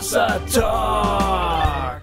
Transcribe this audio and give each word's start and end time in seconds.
Hossa 0.00 0.40
Talk. 0.50 2.00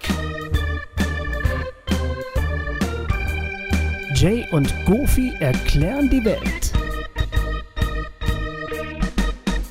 Jay 4.14 4.46
und 4.52 4.72
Goofy 4.86 5.34
erklären 5.40 6.08
die 6.08 6.24
Welt. 6.24 6.72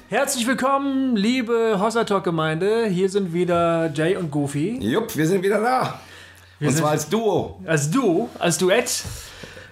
Herzlich 0.09 0.45
willkommen, 0.45 1.15
liebe 1.15 1.77
Hossa 1.79 2.03
Talk 2.03 2.25
Gemeinde. 2.25 2.87
Hier 2.87 3.09
sind 3.09 3.31
wieder 3.31 3.89
Jay 3.93 4.17
und 4.17 4.29
Goofy. 4.29 4.77
Jupp, 4.81 5.15
wir 5.15 5.25
sind 5.25 5.41
wieder 5.41 5.61
da. 5.61 6.01
Wir 6.59 6.67
und 6.67 6.75
zwar 6.75 6.91
als 6.91 7.07
Duo. 7.07 7.61
Als 7.65 7.89
Duo, 7.89 8.29
als 8.39 8.57
Duett. 8.57 9.05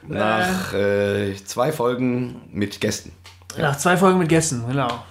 Nach 0.08 0.74
äh, 0.74 1.36
zwei 1.44 1.74
Folgen 1.74 2.40
mit 2.54 2.80
Gästen. 2.80 3.12
Nach 3.58 3.78
zwei 3.78 3.98
Folgen 3.98 4.17
mit 4.17 4.30
Gästen, 4.30 4.66
genau. 4.66 5.03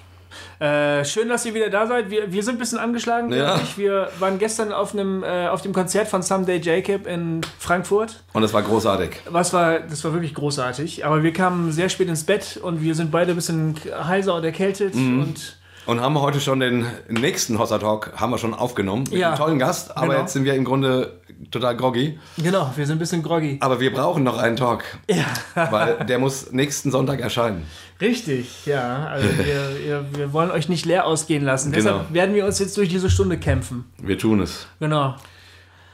Äh, 0.61 1.05
schön, 1.05 1.29
dass 1.29 1.45
ihr 1.47 1.55
wieder 1.55 1.71
da 1.71 1.87
seid. 1.87 2.11
Wir, 2.11 2.33
wir 2.33 2.43
sind 2.43 2.57
ein 2.57 2.59
bisschen 2.59 2.79
angeschlagen. 2.79 3.33
Ja. 3.33 3.61
ich. 3.63 3.79
Wir 3.79 4.09
waren 4.19 4.39
gestern 4.39 4.73
auf, 4.73 4.93
einem, 4.93 5.23
äh, 5.23 5.49
auf 5.49 5.63
dem 5.63 5.73
Konzert 5.73 6.09
von 6.09 6.23
Someday 6.23 6.61
Jacob 6.61 7.07
in 7.07 7.41
Frankfurt. 7.59 8.23
Und 8.33 8.43
das 8.43 8.53
war 8.53 8.63
großartig. 8.63 9.23
Was 9.29 9.53
war, 9.53 9.81
das 9.81 10.05
war 10.05 10.13
wirklich 10.13 10.35
großartig. 10.35 11.05
Aber 11.05 11.23
wir 11.23 11.33
kamen 11.33 11.73
sehr 11.73 11.89
spät 11.89 12.09
ins 12.09 12.25
Bett 12.25 12.59
und 12.63 12.83
wir 12.83 12.95
sind 12.95 13.11
beide 13.11 13.33
ein 13.33 13.37
bisschen 13.37 13.75
heiser 13.91 14.35
und 14.35 14.45
erkältet. 14.45 14.95
Mhm. 14.95 15.23
Und 15.23 15.57
Und 15.87 16.01
haben 16.01 16.19
heute 16.19 16.41
schon 16.41 16.61
den 16.61 16.87
nächsten 17.09 17.59
Hossa 17.59 17.79
Talk 17.79 18.13
haben 18.17 18.31
wir 18.31 18.39
schon 18.39 18.55
aufgenommen. 18.55 19.05
Mit 19.11 19.19
Ja. 19.21 19.29
einem 19.29 19.37
tollen 19.39 19.59
Gast. 19.59 19.97
Aber 19.97 20.09
Genau. 20.09 20.21
jetzt 20.21 20.33
sind 20.33 20.45
wir 20.45 20.55
im 20.55 20.65
Grunde 20.65 21.21
total 21.51 21.77
groggy. 21.77 22.19
genau, 22.39 22.73
wir 22.75 22.87
sind 22.87 22.97
ein 22.97 22.99
bisschen 22.99 23.23
groggy. 23.23 23.59
Aber 23.61 23.81
wir 23.81 23.93
brauchen 23.93 24.23
noch 24.25 24.39
einen 24.39 24.57
Talk. 24.57 24.83
Weil 25.55 25.97
der 26.09 26.19
muss 26.19 26.53
nächsten 26.53 26.91
Sonntag 26.91 27.21
erscheinen. 27.21 27.65
Richtig, 28.01 28.65
ja. 28.67 29.07
Also 29.09 29.29
wir, 29.37 29.45
wir, 29.85 30.05
wir 30.17 30.33
wollen 30.33 30.51
euch 30.51 30.69
nicht 30.71 30.87
leer 30.87 31.07
ausgehen 31.07 31.45
lassen. 31.45 31.71
Genau. 31.73 31.91
Deshalb 31.99 32.15
werden 32.15 32.35
wir 32.35 32.47
uns 32.47 32.59
jetzt 32.61 32.77
durch 32.79 32.89
diese 32.89 33.11
Stunde 33.11 33.37
kämpfen. 33.39 33.85
Wir 33.99 34.17
tun 34.19 34.41
es. 34.41 34.67
Genau. 34.81 35.17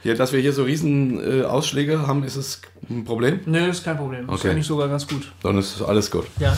Hier, 0.03 0.15
dass 0.15 0.31
wir 0.33 0.39
hier 0.39 0.53
so 0.53 0.63
riesen 0.63 1.41
äh, 1.41 1.43
Ausschläge 1.43 2.07
haben, 2.07 2.23
ist 2.23 2.35
es 2.35 2.61
ein 2.89 3.03
Problem? 3.05 3.41
Nö, 3.45 3.67
ist 3.67 3.83
kein 3.83 3.97
Problem. 3.97 4.25
Das 4.25 4.35
Okay. 4.39 4.47
finde 4.47 4.61
ich 4.61 4.67
sogar 4.67 4.87
ganz 4.87 5.05
gut. 5.07 5.31
Dann 5.43 5.57
ist 5.59 5.81
alles 5.81 6.09
gut. 6.09 6.25
Ja. 6.39 6.57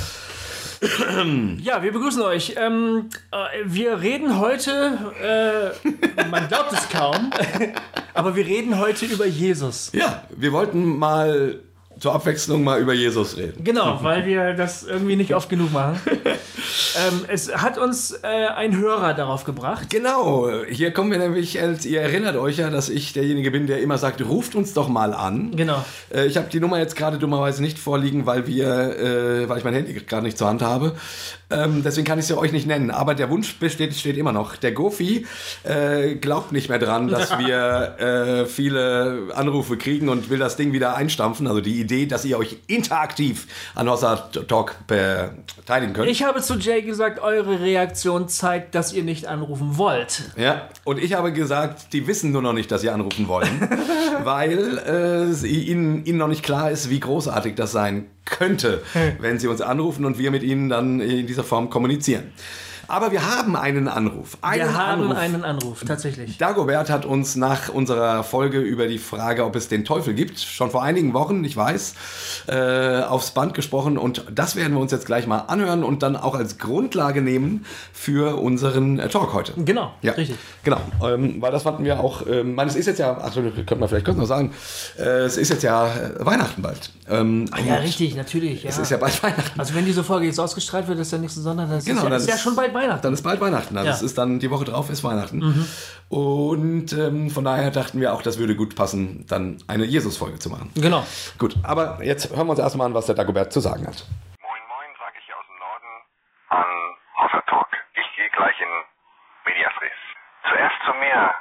Ja, 1.62 1.82
wir 1.82 1.92
begrüßen 1.94 2.22
euch. 2.22 2.56
Ähm, 2.58 3.10
äh, 3.32 3.38
wir 3.66 4.02
reden 4.02 4.40
heute, 4.40 5.74
äh, 5.84 6.26
man 6.30 6.48
glaubt 6.48 6.74
es 6.74 6.90
kaum, 6.90 7.32
aber 8.14 8.36
wir 8.36 8.46
reden 8.46 8.78
heute 8.80 9.06
über 9.06 9.26
Jesus. 9.26 9.92
Ja, 9.94 10.24
wir 10.36 10.52
wollten 10.52 10.98
mal 10.98 11.60
zur 12.04 12.14
Abwechslung 12.14 12.66
mal 12.66 12.82
über 12.82 12.92
Jesus 12.92 13.38
reden. 13.38 13.64
Genau, 13.64 14.00
weil 14.02 14.26
wir 14.26 14.56
das 14.56 14.84
irgendwie 14.84 15.16
nicht 15.16 15.34
oft 15.34 15.48
genug 15.48 15.72
machen. 15.72 16.02
ähm, 16.06 17.22
es 17.30 17.56
hat 17.56 17.78
uns 17.78 18.12
äh, 18.12 18.28
ein 18.28 18.78
Hörer 18.78 19.14
darauf 19.14 19.46
gebracht. 19.46 19.90
Genau, 19.90 20.50
hier 20.70 20.92
kommen 20.92 21.12
wir 21.12 21.18
nämlich, 21.18 21.56
ihr 21.56 22.02
erinnert 22.02 22.36
euch 22.36 22.58
ja, 22.58 22.70
dass 22.70 22.90
ich 22.90 23.14
derjenige 23.14 23.52
bin, 23.52 23.68
der 23.68 23.80
immer 23.82 23.98
sagt, 23.98 24.22
ruft 24.22 24.54
uns 24.54 24.74
doch 24.74 24.90
mal 24.90 25.14
an. 25.14 25.56
Genau. 25.56 25.86
Äh, 26.14 26.26
ich 26.26 26.36
habe 26.36 26.50
die 26.52 26.60
Nummer 26.60 26.78
jetzt 26.78 26.98
gerade 26.98 27.18
dummerweise 27.18 27.62
nicht 27.62 27.80
vorliegen, 27.80 28.26
weil 28.26 28.48
wir, 28.48 28.68
äh, 28.68 29.48
weil 29.48 29.60
ich 29.60 29.64
mein 29.64 29.74
Handy 29.74 29.94
gerade 29.94 30.24
nicht 30.24 30.38
zur 30.38 30.50
Hand 30.50 30.62
habe. 30.62 30.98
Ähm, 31.54 31.84
deswegen 31.84 32.06
kann 32.06 32.20
ich 32.20 32.26
sie 32.26 32.38
euch 32.38 32.52
nicht 32.52 32.68
nennen. 32.68 32.92
Aber 32.92 33.16
der 33.16 33.30
Wunsch 33.30 33.58
besteht, 33.60 33.94
steht 33.96 34.18
immer 34.18 34.32
noch. 34.32 34.56
Der 34.56 34.72
Gofi 34.72 35.26
äh, 35.64 36.16
glaubt 36.16 36.52
nicht 36.52 36.70
mehr 36.70 36.80
dran, 36.80 37.08
dass 37.08 37.32
wir 37.40 37.98
äh, 38.00 38.46
viele 38.46 39.30
Anrufe 39.36 39.78
kriegen 39.78 40.10
und 40.10 40.30
will 40.30 40.40
das 40.40 40.56
Ding 40.56 40.74
wieder 40.74 40.96
einstampfen. 40.96 41.48
Also 41.48 41.62
die 41.62 41.80
Idee, 41.80 41.93
dass 42.02 42.26
ihr 42.26 42.38
euch 42.38 42.58
interaktiv 42.68 43.48
an 43.76 43.90
Hossa 43.90 44.16
Talk 44.48 44.76
beteiligen 44.88 45.94
könnt. 45.94 46.10
Ich 46.10 46.24
habe 46.24 46.42
zu 46.42 46.56
Jay 46.56 46.82
gesagt, 46.82 47.20
eure 47.20 47.60
Reaktion 47.60 48.28
zeigt, 48.28 48.76
dass 48.76 48.94
ihr 48.94 49.04
nicht 49.04 49.28
anrufen 49.28 49.78
wollt. 49.78 50.24
Ja, 50.38 50.70
und 50.84 51.02
ich 51.02 51.14
habe 51.14 51.32
gesagt, 51.32 51.94
die 51.94 52.08
wissen 52.08 52.32
nur 52.32 52.42
noch 52.42 52.54
nicht, 52.54 52.72
dass 52.72 52.82
sie 52.82 52.90
anrufen 52.90 53.28
wollen, 53.28 53.70
weil 54.24 54.80
äh, 55.44 55.48
ihnen, 55.48 56.06
ihnen 56.06 56.18
noch 56.18 56.28
nicht 56.28 56.44
klar 56.44 56.72
ist, 56.72 56.90
wie 56.90 57.00
großartig 57.00 57.56
das 57.56 57.72
sein 57.72 58.08
könnte, 58.26 58.82
wenn 59.20 59.38
sie 59.40 59.48
uns 59.48 59.62
anrufen 59.62 60.06
und 60.06 60.18
wir 60.18 60.32
mit 60.32 60.44
ihnen 60.44 60.70
dann 60.70 61.00
in 61.00 61.28
dieser 61.28 61.44
Form 61.44 61.70
kommunizieren. 61.70 62.32
Aber 62.88 63.12
wir 63.12 63.26
haben 63.26 63.56
einen 63.56 63.88
Anruf. 63.88 64.38
Einen 64.42 64.62
Wir 64.64 64.74
haben 64.78 65.02
Anruf. 65.04 65.18
einen 65.18 65.44
Anruf, 65.44 65.84
tatsächlich. 65.86 66.38
Dagobert 66.38 66.90
hat 66.90 67.06
uns 67.06 67.36
nach 67.36 67.70
unserer 67.70 68.24
Folge 68.24 68.60
über 68.60 68.88
die 68.88 69.00
Frage, 69.00 69.46
ob 69.46 69.56
es 69.56 69.68
den 69.68 69.86
Teufel 69.86 70.14
gibt, 70.14 70.40
schon 70.40 70.70
vor 70.72 70.84
einigen 70.84 71.14
Wochen, 71.14 71.44
ich 71.44 71.56
weiß, 71.56 71.94
äh, 72.48 73.02
aufs 73.04 73.32
Band 73.32 73.54
gesprochen 73.54 73.98
und 73.98 74.26
das 74.34 74.56
werden 74.56 74.74
wir 74.74 74.80
uns 74.82 74.92
jetzt 74.92 75.06
gleich 75.06 75.28
mal 75.28 75.40
anhören 75.40 75.84
und 75.84 76.04
dann 76.04 76.16
auch 76.16 76.36
als 76.36 76.58
Grundlage 76.58 77.22
nehmen 77.22 77.66
für 77.94 78.36
unseren 78.38 79.00
äh, 79.00 79.08
Talk 79.10 79.34
heute. 79.34 79.54
Genau, 79.58 79.94
Ja, 80.02 80.14
richtig. 80.14 80.38
Genau, 80.64 80.82
ähm, 81.06 81.42
weil 81.42 81.52
das 81.52 81.64
fanden 81.64 81.84
wir 81.86 82.00
auch, 82.00 82.26
ähm, 82.28 82.56
man, 82.56 82.68
es 82.68 82.76
ist 82.76 82.86
jetzt 82.88 83.00
ja, 83.00 83.18
ach, 83.22 83.34
könnte 83.34 83.76
man 83.78 83.88
vielleicht 83.90 84.06
kurz 84.06 84.18
noch 84.18 84.26
sagen, 84.28 84.52
äh, 85.00 85.04
es 85.24 85.38
ist 85.38 85.50
jetzt 85.50 85.64
ja 85.64 85.88
äh, 85.88 86.26
Weihnachten 86.26 86.62
bald. 86.62 86.92
Ähm, 87.10 87.46
Ah, 87.52 87.60
Ja, 87.66 87.76
richtig, 87.76 88.16
natürlich. 88.16 88.64
Ja. 88.64 88.70
Es 88.70 88.78
ist 88.78 88.90
ja 88.92 88.98
bald 88.98 89.22
Weihnachten. 89.24 89.60
also 89.60 89.74
wenn 89.76 89.86
diese 89.86 90.04
Folge 90.04 90.26
jetzt 90.28 90.40
ausgestrahlt 90.40 90.88
wird, 90.88 91.00
ist 91.00 91.12
der 91.12 91.20
nächste 91.20 91.42
Sonntag, 91.42 91.70
das 91.70 91.86
Genau, 91.86 92.04
ist, 92.04 92.10
ja, 92.10 92.16
ist 92.18 92.28
ja 92.30 92.38
schon 92.38 92.56
bald 92.56 92.73
Weihnachten. 92.74 93.02
Dann 93.04 93.14
ist 93.14 93.24
bald 93.24 93.40
Weihnachten. 93.42 93.78
Also 93.78 93.88
Ja. 93.88 93.94
Mhm. 93.94 93.98
es 93.98 94.02
ist 94.02 94.18
dann 94.18 94.40
die 94.40 94.50
Woche 94.52 94.66
drauf 94.66 94.90
ist 94.90 95.04
Weihnachten. 95.04 95.68
Und 96.10 96.94
ähm, 96.94 97.30
von 97.30 97.44
daher 97.44 97.72
dachten 97.72 98.00
wir 98.00 98.14
auch, 98.14 98.22
das 98.22 98.38
würde 98.38 98.56
gut 98.56 98.76
passen, 98.76 99.26
dann 99.28 99.58
eine 99.68 99.86
Jesus-Folge 99.86 100.40
zu 100.40 100.50
machen. 100.50 100.72
Genau. 100.76 101.06
Gut, 101.40 101.56
aber 101.64 102.04
jetzt 102.04 102.30
hören 102.36 102.48
wir 102.48 102.52
uns 102.52 102.60
erstmal 102.60 102.88
an, 102.88 102.94
was 102.94 103.06
der 103.08 103.16
Dagobert 103.16 103.52
zu 103.54 103.60
sagen 103.60 103.88
hat. 103.88 104.06
Moin 104.42 104.64
Moin, 104.70 104.90
sage 105.00 105.16
ich 105.20 105.26
hier 105.26 105.38
aus 105.38 105.48
dem 105.50 105.58
Norden 105.58 105.92
an 106.50 106.70
Hossa 107.18 107.42
Talk. 107.50 107.68
Ich 107.96 108.10
gehe 108.16 108.30
gleich 108.30 108.58
in 108.62 108.72
Medias 109.46 109.74
Res. 109.82 110.00
Zuerst 110.50 110.78
zu 110.86 110.94
mir. 111.02 111.34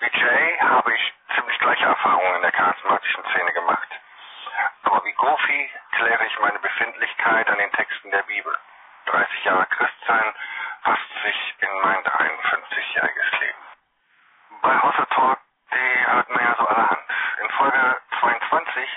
Wie 0.00 0.12
Jay 0.16 0.56
habe 0.62 0.90
ich 0.94 1.02
ziemlich 1.36 1.58
gleiche 1.60 1.84
Erfahrungen 1.84 2.36
in 2.36 2.42
der 2.42 2.52
charismatischen 2.52 3.22
Szene 3.34 3.52
gemacht. 3.52 3.90
Aber 4.86 5.02
wie 5.04 5.12
Gofi 5.18 5.60
kläre 5.98 6.24
ich 6.24 6.36
meine 6.40 6.58
Befindlichkeit 6.62 7.46
an 7.48 7.58
den 7.58 7.70
Texten 7.76 8.10
der 8.10 8.22
Bibel. 8.24 8.54
30 9.10 9.44
Jahre 9.44 9.66
Christsein 9.66 10.34
fasst 10.82 11.10
sich 11.24 11.54
in 11.58 11.80
mein 11.82 11.98
53-jähriges 12.04 13.40
Leben. 13.40 13.64
Bei 14.62 14.80
Hossa 14.82 15.04
Talk, 15.06 15.38
die 15.72 16.06
hört 16.06 16.30
man 16.30 16.44
ja 16.44 16.54
so 16.56 16.66
allerhand. 16.66 17.02
In 17.42 17.50
Folge 17.50 18.00
22 18.20 18.88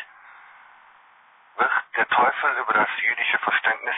wird 1.56 1.72
der 1.98 2.08
Teufel 2.10 2.52
über 2.62 2.74
das 2.74 2.90
jüdische 3.02 3.40
Verständnis 3.40 3.96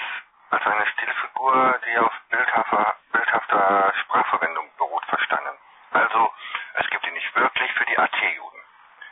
als 0.52 0.66
eine 0.66 0.88
Stilfigur, 0.88 1.82
die 1.86 1.98
auf 1.98 2.14
bildhafter, 2.30 2.96
bildhafter 3.12 3.94
Sprachverwendung 4.04 4.72
beruht, 4.78 5.06
verstanden. 5.08 5.58
Also, 5.92 6.34
es 6.76 6.90
gibt 6.92 7.06
ihn 7.08 7.14
nicht 7.14 7.36
wirklich 7.36 7.74
für 7.74 7.86
die 7.86 7.98
AT-Juden. 7.98 8.62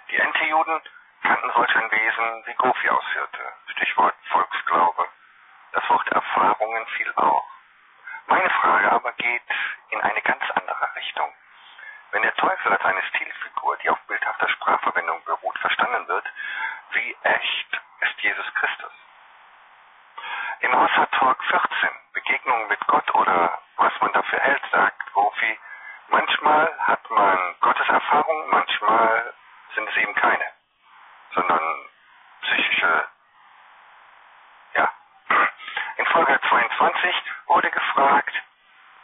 Die 0.10 0.22
NT-Juden 0.22 0.82
kannten 1.22 1.52
solch 1.52 1.76
ein 1.76 1.92
Wesen 1.92 2.44
wie 2.46 2.54
Gofi 2.54 2.90
ausführte. 2.90 3.54
Stichwort 3.74 4.16
Volksglaube. 4.30 5.10
Das 5.74 5.90
Wort 5.90 6.08
Erfahrungen 6.10 6.86
fiel 6.98 7.12
auch. 7.16 7.48
Meine 8.28 8.50
Frage 8.50 8.92
aber 8.92 9.12
geht 9.14 9.42
in 9.90 10.02
eine 10.02 10.22
ganz 10.22 10.44
andere 10.52 10.96
Richtung. 10.96 11.34
Wenn 12.12 12.22
der 12.22 12.36
Teufel 12.36 12.72
als 12.72 12.86
eine 12.86 13.02
Stilfigur, 13.04 13.78
die 13.78 13.90
auf 13.90 14.00
bildhafter 14.08 14.50
Sprachverwendung 14.50 15.24
beruht, 15.26 15.58
verstanden 15.58 16.08
wird, 16.08 16.26
wie 16.92 17.18
echt 17.24 17.82
ist 18.02 18.22
Jesus 18.22 18.54
Christus? 18.54 18.92
Im 20.60 20.80
Hossa 20.80 21.08
Talk 21.08 21.44
14, 21.44 21.90
Begegnungen 22.14 22.68
mit 22.68 22.80
Gott 22.86 23.16
oder 23.16 23.60
was 23.78 23.94
man 24.00 24.14
dafür 24.14 24.40
hält, 24.42 24.62
sagt 24.72 25.14
Gofi, 25.14 25.60
manchmal 26.10 26.72
hat 26.88 27.10
man 27.10 27.56
Gottes 27.62 27.90
Erfahrung, 27.90 28.50
manchmal 28.52 29.34
sind 29.74 29.90
es 29.90 29.98
eben 29.98 30.14
keine, 30.14 30.46
sondern 31.34 31.90
psychische, 32.42 33.08
Folge 36.14 36.40
22 36.48 37.16
wurde 37.48 37.72
gefragt, 37.72 38.34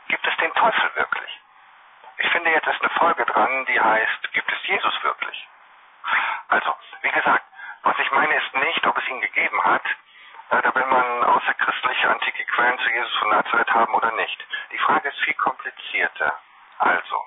gibt 0.09 0.27
es 0.27 0.38
den 0.38 0.53
Teufel 0.53 0.91
wirklich? 0.94 1.41
Ich 2.19 2.29
finde, 2.29 2.51
jetzt 2.51 2.67
ist 2.67 2.81
eine 2.81 2.91
Folge 2.91 3.25
dran, 3.25 3.65
die 3.65 3.81
heißt, 3.81 4.31
gibt 4.31 4.51
es 4.51 4.67
Jesus 4.67 5.03
wirklich? 5.03 5.47
Also, 6.50 6.75
wie 7.01 7.09
gesagt, 7.09 7.44
was 7.81 7.97
ich 7.97 8.11
meine 8.11 8.35
ist 8.35 8.53
nicht, 8.53 8.85
ob 8.85 8.95
es 8.95 9.07
ihn 9.07 9.21
gegeben 9.21 9.63
hat. 9.63 9.81
Äh, 10.51 10.61
da 10.61 10.75
will 10.75 10.85
man 10.85 11.23
außerchristliche 11.23 12.09
antike 12.11 12.45
Quellen 12.45 12.77
zu 12.77 12.89
Jesus 12.91 13.15
von 13.17 13.29
Nazareth 13.29 13.73
haben 13.73 13.94
oder 13.95 14.11
nicht. 14.11 14.45
Die 14.71 14.77
Frage 14.77 15.09
ist 15.09 15.19
viel 15.21 15.33
komplizierter. 15.33 16.38
Also, 16.77 17.25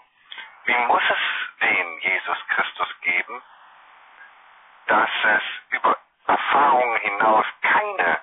wie 0.66 0.78
muss 0.86 1.02
es 1.10 1.60
den 1.60 1.98
Jesus 2.02 2.38
Christus 2.50 3.00
geben, 3.00 3.42
dass 4.86 5.10
es 5.24 5.42
über 5.70 5.98
Erfahrungen 6.28 6.96
hinaus 6.98 7.46
keine 7.62 8.20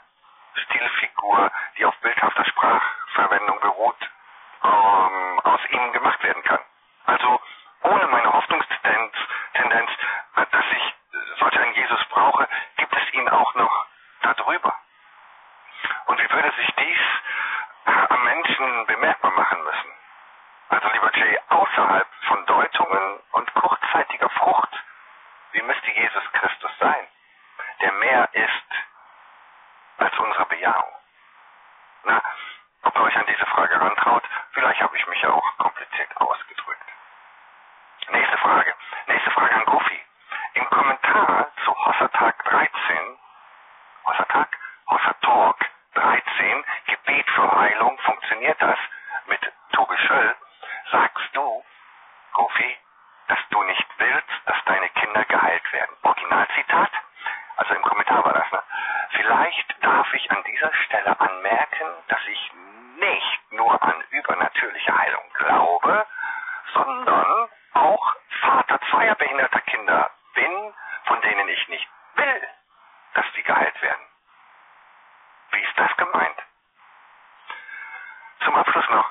Stilfigur, 0.60 1.52
die 1.78 1.86
auf 1.86 1.96
bildhafter 2.02 2.46
Sprachverwendung 2.46 3.60
beruht, 3.60 4.10
ähm, 4.64 5.40
aus 5.44 5.60
ihm 5.70 5.92
gemacht 5.94 6.24
werden 6.24 6.44
kann. 6.44 6.60
Also 7.06 7.40
ohne 7.84 8.08
meine 8.08 8.32
Hoffnungstendenz, 8.32 9.14
Tendenz, 9.54 9.90
äh, 10.36 10.46
dass 10.52 10.66
ich 10.72 10.94
solch 11.40 11.60
einen 11.60 11.74
Jesus 11.74 12.04
brauche, 12.10 12.48
gibt 12.78 12.96
es 12.96 13.14
ihn 13.14 13.30
auch 13.30 13.54
noch 13.56 13.86
darüber. 14.22 14.76
Und 16.06 16.22
wie 16.22 16.32
würde 16.32 16.52
sich 16.58 16.70
dies 16.76 17.00
äh, 17.86 17.92
am 18.10 18.24
Menschen 18.24 18.86
bemerkbar 18.88 19.32
machen 19.32 19.64
müssen? 19.64 19.92
Also 20.70 20.88
lieber 20.90 21.16
Jay, 21.18 21.40
außerhalb 21.50 22.08
von 22.28 22.46
Deutungen 22.46 23.20
und 23.32 23.54
kurzzeitiger 23.54 24.30
Frucht, 24.30 24.84
wie 25.54 25.62
müsste 25.62 25.92
Jesus 25.92 26.24
Christus 26.34 26.72
sein, 26.80 27.08
der 27.82 27.92
mehr 27.94 28.30
ist 28.34 28.89
als 30.00 30.18
unsere 30.18 30.46
Bejahung? 30.46 30.96
Na, 32.04 32.22
ob 32.84 32.96
ihr 32.96 33.02
euch 33.02 33.16
an 33.18 33.26
diese 33.28 33.46
Frage 33.46 33.80
rantraut, 33.80 34.24
vielleicht 34.52 34.82
habe 34.82 34.96
ich 34.98 35.08
mich 35.08 35.22
ja 35.22 35.32
auch 35.32 35.58
kompliziert 35.58 36.10
ausgedrückt. 36.18 36.90
Nächste 38.12 38.38
Frage. 38.38 38.74
Nächste 39.08 39.32
Frage 39.32 39.56
an 39.56 39.66
Goofy. 39.66 40.00
Im 40.54 40.70
Kommentar 40.70 41.48
zu 41.64 41.76
Hossertag 41.86 42.44
13, 42.46 43.20
Hossertag, 44.06 44.58
Hossertalk 44.90 45.70
13, 45.94 46.66
Gebet 46.88 47.30
für 47.32 47.52
Heilung, 47.52 47.98
funktioniert 48.00 48.62
das 48.62 48.78
mit 49.28 49.42
Tobi 49.74 49.98
Schöll, 49.98 50.36
sagst 50.92 51.30
du, 51.34 51.64
Goofy, 52.34 52.78
dass 53.28 53.40
du 53.52 53.62
nicht 53.64 53.88
willst, 53.98 54.42
dass 54.46 54.58
deine 54.66 54.90
Kinder 54.90 55.26
geheilt 55.26 55.74
werden. 55.74 55.96
Originalzitat? 56.04 56.92
Also 57.58 57.74
im 57.76 57.82
Kommentar 57.82 58.24
war 58.26 58.34
das, 58.34 58.52
ne? 58.52 58.64
Vielleicht 59.12 59.76
darf 59.84 60.14
ich 60.14 60.32
an 60.32 60.44
dieser 60.44 60.74
Stelle 60.86 61.20
anmerken, 61.20 61.88
dass 62.08 62.22
ich 62.28 62.52
nicht 63.00 63.52
nur 63.52 63.82
an 63.82 64.04
übernatürliche 64.12 64.98
Heilung 64.98 65.24
glaube, 65.34 66.06
sondern 66.74 67.50
auch 67.74 68.16
Vater 68.42 68.80
zweier 68.90 69.16
behinderter 69.16 69.62
Kinder 69.62 70.12
bin, 70.34 70.74
von 71.06 71.22
denen 71.22 71.50
ich 71.50 71.68
nicht 71.70 71.88
will, 72.16 72.48
dass 73.14 73.26
sie 73.36 73.44
geheilt 73.44 73.82
werden. 73.82 74.06
Wie 75.52 75.62
ist 75.62 75.78
das 75.78 75.96
gemeint? 75.98 76.38
Zum 78.46 78.56
Abschluss 78.56 78.90
noch. 78.90 79.10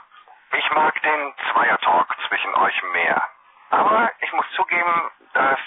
Ich 0.53 0.71
mag 0.71 1.03
den 1.03 1.35
Zweier-Talk 1.53 2.17
zwischen 2.29 2.55
euch 2.55 2.83
mehr. 2.95 3.29
Aber 3.71 4.11
ich 4.21 4.33
muss 4.33 4.47
zugeben, 4.55 5.11
dass 5.35 5.59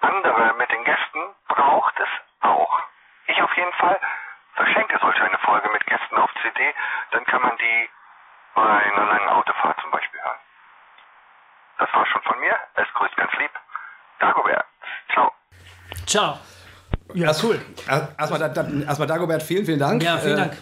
andere 0.00 0.54
mit 0.54 0.70
den 0.70 0.84
Gästen 0.84 1.34
braucht 1.48 1.98
es 2.00 2.08
auch. 2.40 2.80
Ich 3.26 3.40
auf 3.42 3.56
jeden 3.56 3.72
Fall 3.74 4.00
verschenke 4.54 4.98
solch 5.00 5.20
eine 5.20 5.38
Folge 5.38 5.68
mit 5.70 5.86
Gästen 5.86 6.16
auf 6.16 6.30
CD, 6.42 6.74
dann 7.12 7.24
kann 7.26 7.42
man 7.42 7.56
die 7.56 7.90
bei 8.54 8.62
einer 8.62 9.06
langen 9.06 9.28
Autofahrt 9.28 9.80
zum 9.80 9.90
Beispiel 9.90 10.20
hören. 10.20 10.38
Das 11.78 11.94
war 11.94 12.06
schon 12.06 12.22
von 12.22 12.40
mir. 12.40 12.58
Es 12.74 12.92
grüßt 12.94 13.16
ganz 13.16 13.32
lieb. 13.34 13.52
Dagobert. 14.18 14.66
Ciao. 15.12 15.32
Ciao. 16.08 16.38
Ja, 17.14 17.32
cool. 17.42 17.58
Erstmal, 18.18 18.50
da, 18.52 18.66
erstmal 18.86 19.06
Dagobert, 19.08 19.42
vielen, 19.42 19.64
vielen 19.66 19.78
Dank. 19.78 20.02
Ja, 20.02 20.16
vielen 20.18 20.34
Äh, 20.34 20.36
Dank. 20.36 20.52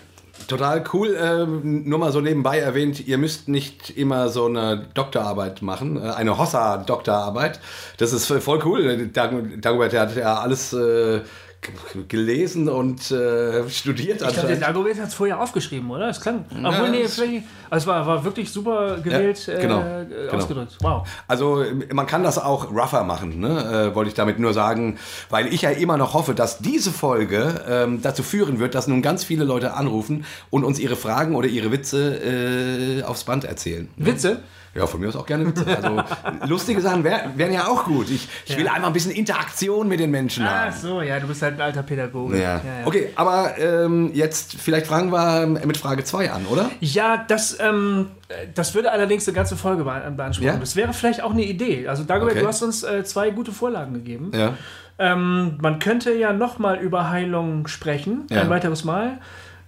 Total 0.48 0.84
cool. 0.92 1.16
Ähm, 1.18 1.88
nur 1.88 1.98
mal 1.98 2.12
so 2.12 2.20
nebenbei 2.20 2.58
erwähnt, 2.58 3.06
ihr 3.06 3.16
müsst 3.16 3.48
nicht 3.48 3.90
immer 3.96 4.28
so 4.28 4.46
eine 4.46 4.86
Doktorarbeit 4.94 5.62
machen, 5.62 5.96
äh, 5.96 6.10
eine 6.10 6.36
Hossa-Doktorarbeit. 6.38 7.58
Das 7.96 8.12
ist 8.12 8.26
voll 8.26 8.60
cool. 8.64 9.08
Dag- 9.08 9.32
Dagobert, 9.62 9.92
der 9.92 10.00
hat 10.02 10.14
ja 10.16 10.38
alles 10.40 10.72
äh, 10.74 11.20
gelesen 12.08 12.68
und 12.68 13.10
äh, 13.10 13.68
studiert 13.68 14.16
Ich 14.16 14.18
glaube, 14.18 14.32
der 14.32 14.42
anscheinend. 14.42 14.62
Dagobert 14.62 14.98
hat 14.98 15.08
es 15.08 15.14
vorher 15.14 15.40
aufgeschrieben, 15.40 15.90
oder? 15.90 16.08
Es 16.08 16.20
klang. 16.20 16.44
Obwohl, 16.62 16.90
nee, 16.90 17.06
vielleicht. 17.08 17.44
Also 17.68 17.84
es 17.84 17.86
war, 17.86 18.06
war 18.06 18.24
wirklich 18.24 18.50
super 18.50 18.98
gewählt 18.98 19.46
Ja, 19.46 19.58
genau, 19.58 19.80
äh, 19.80 20.06
genau. 20.06 20.32
ausgedrückt. 20.32 20.76
Wow. 20.80 21.06
Also 21.26 21.64
man 21.92 22.06
kann 22.06 22.22
das 22.22 22.38
auch 22.38 22.70
rougher 22.70 23.04
machen, 23.04 23.40
ne? 23.40 23.90
äh, 23.90 23.94
wollte 23.94 24.08
ich 24.08 24.14
damit 24.14 24.38
nur 24.38 24.52
sagen, 24.52 24.98
weil 25.30 25.52
ich 25.52 25.62
ja 25.62 25.70
immer 25.70 25.96
noch 25.96 26.14
hoffe, 26.14 26.34
dass 26.34 26.58
diese 26.58 26.92
Folge 26.92 27.64
ähm, 27.68 28.02
dazu 28.02 28.22
führen 28.22 28.58
wird, 28.58 28.74
dass 28.74 28.86
nun 28.86 29.02
ganz 29.02 29.24
viele 29.24 29.44
Leute 29.44 29.74
anrufen 29.74 30.24
und 30.50 30.64
uns 30.64 30.78
ihre 30.78 30.96
Fragen 30.96 31.34
oder 31.34 31.48
ihre 31.48 31.72
Witze 31.72 33.00
äh, 33.00 33.02
aufs 33.02 33.24
Band 33.24 33.44
erzählen. 33.44 33.88
Witze? 33.96 34.30
Ja, 34.30 34.38
von 34.84 35.00
mir 35.00 35.08
aus 35.08 35.16
auch 35.16 35.24
gerne 35.24 35.46
Witze. 35.46 35.64
Also 35.64 36.02
lustige 36.46 36.82
Sachen 36.82 37.02
wär, 37.04 37.30
wären 37.36 37.52
ja 37.54 37.68
auch 37.68 37.84
gut. 37.84 38.10
Ich, 38.10 38.28
ich 38.44 38.58
will 38.58 38.68
einfach 38.68 38.88
ein 38.88 38.92
bisschen 38.92 39.12
Interaktion 39.12 39.88
mit 39.88 40.00
den 40.00 40.10
Menschen 40.10 40.44
Ach 40.46 40.66
haben. 40.66 40.76
so, 40.76 41.00
ja, 41.00 41.18
du 41.18 41.26
bist 41.28 41.40
halt 41.40 41.54
ein 41.54 41.60
alter 41.62 41.82
Pädagoge. 41.82 42.38
Ja. 42.42 42.60
Okay, 42.84 43.10
aber 43.14 43.56
ähm, 43.58 44.10
jetzt 44.12 44.56
vielleicht 44.60 44.86
fragen 44.86 45.10
wir 45.10 45.46
mit 45.46 45.78
Frage 45.78 46.04
2 46.04 46.30
an, 46.30 46.44
oder? 46.46 46.70
Ja, 46.80 47.24
das, 47.26 47.56
ähm, 47.60 48.08
das 48.54 48.74
würde 48.74 48.92
allerdings 48.92 49.26
eine 49.26 49.34
ganze 49.34 49.56
Folge 49.56 49.84
bea- 49.84 50.10
beanspruchen. 50.10 50.52
Ja? 50.52 50.58
Das 50.58 50.76
wäre 50.76 50.92
vielleicht 50.92 51.22
auch 51.22 51.30
eine 51.32 51.44
Idee. 51.44 51.88
Also 51.88 52.04
Dagobert, 52.04 52.32
Okay. 52.34 52.42
du 52.42 52.48
hast 52.48 52.62
uns 52.62 52.82
äh, 52.82 53.04
zwei 53.04 53.30
gute 53.30 53.52
Vorlagen 53.52 53.94
gegeben. 53.94 54.32
Ja. 54.34 54.54
Ähm, 54.98 55.58
man 55.60 55.78
könnte 55.78 56.12
ja 56.14 56.32
nochmal 56.32 56.78
über 56.78 57.10
Heilung 57.10 57.66
sprechen, 57.68 58.26
Ja. 58.30 58.40
ein 58.42 58.50
weiteres 58.50 58.82
Mal. 58.84 59.18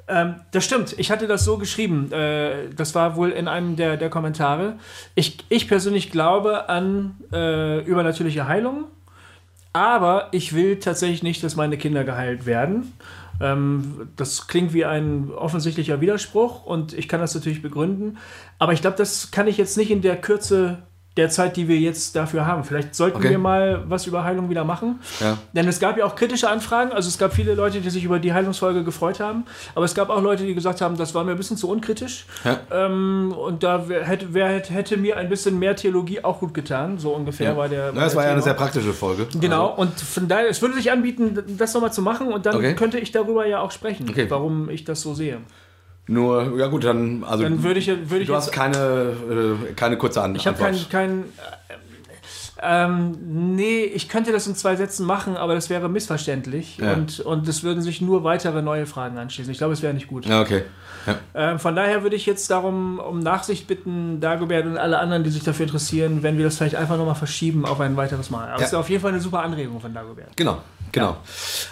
Ähm, 0.08 0.36
das 0.52 0.64
stimmt, 0.64 0.94
ich 0.98 1.10
hatte 1.10 1.26
das 1.26 1.44
so 1.44 1.58
geschrieben. 1.58 2.10
Äh, 2.12 2.70
das 2.74 2.94
war 2.94 3.16
wohl 3.16 3.30
in 3.30 3.46
einem 3.46 3.76
der, 3.76 3.96
der 3.96 4.08
Kommentare. 4.08 4.78
Ich, 5.14 5.38
ich 5.48 5.68
persönlich 5.68 6.10
glaube 6.10 6.68
an 6.68 7.16
äh, 7.32 7.84
übernatürliche 7.84 8.48
Heilung, 8.48 8.84
aber 9.72 10.28
ich 10.32 10.54
will 10.54 10.78
tatsächlich 10.78 11.22
nicht, 11.22 11.44
dass 11.44 11.56
meine 11.56 11.76
Kinder 11.76 12.04
geheilt 12.04 12.46
werden. 12.46 12.94
Ähm, 13.40 14.08
das 14.16 14.48
klingt 14.48 14.72
wie 14.72 14.86
ein 14.86 15.30
offensichtlicher 15.30 16.00
Widerspruch 16.00 16.64
und 16.64 16.94
ich 16.94 17.06
kann 17.06 17.20
das 17.20 17.34
natürlich 17.34 17.62
begründen. 17.62 18.16
Aber 18.58 18.72
ich 18.72 18.80
glaube, 18.80 18.96
das 18.96 19.30
kann 19.30 19.46
ich 19.46 19.58
jetzt 19.58 19.76
nicht 19.76 19.90
in 19.90 20.00
der 20.00 20.16
Kürze 20.16 20.78
der 21.16 21.30
Zeit, 21.30 21.56
die 21.56 21.66
wir 21.66 21.76
jetzt 21.78 22.14
dafür 22.14 22.46
haben. 22.46 22.62
Vielleicht 22.62 22.94
sollten 22.94 23.16
Okay. 23.16 23.30
wir 23.30 23.38
mal 23.40 23.82
was 23.88 24.06
über 24.06 24.22
Heilung 24.22 24.50
wieder 24.50 24.62
machen. 24.62 25.00
Ja. 25.18 25.36
Denn 25.52 25.66
es 25.66 25.80
gab 25.80 25.98
ja 25.98 26.04
auch 26.04 26.14
kritische 26.14 26.48
Anfragen. 26.48 26.92
Also 26.92 27.08
es 27.08 27.18
gab 27.18 27.32
viele 27.34 27.54
Leute, 27.54 27.80
die 27.80 27.90
sich 27.90 28.04
über 28.04 28.20
die 28.20 28.32
Heilungsfolge 28.32 28.84
gefreut 28.84 29.18
haben. 29.18 29.44
Aber 29.74 29.84
es 29.84 29.96
gab 29.96 30.10
auch 30.10 30.22
Leute, 30.22 30.44
die 30.46 30.54
gesagt 30.54 30.80
haben, 30.80 30.96
das 30.96 31.16
war 31.16 31.24
mir 31.24 31.32
ein 31.32 31.36
bisschen 31.36 31.56
zu 31.56 31.68
unkritisch. 31.68 32.24
Ja. 32.44 32.60
Ähm, 32.70 33.34
und 33.36 33.64
da 33.64 33.84
hätte, 33.88 34.32
wär, 34.32 34.48
hätte 34.48 34.96
mir 34.96 35.16
ein 35.16 35.28
bisschen 35.28 35.58
mehr 35.58 35.74
Theologie 35.74 36.22
auch 36.22 36.38
gut 36.38 36.54
getan. 36.54 36.98
So 36.98 37.10
ungefähr 37.10 37.56
war 37.56 37.68
der. 37.68 37.90
Na, 37.92 38.02
das 38.04 38.14
war 38.14 38.24
ja 38.24 38.30
eine 38.30 38.42
sehr 38.42 38.54
praktische 38.54 38.92
Folge. 38.92 39.26
Genau, 39.40 39.74
und 39.74 39.98
von 39.98 40.28
daher, 40.28 40.48
es 40.48 40.62
würde 40.62 40.74
sich 40.76 40.92
anbieten, 40.92 41.36
das 41.58 41.74
nochmal 41.74 41.92
zu 41.92 42.00
machen 42.02 42.28
und 42.32 42.46
dann 42.46 42.54
Okay. 42.54 42.74
könnte 42.74 42.98
ich 43.00 43.10
darüber 43.10 43.44
ja 43.44 43.58
auch 43.60 43.72
sprechen, 43.72 44.06
Okay. 44.08 44.26
warum 44.30 44.70
ich 44.70 44.84
das 44.84 45.00
so 45.00 45.14
sehe. 45.14 45.38
Nur, 46.08 46.58
ja 46.58 46.66
gut, 46.68 46.84
dann, 46.84 47.22
also 47.22 47.44
Dann 47.44 47.62
würde 47.62 47.78
ich, 47.78 47.86
würde 47.86 48.20
ich 48.20 48.26
du 48.26 48.34
hast 48.34 48.50
keine, 48.50 49.12
äh, 49.68 49.72
keine 49.74 49.98
kurze 49.98 50.22
Antwort. 50.22 50.40
ich 50.40 50.46
habe 50.46 50.58
kein, 50.58 50.88
kein 50.90 51.20
äh, 51.20 51.74
ähm, 52.60 53.16
nee, 53.54 53.84
ich 53.84 54.08
könnte 54.08 54.32
das 54.32 54.46
in 54.46 54.56
zwei 54.56 54.74
Sätzen 54.74 55.06
machen, 55.06 55.36
aber 55.36 55.54
das 55.54 55.70
wäre 55.70 55.88
missverständlich 55.88 56.78
Ja. 56.78 56.94
und, 56.94 57.20
und 57.20 57.46
es 57.46 57.62
würden 57.62 57.82
sich 57.82 58.00
nur 58.00 58.24
weitere 58.24 58.62
neue 58.62 58.86
Fragen 58.86 59.18
anschließen. 59.18 59.52
Ich 59.52 59.58
glaube, 59.58 59.74
es 59.74 59.82
wäre 59.82 59.94
nicht 59.94 60.08
gut. 60.08 60.26
Ja, 60.26 60.40
okay. 60.40 60.62
Ja. 61.06 61.18
Ähm, 61.34 61.58
von 61.58 61.76
daher 61.76 62.02
würde 62.02 62.16
ich 62.16 62.26
jetzt 62.26 62.50
darum 62.50 62.98
um 62.98 63.20
Nachsicht 63.20 63.66
bitten, 63.66 64.20
Dagobert 64.20 64.66
und 64.66 64.76
alle 64.76 64.98
anderen, 64.98 65.22
die 65.24 65.30
sich 65.30 65.44
dafür 65.44 65.66
interessieren, 65.66 66.22
wenn 66.22 66.36
wir 66.36 66.44
das 66.44 66.56
vielleicht 66.56 66.74
einfach 66.74 66.96
nochmal 66.96 67.14
verschieben 67.14 67.64
auf 67.64 67.80
ein 67.80 67.96
weiteres 67.96 68.30
Mal. 68.30 68.48
Aber 68.48 68.62
es 68.62 68.68
ist 68.68 68.74
auf 68.74 68.90
jeden 68.90 69.02
Fall 69.02 69.12
eine 69.12 69.20
super 69.20 69.42
Anregung 69.42 69.80
von 69.80 69.94
Dagobert. 69.94 70.36
Genau, 70.36 70.58
genau. 70.92 71.16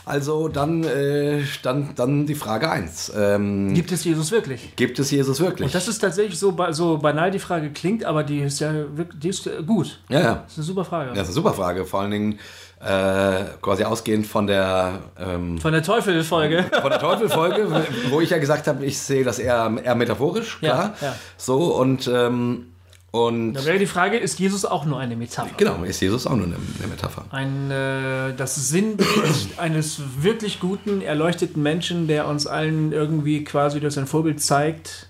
Also 0.04 0.49
dann, 0.49 0.85
äh, 0.85 1.42
dann, 1.62 1.90
dann 1.94 2.26
die 2.26 2.35
Frage 2.35 2.70
1. 2.70 3.12
Ähm, 3.16 3.75
Gibt 3.75 3.92
es 3.92 4.04
Jesus 4.04 4.30
wirklich? 4.32 4.75
gibt 4.76 4.99
es 4.99 5.11
Jesus 5.11 5.40
wirklich? 5.40 5.66
Und 5.66 5.75
das 5.75 5.88
ist 5.88 5.99
tatsächlich 5.99 6.38
so, 6.38 6.56
so 6.70 6.99
banal 6.99 7.30
die 7.30 7.38
Frage 7.38 7.70
klingt, 7.70 8.04
aber 8.04 8.23
die 8.25 8.40
ist 8.40 8.61
ja 8.61 8.73
wirklich, 8.96 9.20
die 9.20 9.28
ist 9.28 9.46
äh, 9.46 9.62
gut. 9.64 10.00
ja, 10.08 10.20
ja. 10.20 10.35
Das 10.44 10.52
ist 10.52 10.58
eine 10.58 10.64
super 10.66 10.85
Frage. 10.85 11.11
Das 11.11 11.18
ist 11.23 11.26
eine 11.28 11.35
super 11.35 11.52
Frage. 11.54 11.85
Vor 11.85 12.00
allen 12.00 12.11
Dingen 12.11 12.38
äh, 12.80 13.44
quasi 13.62 13.85
ausgehend 13.85 14.26
von 14.26 14.46
der, 14.46 15.00
ähm, 15.18 15.58
Von 15.58 15.73
der 15.73 15.82
Teufel-Folge. 15.82 16.66
von 16.82 16.90
der 16.90 16.99
Teufel-Folge, 17.00 17.68
wo 18.11 18.20
ich 18.20 18.30
ja 18.30 18.38
gesagt 18.38 18.66
habe, 18.66 18.85
ich 18.85 18.99
sehe 18.99 19.25
das 19.25 19.38
eher, 19.38 19.73
eher 19.82 19.94
metaphorisch, 19.94 20.58
Ja, 20.61 20.70
klar. 20.73 20.94
ja. 21.00 21.14
So 21.38 21.75
und, 21.75 22.08
ähm, 22.12 22.66
und 23.12 23.54
Da 23.54 23.64
wäre 23.64 23.78
die 23.78 23.86
Frage, 23.86 24.18
ist 24.18 24.38
Jesus 24.38 24.64
auch 24.64 24.84
nur 24.84 24.98
eine 24.98 25.16
Metapher? 25.16 25.54
genau, 25.56 25.82
ist 25.84 26.00
Jesus 26.00 26.26
auch 26.26 26.34
nur 26.36 26.46
eine, 26.46 26.56
eine 26.78 26.88
Metapher. 26.88 27.25
Ein, 27.30 27.70
äh, 27.70 28.34
das 28.36 28.56
Sinnbild 28.68 29.08
eines 29.56 30.00
wirklich 30.20 30.60
guten, 30.60 31.00
erleuchteten 31.00 31.62
Menschen, 31.62 32.08
der 32.08 32.26
uns 32.28 32.46
allen 32.46 32.92
irgendwie 32.92 33.44
quasi 33.44 33.80
durch 33.80 33.94
sein 33.94 34.06
Vorbild 34.06 34.42
zeigt, 34.42 35.08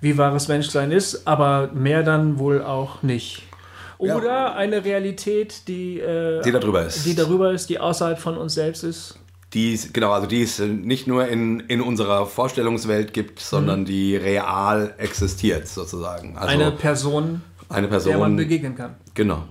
wie 0.00 0.18
wahres 0.18 0.48
Menschsein 0.48 0.92
ist, 0.92 1.26
aber 1.26 1.70
mehr 1.72 2.02
dann 2.02 2.38
wohl 2.38 2.62
auch 2.62 3.02
nicht. 3.02 3.42
Oder 3.98 4.54
eine 4.54 4.84
Realität, 4.84 5.66
die, 5.66 5.98
äh, 5.98 6.40
Die 6.42 6.52
da 6.52 6.60
drüber 6.60 6.84
ist. 6.86 7.04
die 7.04 7.14
darüber 7.16 7.50
ist, 7.52 7.68
die 7.68 7.80
außerhalb 7.80 8.18
von 8.18 8.36
uns 8.38 8.54
selbst 8.54 8.84
ist. 8.84 9.18
Die 9.54 9.72
es, 9.72 9.92
genau, 9.94 10.12
also 10.12 10.26
die 10.26 10.42
es 10.42 10.58
nicht 10.58 11.06
nur 11.06 11.26
in, 11.26 11.60
in 11.60 11.80
unserer 11.80 12.26
Vorstellungswelt 12.26 13.14
gibt, 13.14 13.40
sondern 13.40 13.86
die 13.86 14.14
real 14.14 14.94
existiert 14.98 15.66
sozusagen. 15.68 16.36
Also 16.36 16.48
Eine 16.48 16.70
Person, 16.72 17.40
eine 17.70 17.88
der 17.88 17.98
man 17.98 18.00
Person. 18.00 18.36
begegnen 18.36 18.74
kann. 18.74 18.96
Genau. 19.14 19.44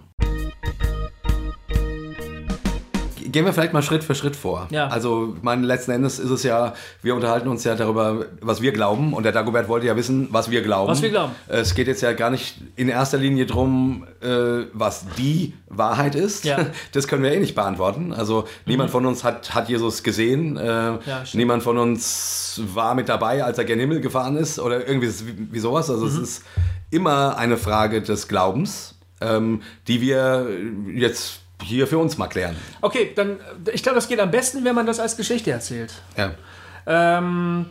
Gehen 3.31 3.45
wir 3.45 3.53
vielleicht 3.53 3.73
mal 3.73 3.81
Schritt 3.81 4.03
für 4.03 4.15
Schritt 4.15 4.35
vor. 4.35 4.67
Ja. 4.71 4.87
Also, 4.87 5.35
mein 5.41 5.63
letzten 5.63 5.91
Endes 5.91 6.19
ist 6.19 6.29
es 6.29 6.43
ja, 6.43 6.73
wir 7.01 7.15
unterhalten 7.15 7.47
uns 7.47 7.63
ja 7.63 7.75
darüber, 7.75 8.25
was 8.41 8.61
wir 8.61 8.71
glauben. 8.71 9.13
Und 9.13 9.23
der 9.23 9.31
Dagobert 9.31 9.67
wollte 9.67 9.85
ja 9.87 9.95
wissen, 9.95 10.27
was 10.31 10.49
wir 10.51 10.61
glauben. 10.61 10.89
Was 10.91 11.01
wir 11.01 11.09
glauben. 11.09 11.33
Es 11.47 11.75
geht 11.75 11.87
jetzt 11.87 12.01
ja 12.01 12.13
gar 12.13 12.29
nicht 12.29 12.57
in 12.75 12.89
erster 12.89 13.17
Linie 13.17 13.45
drum, 13.45 14.05
äh, 14.21 14.65
was 14.73 15.05
die 15.17 15.53
Wahrheit 15.67 16.15
ist. 16.15 16.45
Ja. 16.45 16.57
Mhm. 16.59 16.67
Das 16.93 17.07
können 17.07 17.23
wir 17.23 17.31
eh 17.31 17.39
nicht 17.39 17.55
beantworten. 17.55 18.13
Also, 18.13 18.45
niemand 18.65 18.89
von 18.91 19.05
uns 19.05 19.23
hat, 19.23 19.53
hat 19.53 19.69
Jesus 19.69 20.03
gesehen. 20.03 20.57
Äh, 20.57 20.93
stimmt. 21.03 21.33
niemand 21.35 21.63
von 21.63 21.77
uns 21.77 22.61
war 22.73 22.95
mit 22.95 23.09
dabei, 23.09 23.43
als 23.43 23.57
er 23.57 23.65
gen 23.65 23.79
Himmel 23.79 24.01
gefahren 24.01 24.37
ist 24.37 24.59
oder 24.59 24.87
irgendwie 24.87 25.07
wie, 25.09 25.53
wie 25.53 25.59
sowas. 25.59 25.89
Also, 25.89 26.05
Mhm. 26.05 26.11
es 26.11 26.17
ist 26.17 26.43
immer 26.89 27.37
eine 27.37 27.57
Frage 27.57 28.01
des 28.01 28.27
Glaubens, 28.27 28.95
ähm, 29.19 29.61
die 29.87 29.99
wir 30.01 30.47
jetzt 30.93 31.41
hier 31.63 31.87
für 31.87 31.97
uns 31.97 32.17
mal 32.17 32.27
klären. 32.27 32.55
Okay, 32.81 33.11
dann, 33.15 33.37
ich 33.73 33.83
glaube, 33.83 33.95
das 33.95 34.07
geht 34.07 34.19
am 34.19 34.31
besten, 34.31 34.63
wenn 34.63 34.75
man 34.75 34.85
das 34.85 34.99
als 34.99 35.17
Geschichte 35.17 35.51
erzählt. 35.51 35.93
Ja. 36.15 36.31
Ähm, 36.85 37.65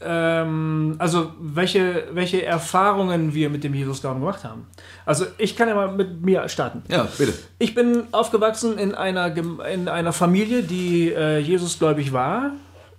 ähm, 0.00 0.96
also 0.98 1.32
welche, 1.38 2.08
welche 2.12 2.44
Erfahrungen 2.44 3.32
wir 3.34 3.48
mit 3.48 3.64
dem 3.64 3.74
Jesusglauben 3.74 4.20
gemacht 4.20 4.44
haben. 4.44 4.66
Also 5.06 5.26
ich 5.38 5.56
kann 5.56 5.68
ja 5.68 5.74
mal 5.74 5.92
mit 5.92 6.22
mir 6.22 6.48
starten. 6.48 6.82
Ja, 6.88 7.08
bitte. 7.16 7.32
Ich 7.58 7.74
bin 7.74 8.04
aufgewachsen 8.12 8.78
in 8.78 8.94
einer, 8.94 9.34
in 9.36 9.88
einer 9.88 10.12
Familie, 10.12 10.62
die 10.62 11.12
äh, 11.12 11.38
Jesusgläubig 11.38 12.12
war, 12.12 12.52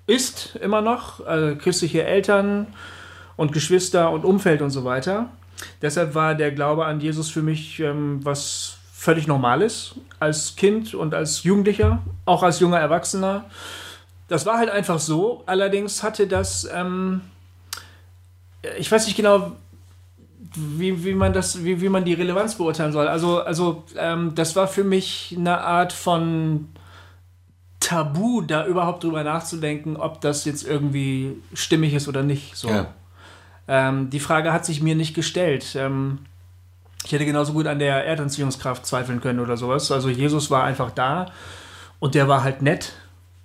ist 0.07 0.55
immer 0.61 0.81
noch, 0.81 1.25
also 1.25 1.55
christliche 1.57 2.03
Eltern 2.03 2.67
und 3.35 3.51
Geschwister 3.51 4.09
und 4.11 4.25
Umfeld 4.25 4.61
und 4.61 4.71
so 4.71 4.83
weiter. 4.83 5.29
Deshalb 5.81 6.15
war 6.15 6.33
der 6.33 6.51
Glaube 6.51 6.85
an 6.85 6.99
Jesus 6.99 7.29
für 7.29 7.41
mich 7.41 7.79
ähm, 7.79 8.19
was 8.23 8.76
völlig 9.07 9.25
Normales 9.25 9.95
als 10.19 10.57
Kind 10.57 10.93
und 10.93 11.13
als 11.13 11.43
Jugendlicher, 11.43 11.99
auch 12.25 12.43
als 12.43 12.59
junger 12.59 12.77
Erwachsener. 12.77 13.45
Das 14.27 14.45
war 14.45 14.57
halt 14.57 14.69
einfach 14.69 14.99
so. 14.99 15.43
Allerdings 15.45 16.03
hatte 16.03 16.27
das, 16.27 16.67
ähm, 16.75 17.21
ich 18.77 18.91
weiß 18.91 19.05
nicht 19.05 19.15
genau, 19.15 19.53
wie, 20.55 21.05
wie 21.05 21.13
man 21.13 21.31
das, 21.31 21.63
wie, 21.63 21.79
wie 21.79 21.87
man 21.87 22.03
die 22.03 22.15
Relevanz 22.15 22.55
beurteilen 22.55 22.91
soll. 22.91 23.07
Also, 23.07 23.39
also 23.39 23.85
ähm, 23.95 24.35
das 24.35 24.57
war 24.57 24.67
für 24.67 24.83
mich 24.83 25.33
eine 25.37 25.61
Art 25.61 25.93
von 25.93 26.67
Tabu, 27.79 28.41
da 28.41 28.65
überhaupt 28.65 29.05
drüber 29.05 29.23
nachzudenken, 29.23 29.95
ob 29.95 30.19
das 30.19 30.43
jetzt 30.43 30.67
irgendwie 30.67 31.41
stimmig 31.53 31.93
ist 31.93 32.09
oder 32.09 32.23
nicht. 32.23 32.57
So. 32.57 32.67
Ja. 32.67 32.87
Ähm, 33.69 34.09
die 34.09 34.19
Frage 34.19 34.51
hat 34.51 34.65
sich 34.65 34.81
mir 34.81 34.95
nicht 34.95 35.13
gestellt. 35.13 35.77
Ähm, 35.79 36.19
ich 37.05 37.11
hätte 37.11 37.25
genauso 37.25 37.53
gut 37.53 37.67
an 37.67 37.79
der 37.79 38.05
Erdanziehungskraft 38.05 38.85
zweifeln 38.85 39.21
können 39.21 39.39
oder 39.39 39.57
sowas. 39.57 39.91
Also 39.91 40.09
Jesus 40.09 40.51
war 40.51 40.63
einfach 40.63 40.91
da 40.91 41.31
und 41.99 42.15
der 42.15 42.27
war 42.27 42.43
halt 42.43 42.61
nett 42.61 42.93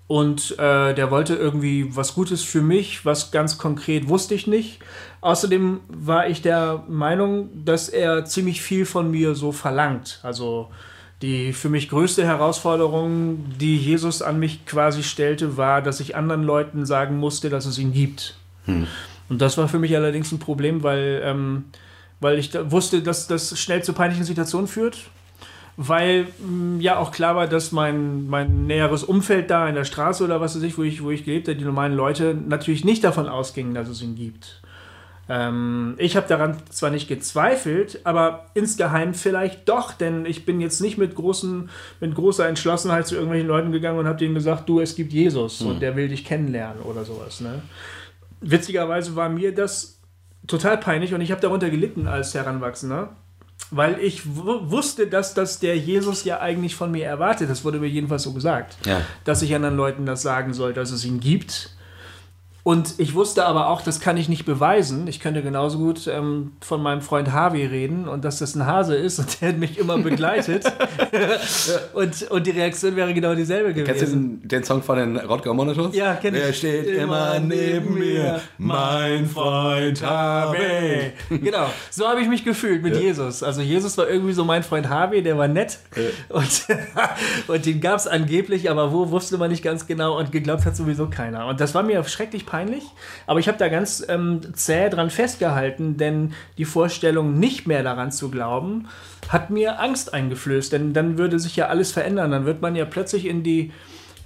und 0.09 0.59
äh, 0.59 0.95
der 0.95 1.11
wollte 1.11 1.35
irgendwie 1.35 1.95
was 1.97 2.15
Gutes 2.15 2.43
für 2.43 2.61
mich, 2.61 3.05
was 3.07 3.31
ganz 3.31 3.57
konkret 3.57 4.09
wusste 4.09 4.35
ich 4.35 4.47
nicht. 4.47 4.81
Außerdem 5.21 5.81
war 5.89 6.29
ich 6.29 6.43
der 6.43 6.85
Meinung, 6.89 7.49
dass 7.65 7.89
er 7.89 8.25
ziemlich 8.25 8.61
viel 8.63 8.85
von 8.85 9.11
mir 9.11 9.35
so 9.35 9.53
verlangt. 9.53 10.21
Also 10.23 10.69
die 11.23 11.53
für 11.53 11.69
mich 11.69 11.89
größte 11.89 12.25
Herausforderung, 12.27 13.45
die 13.61 13.77
Jesus 13.77 14.23
an 14.23 14.41
mich 14.41 14.67
quasi 14.67 15.05
stellte, 15.05 15.57
war, 15.57 15.81
dass 15.81 16.01
ich 16.01 16.17
anderen 16.17 16.43
Leuten 16.43 16.85
sagen 16.85 17.17
musste, 17.19 17.49
dass 17.49 17.65
es 17.65 17.79
ihn 17.79 17.93
gibt. 17.93 18.35
Und 19.29 19.41
das 19.41 19.57
war 19.57 19.69
für 19.69 19.79
mich 19.79 19.97
allerdings 19.97 20.33
ein 20.33 20.41
Problem, 20.41 20.83
weil, 20.83 21.23
ähm, 21.25 21.65
weil 22.23 22.39
ich 22.39 22.51
da 22.51 22.71
wusste, 22.71 23.03
dass 23.03 23.27
das 23.27 23.59
schnell 23.59 23.83
zu 23.83 23.93
peinlichen 23.93 24.25
Situationen 24.25 24.69
führt. 24.69 24.99
Weil 25.77 26.27
mh, 26.39 26.83
ja 26.83 26.99
auch 26.99 27.13
klar 27.13 27.35
war, 27.35 27.47
dass 27.47 27.73
mein, 27.73 28.29
mein 28.29 28.67
näheres 28.67 29.05
Umfeld 29.05 29.51
da 29.51 29.69
in 29.69 29.75
der 29.75 29.85
Straße 29.85 30.23
oder 30.23 30.41
was 30.41 30.55
weiß 30.55 30.63
ich, 30.63 30.77
wo 30.77 30.83
ich, 30.83 31.03
wo 31.03 31.11
ich 31.11 31.25
gelebt 31.25 31.49
habe, 31.49 31.57
die 31.57 31.65
normalen 31.65 31.95
Leute 31.95 32.35
natürlich 32.35 32.85
nicht 32.85 33.05
davon 33.05 33.27
ausgingen, 33.27 33.75
dass 33.75 33.89
es 33.89 34.03
ihn 34.03 34.15
gibt. 34.15 34.61
Ähm, 35.29 35.95
ich 35.99 36.17
habe 36.17 36.29
daran 36.29 36.59
zwar 36.69 36.91
nicht 36.91 37.09
gezweifelt, 37.09 38.01
aber 38.05 38.47
insgeheim 38.55 39.15
vielleicht 39.15 39.69
doch, 39.69 39.93
denn 39.93 40.27
ich 40.27 40.45
bin 40.45 40.61
jetzt 40.61 40.81
nicht 40.81 40.99
mit, 40.99 41.15
großen, 41.15 41.71
mit 42.01 42.15
großer 42.15 42.47
Entschlossenheit 42.47 43.07
zu 43.07 43.15
irgendwelchen 43.15 43.49
Leuten 43.49 43.73
gegangen 43.73 43.99
und 43.99 44.07
habe 44.07 44.19
denen 44.19 44.35
gesagt, 44.35 44.69
du, 44.69 44.81
es 44.81 44.95
gibt 44.95 45.13
Jesus 45.13 45.63
und 45.63 45.81
der 45.81 45.97
will 45.97 46.09
dich 46.09 46.25
kennenlernen 46.25 46.83
oder 46.83 47.05
sowas. 47.05 47.41
Ne? 47.41 47.63
Witzigerweise 48.41 49.17
war 49.17 49.31
mir 49.31 49.55
das 49.55 50.02
total 50.47 50.79
peinlich 50.79 51.15
und 51.15 51.21
ich 51.21 51.31
habe 51.31 51.41
darunter 51.41 51.71
gelitten 51.71 52.07
als 52.07 52.35
Heranwachsender, 52.35 53.11
weil 53.71 53.99
ich 54.01 54.27
wu- 54.37 54.71
wusste, 54.71 55.07
dass 55.07 55.35
das 55.35 55.61
der 55.61 55.77
Jesus 55.79 56.25
ja 56.25 56.41
eigentlich 56.41 56.75
von 56.75 56.91
mir 56.91 57.07
erwartet. 57.07 57.49
Das 57.49 57.65
wurde 57.65 57.79
mir 57.79 57.87
jedenfalls 57.89 58.23
so 58.25 58.33
gesagt, 58.33 58.77
Ja. 58.87 59.01
dass 59.25 59.43
ich 59.43 59.55
anderen 59.55 59.77
Leuten 59.77 60.05
das 60.07 60.23
sagen 60.23 60.53
soll, 60.53 60.73
dass 60.73 60.91
es 60.91 61.05
ihn 61.05 61.21
gibt. 61.21 61.71
Und 62.65 62.95
ich 62.99 63.15
wusste 63.15 63.45
aber 63.45 63.69
auch, 63.69 63.83
das 63.83 63.99
kann 63.99 64.17
ich 64.17 64.29
nicht 64.29 64.45
beweisen. 64.45 65.09
Ich 65.09 65.19
könnte 65.19 65.43
genauso 65.43 65.79
gut 65.79 66.07
ähm, 66.07 66.53
von 66.61 66.81
meinem 66.81 67.01
Freund 67.01 67.33
Harvey 67.33 67.67
reden 67.67 68.07
und 68.07 68.25
dass 68.25 68.39
das 68.39 68.55
ein 68.55 68.67
Hase 68.67 68.95
ist 68.95 69.19
und 69.19 69.41
der 69.41 69.53
mich 69.55 69.79
immer 69.79 69.99
begleitet. 69.99 70.65
und, 71.95 72.31
und 72.31 72.47
die 72.47 72.53
Reaktion 72.53 72.95
wäre 72.95 73.13
genau 73.15 73.35
dieselbe 73.35 73.75
gewesen. 73.75 73.87
Kennst 73.87 74.03
du 74.03 74.07
den, 74.07 74.49
den 74.49 74.65
Song 74.65 74.81
von 74.81 74.97
den 74.97 75.17
Rodger 75.17 75.53
Monitors? 75.55 75.93
Ja, 75.97 76.15
kenn 76.15 76.37
ich. 76.37 76.43
Er 76.43 76.53
steht 76.53 76.87
immer 76.87 77.41
neben 77.41 77.95
mir, 77.95 78.41
mein 78.59 79.27
Freund 79.27 80.01
Harvey. 80.01 81.13
Genau, 81.31 81.67
so 81.91 82.07
habe 82.07 82.21
ich 82.21 82.29
mich 82.29 82.45
gefühlt 82.45 82.81
mit 82.81 82.97
Jesus. 82.97 83.43
Also 83.43 83.61
Jesus 83.61 83.99
war 83.99 84.09
irgendwie 84.09 84.35
so 84.35 84.45
mein 84.45 84.63
Freund 84.63 84.89
Harvey, 84.89 85.21
der 85.21 85.37
war 85.37 85.49
nett 85.49 85.81
und, 86.29 86.67
und 87.49 87.67
den 87.67 87.81
gab 87.81 87.97
es 87.97 88.07
angeblich, 88.07 88.71
aber 88.71 88.93
wo 88.93 89.11
wusste 89.11 89.37
man 89.37 89.51
nicht 89.51 89.65
ganz 89.65 89.89
genau 89.89 90.17
und 90.17 90.31
geglaubt 90.31 90.65
hat 90.65 90.77
sowieso 90.77 91.09
keiner. 91.09 91.47
Und 91.47 91.61
das 91.61 91.75
war 91.75 91.83
mir 91.83 92.05
schrecklich 92.05 92.47
peinlich, 92.53 92.85
aber 93.27 93.41
ich 93.41 93.49
habe 93.49 93.57
da 93.59 93.69
ganz 93.69 94.05
ähm, 94.09 94.41
zäh 94.55 94.89
dran 94.91 95.09
festgehalten, 95.11 95.97
denn 95.97 96.35
die 96.59 96.65
Vorstellung, 96.67 97.39
nicht 97.41 97.67
mehr 97.67 97.83
daran 97.83 98.13
zu 98.13 98.31
glauben, 98.31 98.89
hat 99.29 99.49
mir 99.51 99.81
Angst 99.81 100.13
eingeflößt, 100.15 100.73
denn 100.73 100.93
dann 100.93 101.17
würde 101.19 101.39
sich 101.41 101.57
ja 101.57 101.67
alles 101.69 101.91
verändern. 101.93 102.31
Dann 102.31 102.45
wird 102.45 102.61
man 102.61 102.77
ja 102.77 102.85
plötzlich 102.85 103.25
in 103.27 103.43
die 103.43 103.73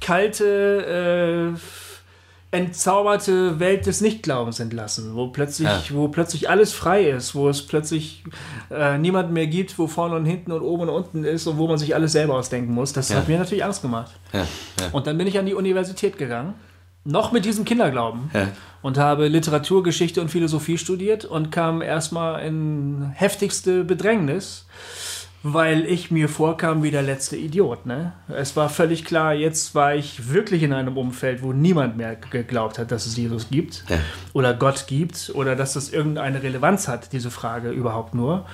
kalte, 0.00 1.54
äh, 1.54 2.56
entzauberte 2.56 3.58
Welt 3.60 3.86
des 3.86 4.00
Nichtglaubens 4.00 4.60
entlassen, 4.60 5.14
wo 5.14 5.28
plötzlich, 5.28 5.68
Ja. 5.68 5.82
wo 5.90 6.08
plötzlich 6.08 6.48
alles 6.48 6.72
frei 6.72 7.10
ist, 7.10 7.34
wo 7.34 7.48
es 7.48 7.66
plötzlich 7.66 8.24
äh, 8.70 8.98
niemanden 8.98 9.32
mehr 9.32 9.46
gibt, 9.46 9.78
wo 9.78 9.86
vorne 9.86 10.16
und 10.16 10.24
hinten 10.26 10.52
und 10.52 10.62
oben 10.62 10.84
und 10.84 10.88
unten 10.90 11.24
ist 11.24 11.46
und 11.46 11.58
wo 11.58 11.66
man 11.68 11.76
sich 11.78 11.94
alles 11.94 12.12
selber 12.12 12.34
ausdenken 12.34 12.72
muss. 12.72 12.92
Das 12.92 13.08
Ja. 13.10 13.16
hat 13.16 13.28
mir 13.28 13.38
natürlich 13.38 13.64
Angst 13.64 13.82
gemacht. 13.82 14.12
Ja. 14.32 14.46
Und 14.92 15.06
dann 15.06 15.18
bin 15.18 15.26
ich 15.26 15.38
an 15.38 15.46
die 15.46 15.54
Universität 15.54 16.16
gegangen, 16.18 16.54
noch 17.06 17.32
mit 17.32 17.44
diesem 17.44 17.64
Kinderglauben 17.64 18.30
Ja. 18.34 18.48
und 18.82 18.98
habe 18.98 19.28
Literatur, 19.28 19.82
Geschichte 19.82 20.20
und 20.20 20.30
Philosophie 20.30 20.76
studiert 20.78 21.24
und 21.24 21.50
kam 21.52 21.80
erstmal 21.82 22.44
in 22.44 23.10
heftigste 23.14 23.84
Bedrängnis, 23.84 24.66
weil 25.42 25.84
ich 25.86 26.10
mir 26.10 26.28
vorkam 26.28 26.82
wie 26.82 26.90
der 26.90 27.02
letzte 27.02 27.36
Idiot. 27.36 27.86
Ne? 27.86 28.12
Es 28.28 28.56
war 28.56 28.68
völlig 28.68 29.04
klar, 29.04 29.32
jetzt 29.32 29.74
war 29.76 29.94
ich 29.94 30.32
wirklich 30.32 30.62
in 30.64 30.72
einem 30.72 30.96
Umfeld, 30.96 31.42
wo 31.42 31.52
niemand 31.52 31.96
mehr 31.96 32.16
geglaubt 32.16 32.78
hat, 32.80 32.90
dass 32.90 33.06
es 33.06 33.16
Jesus 33.16 33.48
gibt 33.50 33.84
Ja. 33.88 33.98
oder 34.32 34.54
Gott 34.54 34.86
gibt 34.88 35.30
oder 35.34 35.54
dass 35.54 35.74
das 35.74 35.90
irgendeine 35.90 36.42
Relevanz 36.42 36.88
hat, 36.88 37.12
diese 37.12 37.30
Frage 37.30 37.70
überhaupt 37.70 38.14
nur. 38.14 38.44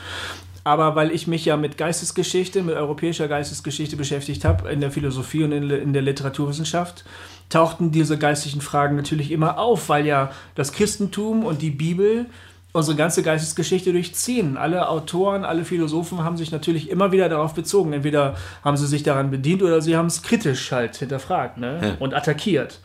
Aber 0.64 0.94
weil 0.94 1.10
ich 1.10 1.26
mich 1.26 1.44
ja 1.44 1.56
mit 1.56 1.76
Geistesgeschichte, 1.76 2.62
mit 2.62 2.76
europäischer 2.76 3.26
Geistesgeschichte 3.26 3.96
beschäftigt 3.96 4.44
habe, 4.44 4.70
in 4.70 4.80
der 4.80 4.90
Philosophie 4.92 5.42
und 5.42 5.50
in, 5.52 5.70
in 5.70 5.92
der 5.92 6.02
Literaturwissenschaft, 6.02 7.04
tauchten 7.52 7.90
diese 7.90 8.18
geistlichen 8.18 8.60
Fragen 8.60 8.96
natürlich 8.96 9.30
immer 9.30 9.58
auf, 9.58 9.88
weil 9.88 10.06
ja 10.06 10.30
das 10.54 10.72
Christentum 10.72 11.44
und 11.44 11.62
die 11.62 11.70
Bibel 11.70 12.26
unsere 12.72 12.96
ganze 12.96 13.22
Geistesgeschichte 13.22 13.92
durchziehen. 13.92 14.56
Alle 14.56 14.88
Autoren, 14.88 15.44
alle 15.44 15.64
Philosophen 15.64 16.24
haben 16.24 16.38
sich 16.38 16.50
natürlich 16.50 16.88
immer 16.88 17.12
wieder 17.12 17.28
darauf 17.28 17.52
bezogen. 17.52 17.92
Entweder 17.92 18.34
haben 18.64 18.78
sie 18.78 18.86
sich 18.86 19.02
daran 19.02 19.30
bedient 19.30 19.62
oder 19.62 19.82
sie 19.82 19.96
haben 19.96 20.06
es 20.06 20.22
kritisch 20.22 20.72
halt 20.72 20.96
hinterfragt 20.96 21.58
ne? 21.58 21.80
Ja. 21.82 21.96
und 21.98 22.14
attackiert. 22.14 22.80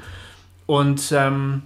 Und 0.66 1.14
ähm, 1.14 1.64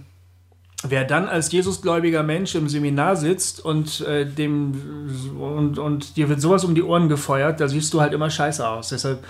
wer 0.84 1.04
dann 1.04 1.28
als 1.28 1.50
Jesusgläubiger 1.50 2.22
Mensch 2.22 2.54
im 2.54 2.68
Seminar 2.68 3.16
sitzt 3.16 3.64
und, 3.64 4.02
äh, 4.02 4.24
dem, 4.24 5.10
und, 5.40 5.80
und 5.80 6.16
dir 6.16 6.28
wird 6.28 6.40
sowas 6.40 6.64
um 6.64 6.76
die 6.76 6.84
Ohren 6.84 7.08
gefeuert, 7.08 7.58
da 7.58 7.66
siehst 7.66 7.92
du 7.92 8.00
halt 8.00 8.12
immer 8.12 8.30
scheiße 8.30 8.66
aus. 8.66 8.90
Deshalb 8.90 9.24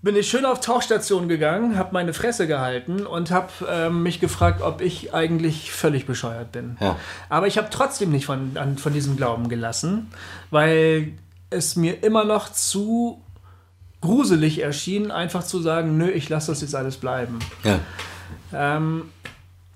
bin 0.00 0.14
ich 0.16 0.28
schön 0.28 0.44
auf 0.44 0.60
Tauchstation 0.60 1.28
gegangen, 1.28 1.76
habe 1.76 1.90
meine 1.92 2.14
Fresse 2.14 2.46
gehalten 2.46 3.06
und 3.06 3.30
habe 3.30 3.48
ähm, 3.68 4.02
mich 4.02 4.20
gefragt, 4.20 4.62
ob 4.62 4.80
ich 4.80 5.12
eigentlich 5.12 5.72
völlig 5.72 6.06
bescheuert 6.06 6.52
bin. 6.52 6.76
Ja. 6.80 6.96
Aber 7.28 7.46
ich 7.46 7.58
habe 7.58 7.68
trotzdem 7.70 8.10
nicht 8.10 8.26
von, 8.26 8.56
an, 8.56 8.78
von 8.78 8.92
diesem 8.92 9.16
Glauben 9.16 9.48
gelassen, 9.48 10.10
weil 10.50 11.12
es 11.50 11.74
mir 11.76 12.04
immer 12.04 12.24
noch 12.24 12.52
zu 12.52 13.22
gruselig 14.00 14.62
erschien, 14.62 15.10
einfach 15.10 15.42
zu 15.42 15.60
sagen, 15.60 15.96
nö, 15.96 16.08
ich 16.08 16.28
lasse 16.28 16.52
das 16.52 16.60
jetzt 16.60 16.76
alles 16.76 16.98
bleiben. 16.98 17.40
Ja. 17.64 17.80
Ähm, 18.52 19.10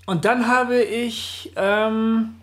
und 0.05 0.23
dann 0.23 0.47
habe 0.47 0.81
ich 0.81 1.51
ähm, 1.57 2.35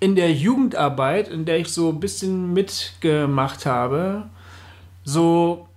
in 0.00 0.16
der 0.16 0.32
Jugendarbeit, 0.32 1.28
in 1.28 1.44
der 1.44 1.58
ich 1.58 1.68
so 1.68 1.90
ein 1.90 2.00
bisschen 2.00 2.52
mitgemacht 2.52 3.66
habe, 3.66 4.24
so 5.04 5.68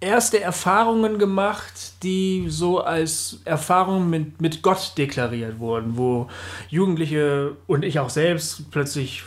erste 0.00 0.40
Erfahrungen 0.40 1.18
gemacht, 1.18 2.02
die 2.02 2.46
so 2.48 2.80
als 2.80 3.40
Erfahrungen 3.44 4.08
mit, 4.08 4.40
mit 4.40 4.62
Gott 4.62 4.92
deklariert 4.96 5.58
wurden, 5.58 5.96
wo 5.96 6.28
Jugendliche 6.68 7.56
und 7.66 7.84
ich 7.84 7.98
auch 7.98 8.10
selbst 8.10 8.70
plötzlich 8.70 9.24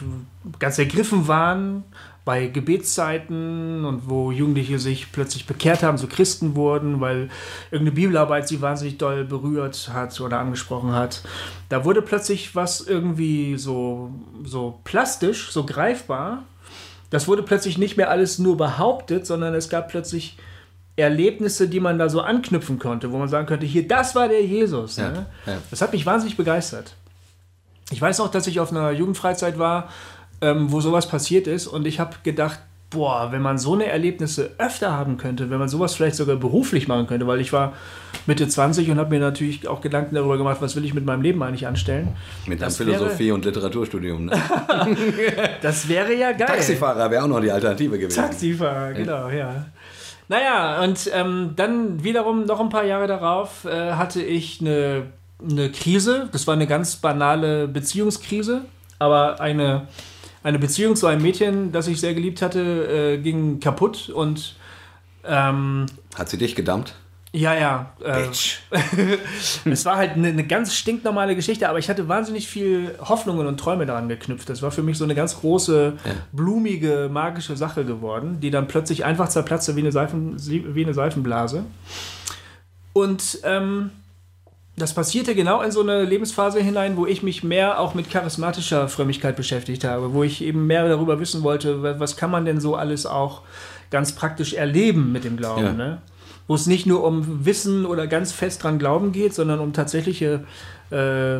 ganz 0.60 0.80
ergriffen 0.80 1.28
waren 1.28 1.84
bei 2.24 2.48
Gebetszeiten 2.48 3.84
und 3.84 4.10
wo 4.10 4.32
Jugendliche 4.32 4.78
sich 4.78 5.12
plötzlich 5.12 5.48
bekehrt 5.48 5.82
haben, 5.82 5.98
so 5.98 6.08
Christen 6.08 6.56
wurden, 6.56 7.02
weil 7.02 7.30
irgendeine 7.72 7.96
Bibelarbeit 7.96 8.48
sie 8.48 8.62
wahnsinnig 8.62 8.98
doll 8.98 9.26
berührt 9.26 9.90
hat 9.92 10.20
oder 10.22 10.40
angesprochen 10.40 10.94
hat. 10.94 11.24
Da 11.70 11.84
wurde 11.84 12.02
plötzlich 12.02 12.56
was 12.56 12.80
irgendwie 12.82 13.58
so, 13.58 14.12
so 14.44 14.80
plastisch, 14.84 15.52
so 15.52 15.66
greifbar. 15.66 16.44
Das 17.10 17.28
wurde 17.28 17.44
plötzlich 17.44 17.78
nicht 17.78 17.98
mehr 17.98 18.12
alles 18.12 18.38
nur 18.38 18.56
behauptet, 18.56 19.26
sondern 19.26 19.56
es 19.56 19.68
gab 19.68 19.90
plötzlich 19.90 20.38
Erlebnisse, 20.96 21.68
die 21.68 21.80
man 21.80 21.98
da 21.98 22.10
so 22.10 22.22
anknüpfen 22.22 22.80
konnte, 22.80 23.12
wo 23.12 23.18
man 23.18 23.30
sagen 23.30 23.48
könnte, 23.48 23.66
hier, 23.66 23.88
das 23.88 24.16
war 24.16 24.28
der 24.28 24.44
Jesus. 24.44 24.98
Ja, 24.98 25.10
ne? 25.12 25.26
ja. 25.46 25.58
Das 25.70 25.82
hat 25.82 25.94
mich 25.94 26.06
wahnsinnig 26.06 26.38
begeistert. 26.38 26.96
Ich 27.92 28.02
weiß 28.02 28.20
auch, 28.20 28.30
dass 28.30 28.48
ich 28.48 28.60
auf 28.60 28.72
einer 28.72 28.92
Jugendfreizeit 28.92 29.58
war, 29.58 29.90
ähm, 30.42 30.72
wo 30.72 30.82
sowas 30.82 31.08
passiert 31.08 31.48
ist 31.48 31.68
und 31.68 31.86
ich 31.86 32.00
habe 32.00 32.16
gedacht, 32.24 32.60
boah, 32.92 33.32
wenn 33.32 33.42
man 33.42 33.58
so 33.58 33.74
eine 33.74 33.86
Erlebnisse 33.86 34.52
öfter 34.58 34.92
haben 34.92 35.18
könnte, 35.18 35.50
wenn 35.50 35.60
man 35.60 35.70
sowas 35.70 35.96
vielleicht 35.96 36.16
sogar 36.16 36.36
beruflich 36.36 36.88
machen 36.88 37.08
könnte, 37.08 37.26
weil 37.26 37.40
ich 37.40 37.54
war 37.54 37.74
Mitte 38.26 38.48
20 38.48 38.92
und 38.92 39.00
habe 39.00 39.10
mir 39.10 39.20
natürlich 39.20 39.68
auch 39.68 39.82
Gedanken 39.82 40.16
darüber 40.16 40.38
gemacht, 40.38 40.58
was 40.60 40.76
will 40.76 40.84
ich 40.84 40.94
mit 40.94 41.06
meinem 41.06 41.22
Leben 41.22 41.42
eigentlich 41.42 41.66
anstellen. 41.66 42.10
Mit 42.46 42.62
einem 42.62 42.72
Philosophie- 42.72 43.32
und 43.32 43.46
Literaturstudium. 43.46 44.26
Ne? 44.26 44.32
Das 45.62 45.88
wäre 45.88 46.14
ja 46.14 46.32
geil. 46.32 46.48
Taxifahrer 46.48 47.10
wäre 47.10 47.24
auch 47.24 47.28
noch 47.28 47.40
die 47.40 47.52
Alternative 47.52 47.98
gewesen. 47.98 48.20
Taxifahrer, 48.20 48.94
genau, 48.94 49.30
ja. 49.30 49.66
Naja, 50.32 50.82
und 50.82 51.12
ähm, 51.14 51.56
dann 51.58 52.06
wiederum 52.06 52.46
noch 52.46 52.62
ein 52.62 52.70
paar 52.70 52.86
Jahre 52.86 53.06
darauf 53.06 53.66
äh, 53.66 53.92
hatte 53.96 54.22
ich 54.24 54.62
eine, 54.62 55.08
eine 55.44 55.70
Krise. 55.70 56.30
Das 56.32 56.48
war 56.48 56.54
eine 56.54 56.68
ganz 56.68 56.96
banale 56.96 57.68
Beziehungskrise, 57.68 58.62
aber 58.98 59.42
eine, 59.42 59.90
eine 60.42 60.58
Beziehung 60.58 60.96
zu 60.96 61.08
einem 61.08 61.22
Mädchen, 61.22 61.74
das 61.74 61.90
ich 61.90 62.00
sehr 62.00 62.14
geliebt 62.14 62.42
hatte, 62.42 62.62
äh, 62.62 63.18
ging 63.18 63.60
kaputt 63.60 64.08
und 64.08 64.56
ähm, 65.26 65.88
Hat 66.16 66.30
sie 66.30 66.38
dich 66.38 66.56
gedammt? 66.56 66.96
Ja, 67.34 67.54
ja. 67.56 67.94
Äh, 68.04 68.28
es 69.70 69.86
war 69.86 69.96
halt 69.98 70.14
eine, 70.14 70.28
eine 70.30 70.46
ganz 70.46 70.76
stinknormale 70.76 71.36
Geschichte, 71.36 71.70
aber 71.70 71.80
ich 71.80 71.90
hatte 71.90 72.08
wahnsinnig 72.10 72.48
viel 72.48 72.96
Hoffnungen 73.00 73.48
und 73.48 73.58
Träume 73.60 73.86
daran 73.86 74.10
geknüpft. 74.10 74.50
Das 74.50 74.62
war 74.62 74.72
für 74.72 74.84
mich 74.84 74.98
so 74.98 75.04
eine 75.06 75.16
ganz 75.16 75.40
große, 75.40 75.94
blumige, 76.32 77.10
magische 77.12 77.56
Sache 77.56 77.86
geworden, 77.86 78.40
die 78.42 78.52
dann 78.52 78.68
plötzlich 78.68 79.06
einfach 79.06 79.30
zerplatzte 79.30 79.76
wie 79.76 79.80
eine, 79.82 79.92
Seifen, 79.92 80.36
wie 80.76 80.84
eine 80.84 80.94
Seifenblase. 80.94 81.64
Und 82.94 83.40
ähm, 83.44 83.92
das 84.76 84.94
passierte 84.94 85.36
genau 85.36 85.62
in 85.62 85.72
so 85.72 85.82
eine 85.82 86.04
Lebensphase 86.04 86.60
hinein, 86.62 86.98
wo 86.98 87.06
ich 87.06 87.24
mich 87.24 87.44
mehr 87.44 87.80
auch 87.80 87.94
mit 87.94 88.10
charismatischer 88.10 88.88
Frömmigkeit 88.90 89.36
beschäftigt 89.36 89.84
habe, 89.84 90.14
wo 90.14 90.24
ich 90.24 90.42
eben 90.44 90.68
mehr 90.68 90.88
darüber 90.88 91.20
wissen 91.20 91.44
wollte, 91.44 91.84
wa- 91.84 91.96
was 91.98 92.18
kann 92.18 92.32
man 92.32 92.46
denn 92.46 92.60
so 92.60 92.76
alles 92.76 93.06
auch 93.06 93.42
ganz 93.90 94.14
praktisch 94.14 94.54
erleben 94.54 95.12
mit 95.12 95.24
dem 95.24 95.38
Glauben. 95.38 95.64
Ja. 95.64 95.74
Ne? 95.74 96.02
Wo 96.52 96.56
es 96.56 96.68
nicht 96.68 96.86
nur 96.86 97.06
um 97.06 97.46
Wissen 97.46 97.86
oder 97.86 98.08
ganz 98.08 98.34
fest 98.34 98.62
dran 98.62 98.78
Glauben 98.78 99.14
geht, 99.14 99.34
sondern 99.34 99.62
um 99.62 99.72
tatsächliche 99.72 100.44
äh, 100.90 101.38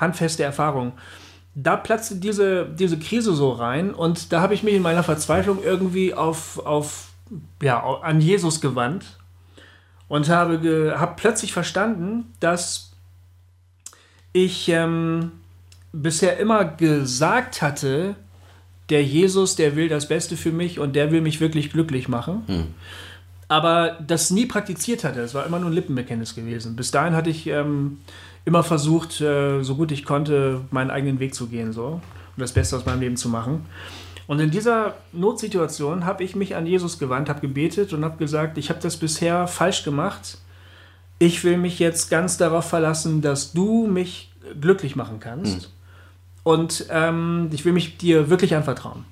handfeste 0.00 0.42
Erfahrung. 0.42 0.94
Da 1.54 1.76
platzte 1.76 2.16
diese, 2.16 2.66
diese 2.66 2.98
Krise 2.98 3.34
so 3.34 3.52
rein 3.52 3.94
und 3.94 4.32
da 4.32 4.40
habe 4.40 4.52
ich 4.52 4.64
mich 4.64 4.74
in 4.74 4.82
meiner 4.82 5.04
Verzweiflung 5.04 5.62
irgendwie 5.62 6.12
auf, 6.12 6.58
auf, 6.66 7.10
ja, 7.62 7.80
an 8.02 8.20
Jesus 8.20 8.60
gewandt 8.60 9.16
und 10.08 10.28
habe, 10.28 10.96
habe 10.98 11.14
plötzlich 11.16 11.52
verstanden, 11.52 12.32
dass 12.40 12.90
ich 14.32 14.68
ähm, 14.70 15.30
bisher 15.92 16.36
immer 16.38 16.64
gesagt 16.64 17.62
hatte, 17.62 18.16
der 18.88 19.04
Jesus, 19.04 19.54
der 19.54 19.76
will 19.76 19.88
das 19.88 20.08
Beste 20.08 20.36
für 20.36 20.50
mich 20.50 20.80
und 20.80 20.96
der 20.96 21.12
will 21.12 21.20
mich 21.20 21.40
wirklich 21.40 21.70
glücklich 21.70 22.08
machen. 22.08 22.42
Aber 23.50 23.96
das 24.06 24.30
nie 24.30 24.46
praktiziert 24.46 25.02
hatte. 25.02 25.18
Es 25.22 25.34
war 25.34 25.44
immer 25.44 25.58
nur 25.58 25.70
ein 25.70 25.72
Lippenbekenntnis 25.72 26.36
gewesen. 26.36 26.76
Bis 26.76 26.92
dahin 26.92 27.16
hatte 27.16 27.30
ich 27.30 27.48
ähm, 27.48 27.98
immer 28.44 28.62
versucht, 28.62 29.20
äh, 29.20 29.64
so 29.64 29.74
gut 29.74 29.90
ich 29.90 30.04
konnte, 30.04 30.60
meinen 30.70 30.92
eigenen 30.92 31.18
Weg 31.18 31.34
zu 31.34 31.48
gehen 31.48 31.72
so 31.72 32.00
und 32.36 32.38
das 32.38 32.52
Beste 32.52 32.76
aus 32.76 32.86
meinem 32.86 33.00
Leben 33.00 33.16
zu 33.16 33.28
machen. 33.28 33.66
Und 34.28 34.38
in 34.38 34.52
dieser 34.52 34.94
Notsituation 35.12 36.04
habe 36.04 36.22
ich 36.22 36.36
mich 36.36 36.54
an 36.54 36.64
Jesus 36.64 37.00
gewandt, 37.00 37.28
habe 37.28 37.40
gebetet 37.40 37.92
und 37.92 38.04
habe 38.04 38.18
gesagt, 38.18 38.56
ich 38.56 38.70
habe 38.70 38.78
das 38.78 38.96
bisher 38.96 39.48
falsch 39.48 39.82
gemacht. 39.82 40.38
Ich 41.18 41.42
will 41.42 41.56
mich 41.56 41.80
jetzt 41.80 42.08
ganz 42.08 42.36
darauf 42.36 42.68
verlassen, 42.68 43.20
dass 43.20 43.52
du 43.52 43.88
mich 43.88 44.30
glücklich 44.60 44.94
machen 44.94 45.18
kannst. 45.18 45.72
Und 46.44 46.86
ähm, 46.90 47.50
ich 47.52 47.64
will 47.64 47.72
mich 47.72 47.98
dir 47.98 48.30
wirklich 48.30 48.54
anvertrauen. 48.54 49.04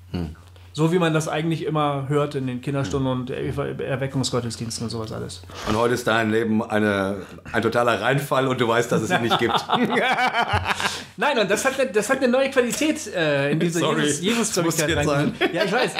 So 0.73 0.91
wie 0.91 0.99
man 0.99 1.13
das 1.13 1.27
eigentlich 1.27 1.65
immer 1.65 2.05
hört 2.09 2.35
in 2.35 2.47
den 2.47 2.61
Kinderstunden 2.61 3.11
und 3.11 3.29
Er- 3.31 3.79
Erweckungsgottesdiensten 3.79 4.85
und 4.85 4.89
sowas 4.89 5.11
alles. 5.11 5.41
Und 5.67 5.75
heute 5.75 5.93
ist 5.95 6.07
dein 6.07 6.31
Leben 6.31 6.63
eine, 6.63 7.17
ein 7.51 7.61
totaler 7.61 7.99
Reinfall 8.01 8.47
und 8.47 8.61
du 8.61 8.67
weißt, 8.67 8.91
dass 8.91 9.01
es 9.01 9.09
ihn 9.09 9.21
nicht 9.23 9.37
gibt. 9.39 9.53
Nein, 11.17 11.37
und 11.39 11.49
das 11.51 11.65
hat 11.65 11.79
eine, 11.79 11.91
das 11.91 12.09
hat 12.09 12.17
eine 12.17 12.27
neue 12.29 12.49
Qualität 12.49 13.07
äh, 13.13 13.51
in 13.51 13.59
diese 13.59 13.79
Sorry, 13.79 14.03
Jesus, 14.03 14.21
Jesus 14.21 14.51
das 14.53 14.65
muss 14.65 14.77
jetzt 14.77 14.95
reingebracht. 14.95 15.53
Ja, 15.53 15.63
ich 15.65 15.71
weiß. 15.71 15.91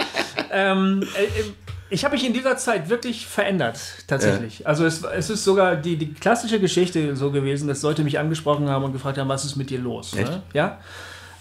ähm, 0.52 1.04
äh, 1.18 1.24
äh, 1.24 1.30
ich 1.92 2.06
habe 2.06 2.14
mich 2.16 2.26
in 2.26 2.34
dieser 2.34 2.56
Zeit 2.56 2.88
wirklich 2.90 3.26
verändert, 3.26 3.80
tatsächlich. 4.08 4.68
Also 4.68 4.86
es, 4.86 5.04
es 5.04 5.32
ist 5.32 5.44
sogar 5.44 5.76
die, 5.76 5.98
die 5.98 6.14
klassische 6.14 6.60
Geschichte 6.60 7.16
so 7.16 7.32
gewesen, 7.32 7.68
dass 7.68 7.82
Leute 7.82 8.04
mich 8.04 8.20
angesprochen 8.20 8.70
haben 8.70 8.84
und 8.86 8.94
gefragt 8.94 9.18
haben, 9.18 9.28
was 9.28 9.44
ist 9.44 9.56
mit 9.56 9.72
dir 9.72 9.80
los? 9.80 10.14
Ne? 10.14 10.44
Ja. 10.54 10.78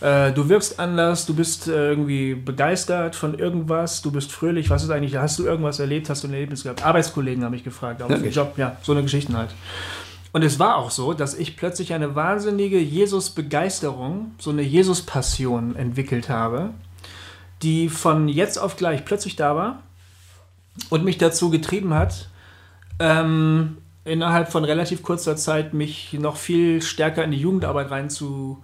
Äh, 0.01 0.33
du 0.33 0.49
wirkst 0.49 0.79
anders, 0.79 1.27
du 1.27 1.35
bist 1.35 1.67
äh, 1.67 1.89
irgendwie 1.89 2.35
begeistert 2.35 3.17
von 3.17 3.37
irgendwas, 3.37 4.01
du 4.01 4.13
bist 4.13 4.31
fröhlich, 4.31 4.71
was 4.71 4.85
ist 4.85 4.91
eigentlich, 4.91 5.17
hast 5.17 5.39
du 5.39 5.45
irgendwas 5.45 5.81
erlebt, 5.81 6.09
hast 6.09 6.23
du 6.23 6.29
ein 6.29 6.35
Erlebnis 6.35 6.63
gehabt? 6.63 6.85
Arbeitskollegen 6.85 7.45
habe 7.45 7.57
ich 7.57 7.65
gefragt, 7.65 8.03
auf 8.03 8.11
Okay. 8.11 8.29
Job, 8.29 8.55
ja, 8.57 8.77
so 8.83 8.93
eine 8.93 9.03
Geschichten 9.03 9.37
halt. 9.37 9.51
Und 10.33 10.43
es 10.45 10.59
war 10.59 10.77
auch 10.77 10.91
so, 10.91 11.15
dass 11.15 11.35
ich 11.35 11.57
plötzlich 11.57 11.95
eine 11.95 12.15
wahnsinnige 12.15 12.79
Jesus-Begeisterung, 12.79 14.33
so 14.39 14.51
eine 14.51 14.63
Jesus-Passion 14.63 15.75
entwickelt 15.75 16.29
habe, 16.29 16.71
die 17.63 17.89
von 17.89 18.29
jetzt 18.29 18.59
auf 18.59 18.77
gleich 18.77 19.05
plötzlich 19.05 19.37
da 19.37 19.57
war 19.57 19.83
und 20.91 21.05
mich 21.05 21.19
dazu 21.19 21.51
getrieben 21.51 21.93
hat, 21.95 22.29
ähm, 23.01 23.79
innerhalb 24.05 24.53
von 24.53 24.65
relativ 24.65 25.03
kurzer 25.03 25.37
Zeit 25.37 25.75
mich 25.75 26.13
noch 26.13 26.37
viel 26.37 26.83
stärker 26.83 27.25
in 27.25 27.33
die 27.33 27.41
Jugendarbeit 27.41 27.91
reinzu, 27.91 28.63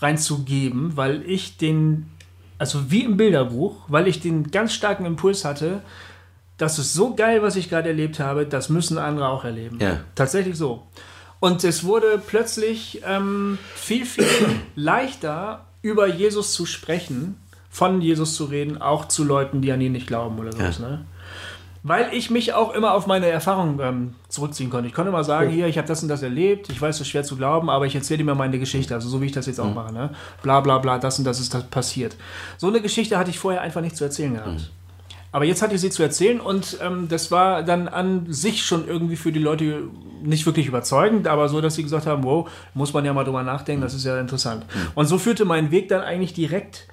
reinzugeben, 0.00 0.96
weil 0.96 1.22
ich 1.28 1.56
den, 1.56 2.10
also 2.58 2.90
wie 2.90 3.04
im 3.04 3.16
Bilderbuch, 3.16 3.84
weil 3.88 4.08
ich 4.08 4.20
den 4.20 4.50
ganz 4.50 4.72
starken 4.72 5.04
Impuls 5.04 5.44
hatte, 5.44 5.82
das 6.58 6.78
ist 6.78 6.94
so 6.94 7.14
geil, 7.14 7.42
was 7.42 7.56
ich 7.56 7.68
gerade 7.68 7.88
erlebt 7.88 8.18
habe, 8.18 8.46
das 8.46 8.68
müssen 8.68 8.98
andere 8.98 9.28
auch 9.28 9.44
erleben. 9.44 9.78
Ja. 9.80 10.00
Tatsächlich 10.14 10.56
so. 10.56 10.86
Und 11.38 11.64
es 11.64 11.84
wurde 11.84 12.20
plötzlich 12.24 13.02
ähm, 13.06 13.58
viel, 13.74 14.06
viel 14.06 14.26
leichter, 14.74 15.66
über 15.82 16.08
Jesus 16.08 16.52
zu 16.52 16.66
sprechen, 16.66 17.40
von 17.70 18.00
Jesus 18.00 18.34
zu 18.34 18.46
reden, 18.46 18.80
auch 18.80 19.06
zu 19.06 19.22
Leuten, 19.22 19.60
die 19.60 19.70
an 19.70 19.80
ihn 19.80 19.92
nicht 19.92 20.06
glauben 20.06 20.38
oder 20.38 20.52
sowas. 20.52 20.78
Ja. 20.78 20.88
Ne? 20.88 21.04
Weil 21.88 22.12
ich 22.12 22.30
mich 22.30 22.52
auch 22.52 22.74
immer 22.74 22.94
auf 22.94 23.06
meine 23.06 23.26
Erfahrungen 23.26 23.78
ähm, 23.80 24.14
zurückziehen 24.28 24.70
konnte. 24.70 24.88
Ich 24.88 24.92
konnte 24.92 25.10
immer 25.10 25.22
sagen, 25.22 25.50
hier, 25.50 25.68
ich 25.68 25.78
habe 25.78 25.86
das 25.86 26.02
und 26.02 26.08
das 26.08 26.20
erlebt, 26.20 26.68
ich 26.68 26.82
weiß, 26.82 26.96
es 26.96 27.02
ist 27.02 27.08
schwer 27.08 27.22
zu 27.22 27.36
glauben, 27.36 27.70
aber 27.70 27.86
ich 27.86 27.94
erzähle 27.94 28.18
dir 28.18 28.24
mal 28.24 28.34
meine 28.34 28.58
Geschichte, 28.58 28.92
also 28.92 29.08
so 29.08 29.22
wie 29.22 29.26
ich 29.26 29.32
das 29.32 29.46
jetzt 29.46 29.60
auch 29.60 29.72
mache. 29.72 29.92
Ne? 29.92 30.10
Bla 30.42 30.60
bla 30.62 30.78
bla, 30.78 30.98
das 30.98 31.20
und 31.20 31.24
das 31.24 31.38
ist 31.38 31.54
das 31.54 31.62
passiert. 31.68 32.16
So 32.56 32.66
eine 32.66 32.80
Geschichte 32.80 33.16
hatte 33.16 33.30
ich 33.30 33.38
vorher 33.38 33.60
einfach 33.60 33.82
nicht 33.82 33.96
zu 33.96 34.02
erzählen 34.02 34.34
gehabt. 34.34 34.72
Aber 35.30 35.44
jetzt 35.44 35.62
hatte 35.62 35.76
ich 35.76 35.80
sie 35.80 35.90
zu 35.90 36.02
erzählen 36.02 36.40
und 36.40 36.78
ähm, 36.82 37.06
das 37.08 37.30
war 37.30 37.62
dann 37.62 37.86
an 37.86 38.26
sich 38.32 38.64
schon 38.64 38.88
irgendwie 38.88 39.14
für 39.14 39.30
die 39.30 39.38
Leute 39.38 39.84
nicht 40.24 40.44
wirklich 40.44 40.66
überzeugend, 40.66 41.28
aber 41.28 41.48
so, 41.48 41.60
dass 41.60 41.76
sie 41.76 41.84
gesagt 41.84 42.06
haben, 42.06 42.24
wow, 42.24 42.50
muss 42.74 42.94
man 42.94 43.04
ja 43.04 43.12
mal 43.12 43.22
drüber 43.22 43.44
nachdenken, 43.44 43.82
das 43.82 43.94
ist 43.94 44.04
ja 44.04 44.18
interessant. 44.18 44.66
Und 44.96 45.06
so 45.06 45.18
führte 45.18 45.44
mein 45.44 45.70
Weg 45.70 45.88
dann 45.88 46.00
eigentlich 46.00 46.34
direkt 46.34 46.88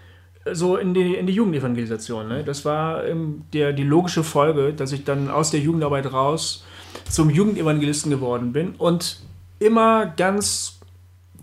so 0.51 0.77
in 0.77 0.93
die, 0.93 1.15
in 1.15 1.25
die 1.25 1.33
Jugendevangelisation. 1.33 2.27
Ne? 2.27 2.43
Das 2.43 2.65
war 2.65 3.05
ähm, 3.05 3.43
der, 3.53 3.73
die 3.73 3.83
logische 3.83 4.23
Folge, 4.23 4.73
dass 4.73 4.91
ich 4.91 5.03
dann 5.03 5.29
aus 5.29 5.51
der 5.51 5.61
Jugendarbeit 5.61 6.11
raus 6.11 6.63
zum 7.09 7.29
Jugendevangelisten 7.29 8.11
geworden 8.11 8.51
bin 8.51 8.75
und 8.75 9.21
immer 9.59 10.05
ganz 10.05 10.79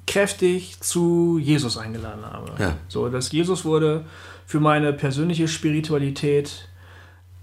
kräftig 0.06 0.80
zu 0.80 1.38
Jesus 1.40 1.78
eingeladen 1.78 2.24
habe. 2.24 2.52
Ja. 2.58 2.76
So, 2.88 3.08
dass 3.08 3.32
Jesus 3.32 3.64
wurde 3.64 4.04
für 4.46 4.60
meine 4.60 4.92
persönliche 4.92 5.48
Spiritualität 5.48 6.68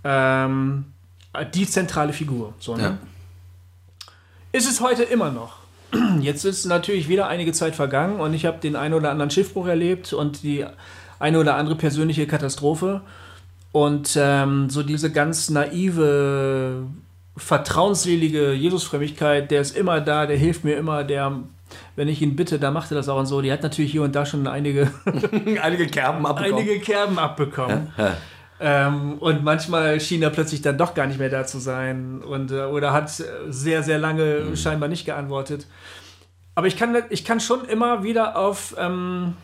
ähm, 0.03 0.85
die 1.53 1.67
zentrale 1.67 2.13
Figur. 2.13 2.53
So, 2.59 2.75
ne? 2.75 2.83
Ja. 2.83 2.97
Ist 4.51 4.69
es 4.69 4.81
heute 4.81 5.03
immer 5.03 5.31
noch. 5.31 5.57
Jetzt 6.19 6.43
ist 6.43 6.65
natürlich 6.65 7.07
wieder 7.07 7.27
einige 7.27 7.53
Zeit 7.53 7.75
vergangen 7.75 8.19
und 8.19 8.33
ich 8.33 8.45
habe 8.45 8.59
den 8.59 8.75
einen 8.75 8.93
oder 8.93 9.11
anderen 9.11 9.31
Schiffbruch 9.31 9.67
erlebt 9.67 10.13
und 10.13 10.43
die 10.43 10.65
eine 11.19 11.39
oder 11.39 11.55
andere 11.55 11.75
persönliche 11.75 12.27
Katastrophe. 12.27 13.01
Und 13.71 14.17
ähm, 14.19 14.69
so 14.69 14.83
diese 14.83 15.11
ganz 15.11 15.49
naive, 15.49 16.83
vertrauensselige 17.35 18.53
Jesusfrömmigkeit, 18.53 19.51
der 19.51 19.61
ist 19.61 19.77
immer 19.77 20.01
da, 20.01 20.25
der 20.25 20.37
hilft 20.37 20.63
mir 20.63 20.77
immer, 20.77 21.03
der, 21.03 21.39
wenn 21.95 22.07
ich 22.07 22.21
ihn 22.21 22.35
bitte, 22.35 22.59
dann 22.59 22.73
macht 22.73 22.91
er 22.91 22.95
das 22.95 23.09
auch 23.09 23.19
und 23.19 23.27
so. 23.27 23.41
Die 23.41 23.51
hat 23.51 23.63
natürlich 23.63 23.91
hier 23.91 24.01
und 24.01 24.15
da 24.15 24.25
schon 24.25 24.47
einige, 24.47 24.91
Einige 25.61 25.87
Kerben 25.87 26.25
abbekommen. 26.25 26.57
einige 26.57 26.79
Kerben 26.79 27.19
abbekommen. 27.19 27.91
Ähm, 28.59 29.19
und 29.19 29.43
manchmal 29.43 29.99
schien 29.99 30.23
er 30.23 30.31
plötzlich 30.31 30.63
dann 30.63 30.77
doch 30.79 30.95
gar 30.95 31.05
nicht 31.05 31.19
mehr 31.19 31.29
da 31.29 31.45
zu 31.45 31.59
sein 31.59 32.21
und, 32.23 32.51
äh, 32.51 32.63
oder 32.63 32.91
hat 32.91 33.11
sehr, 33.49 33.83
sehr 33.83 33.99
lange 33.99 34.57
scheinbar 34.57 34.89
nicht 34.89 35.05
geantwortet. 35.05 35.67
Aber 36.55 36.65
ich 36.65 36.75
kann, 36.75 36.97
ich 37.11 37.23
kann 37.23 37.39
schon 37.39 37.65
immer 37.65 38.01
wieder 38.01 38.35
auf 38.35 38.75
ähm, 38.79 39.35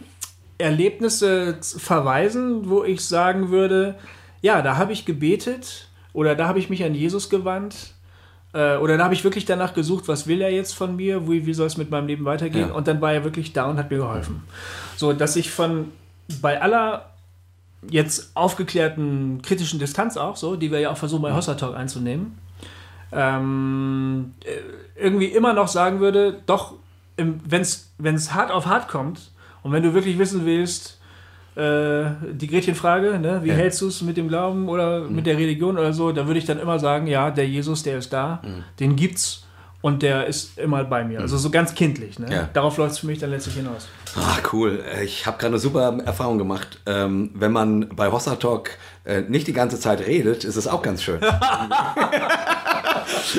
Erlebnisse 0.58 1.58
verweisen, 1.62 2.70
wo 2.70 2.84
ich 2.84 3.02
sagen 3.02 3.50
würde, 3.50 3.96
ja, 4.42 4.62
da 4.62 4.78
habe 4.78 4.94
ich 4.94 5.06
gebetet 5.06 5.88
oder 6.14 6.36
da 6.36 6.48
habe 6.48 6.60
ich 6.60 6.70
mich 6.70 6.84
an 6.84 6.94
Jesus 6.96 7.30
gewandt 7.30 7.94
äh, 8.54 8.78
oder 8.78 8.98
da 8.98 9.06
habe 9.06 9.14
ich 9.14 9.24
wirklich 9.24 9.46
danach 9.46 9.74
gesucht, 9.74 10.08
was 10.08 10.28
will 10.28 10.42
er 10.42 10.52
jetzt 10.52 10.74
von 10.76 10.96
mir, 10.96 11.28
wie, 11.30 11.46
wie 11.46 11.54
soll 11.54 11.68
es 11.68 11.78
mit 11.78 11.90
meinem 11.90 12.08
Leben 12.08 12.26
weitergehen 12.26 12.70
Ja. 12.70 12.76
und 12.76 12.88
dann 12.88 13.02
war 13.02 13.14
er 13.14 13.24
wirklich 13.24 13.54
da 13.54 13.66
und 13.66 13.78
hat 13.78 13.90
mir 13.90 13.98
geholfen. 13.98 14.44
So, 14.96 15.14
dass 15.14 15.36
ich 15.36 15.52
von 15.52 15.92
bei 16.42 16.62
aller 16.62 17.10
jetzt 17.90 18.32
aufgeklärten 18.36 19.42
kritischen 19.42 19.80
Distanz 19.80 20.16
auch 20.16 20.38
so, 20.38 20.56
die 20.56 20.72
wir 20.72 20.80
ja 20.80 20.92
auch 20.92 20.98
versuchen 20.98 21.22
bei 21.22 21.34
Hossa 21.34 21.56
Talk 21.56 21.76
einzunehmen, 21.76 22.38
ähm, 23.12 24.34
äh, 24.46 25.02
irgendwie 25.02 25.28
immer 25.28 25.54
noch 25.54 25.68
sagen 25.68 26.00
würde, 26.00 26.42
doch, 26.46 26.76
wenn 27.18 27.62
es 27.62 28.34
hart 28.34 28.52
auf 28.52 28.66
hart 28.66 28.88
kommt 28.88 29.32
und 29.64 29.72
wenn 29.72 29.82
du 29.84 29.94
wirklich 29.94 30.18
wissen 30.20 30.46
willst, 30.46 31.00
äh, 31.56 32.06
die 32.32 32.48
Gretchenfrage, 32.48 33.20
ne, 33.20 33.40
wie 33.44 33.50
Ja. 33.50 33.54
hältst 33.56 33.82
du 33.82 33.88
es 33.88 34.02
mit 34.02 34.18
dem 34.18 34.28
Glauben 34.28 34.68
oder 34.70 35.02
mit 35.02 35.26
der 35.26 35.38
Religion 35.38 35.78
oder 35.78 35.94
so, 35.94 36.12
da 36.12 36.26
würde 36.28 36.40
ich 36.40 36.46
dann 36.46 36.60
immer 36.60 36.80
sagen, 36.80 37.08
ja, 37.08 37.30
der 37.32 37.48
Jesus, 37.48 37.84
der 37.84 37.98
ist 38.00 38.12
da, 38.12 38.42
den 38.80 38.96
gibt's 38.96 39.46
und 39.82 40.02
der 40.02 40.26
ist 40.28 40.58
immer 40.58 40.84
bei 40.86 41.04
mir. 41.04 41.20
Also 41.20 41.38
so 41.38 41.50
ganz 41.52 41.76
kindlich. 41.76 42.18
Ne? 42.18 42.28
Ja. 42.32 42.50
Darauf 42.54 42.78
läuft 42.78 42.94
es 42.94 43.00
für 43.00 43.08
mich 43.08 43.20
dann 43.20 43.30
letztlich 43.32 43.56
hinaus. 43.56 43.88
Ah, 44.16 44.38
cool. 44.54 44.80
Äh, 44.96 45.04
Ich 45.04 45.26
habe 45.28 45.38
gerade 45.38 45.48
eine 45.54 45.60
super 45.60 45.98
Erfahrung 46.06 46.38
gemacht. 46.38 46.80
Ähm, 46.86 47.30
wenn 47.36 47.52
man 47.52 47.90
bei 47.90 48.10
Hossa 48.12 48.36
Talk 48.36 48.72
äh, 49.06 49.22
nicht 49.22 49.48
die 49.48 49.54
ganze 49.54 49.80
Zeit 49.80 50.06
redet, 50.06 50.44
ist 50.44 50.56
es 50.56 50.68
auch 50.68 50.82
ganz 50.82 51.04
schön. 51.04 51.20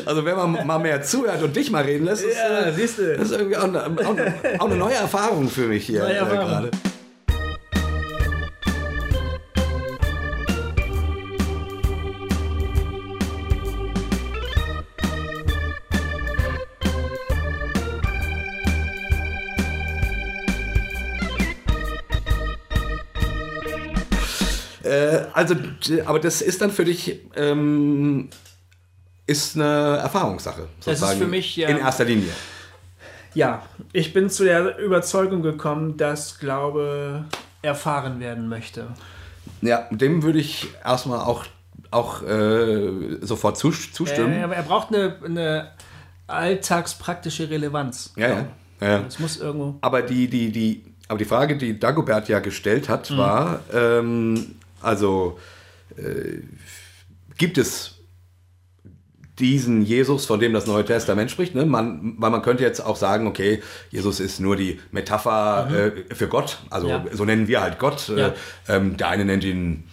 also 0.07 0.25
wenn 0.25 0.37
man 0.37 0.67
mal 0.67 0.79
mehr 0.79 1.03
zuhört 1.03 1.43
und 1.43 1.57
dich 1.57 1.71
mal 1.71 1.85
reden 1.85 2.05
lässt, 2.05 2.25
ist, 2.25 2.37
äh, 2.37 2.73
siehst 2.75 2.99
du. 2.99 3.17
das 3.17 3.31
ist 3.31 3.39
irgendwie 3.39 3.57
auch 3.57 3.65
eine, 3.65 3.85
auch, 3.85 4.17
auch 4.59 4.67
eine 4.67 4.77
neue 4.77 4.95
Erfahrung 4.95 5.49
für 5.49 5.67
mich 5.67 5.87
hier 5.87 6.07
äh, 6.07 6.19
gerade. 6.19 6.71
Also, 25.53 26.03
aber 26.07 26.19
das 26.21 26.43
ist 26.43 26.61
dann 26.61 26.71
für 26.71 26.85
dich 26.85 27.21
ähm, 27.37 28.29
ist 29.27 29.57
eine 29.57 29.99
Erfahrungssache. 29.99 30.63
ist 30.79 30.85
sozusagen, 30.85 31.19
für 31.19 31.27
mich, 31.27 31.57
ja. 31.57 31.69
in 31.69 31.79
erster 31.79 32.05
Linie. 32.05 32.29
Ja, 33.35 33.63
ich 33.93 34.13
bin 34.13 34.31
zu 34.31 34.45
der 34.45 34.79
Überzeugung 34.79 35.43
gekommen, 35.43 35.97
dass 35.97 36.39
Glaube 36.39 37.25
erfahren 37.63 38.21
werden 38.21 38.49
möchte. 38.49 38.87
Ja, 39.61 39.89
dem 39.91 40.23
würde 40.23 40.39
ich 40.39 40.69
erstmal 40.85 41.21
auch, 41.21 41.45
auch 41.91 42.23
äh, 42.23 43.17
sofort 43.23 43.57
zus- 43.57 43.93
zustimmen. 43.93 44.35
Äh, 44.35 44.43
aber 44.45 44.55
er 44.57 44.63
braucht 44.63 44.89
eine, 44.95 45.17
eine 45.25 45.71
alltagspraktische 46.27 47.49
Relevanz. 47.51 48.13
ja, 48.17 48.29
ja, 48.29 48.45
ja. 48.81 49.03
Es 49.09 49.19
muss 49.19 49.39
irgendwo. 49.39 49.77
Aber 49.81 50.03
die, 50.03 50.29
die, 50.29 50.53
die, 50.53 50.85
aber 51.09 51.19
die 51.19 51.25
Frage, 51.25 51.57
die 51.57 51.79
Dagobert 51.79 52.29
ja 52.29 52.39
gestellt 52.41 52.89
hat, 52.89 53.11
Mhm. 53.11 53.17
war, 53.17 53.61
ähm, 53.73 54.55
also 54.85 55.39
äh, 55.97 56.39
gibt 57.39 57.59
es 57.59 57.91
diesen 59.39 59.83
Jesus, 59.83 60.27
von 60.27 60.39
dem 60.39 60.53
das 60.53 60.67
Neue 60.67 60.85
Testament 60.85 61.29
spricht, 61.31 61.57
ne? 61.57 61.67
man, 61.67 62.15
weil 62.19 62.31
man 62.31 62.43
könnte 62.43 62.63
jetzt 62.63 62.79
auch 62.81 62.95
sagen, 62.97 63.27
okay, 63.27 63.61
Jesus 63.91 64.21
ist 64.21 64.39
nur 64.39 64.55
die 64.55 64.79
Metapher 64.93 65.69
äh, 66.09 66.15
für 66.15 66.29
Gott, 66.29 66.59
also 66.71 66.87
Mhm. 66.87 66.93
Ja. 66.93 67.05
so 67.13 67.25
nennen 67.25 67.49
wir 67.49 67.61
halt 67.61 67.79
Gott. 67.81 68.09
Ja. 68.15 68.29
Äh, 68.29 68.33
ähm, 68.69 68.97
der 68.97 69.09
eine 69.09 69.25
nennt 69.25 69.43
ihn 69.43 69.85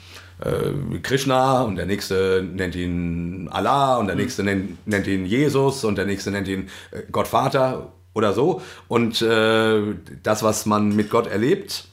äh, 0.42 1.00
Krishna 1.02 1.64
und 1.64 1.76
der 1.76 1.88
nächste 1.88 2.44
nennt 2.44 2.76
ihn 2.76 3.48
Allah 3.52 3.98
und 3.98 4.08
der 4.08 4.16
Mhm. 4.16 4.22
nächste 4.22 4.44
nennt, 4.44 4.88
nennt 4.88 5.08
ihn 5.08 5.26
Jesus 5.26 5.84
und 5.86 5.98
der 5.98 6.06
nächste 6.06 6.30
nennt 6.30 6.48
ihn 6.48 6.70
äh, 6.92 7.02
Gott 7.12 7.28
Vater 7.28 7.94
oder 8.14 8.34
so. 8.34 8.62
Und 8.88 9.24
äh, 9.24 9.82
das, 10.22 10.44
was 10.44 10.68
man 10.68 10.96
mit 10.96 11.10
Gott 11.10 11.26
erlebt, 11.28 11.88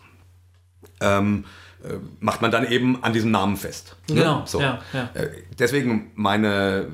ähm, 1.00 1.44
äh, 1.44 1.67
macht 2.20 2.42
man 2.42 2.50
dann 2.50 2.66
eben 2.70 3.02
an 3.04 3.12
diesem 3.12 3.30
Namen 3.30 3.56
fest. 3.56 3.96
Ne? 4.08 4.16
Genau, 4.16 4.42
So. 4.46 4.60
ja, 4.60 4.80
ja. 4.92 5.10
Äh, 5.14 5.28
deswegen 5.58 6.10
meine 6.14 6.88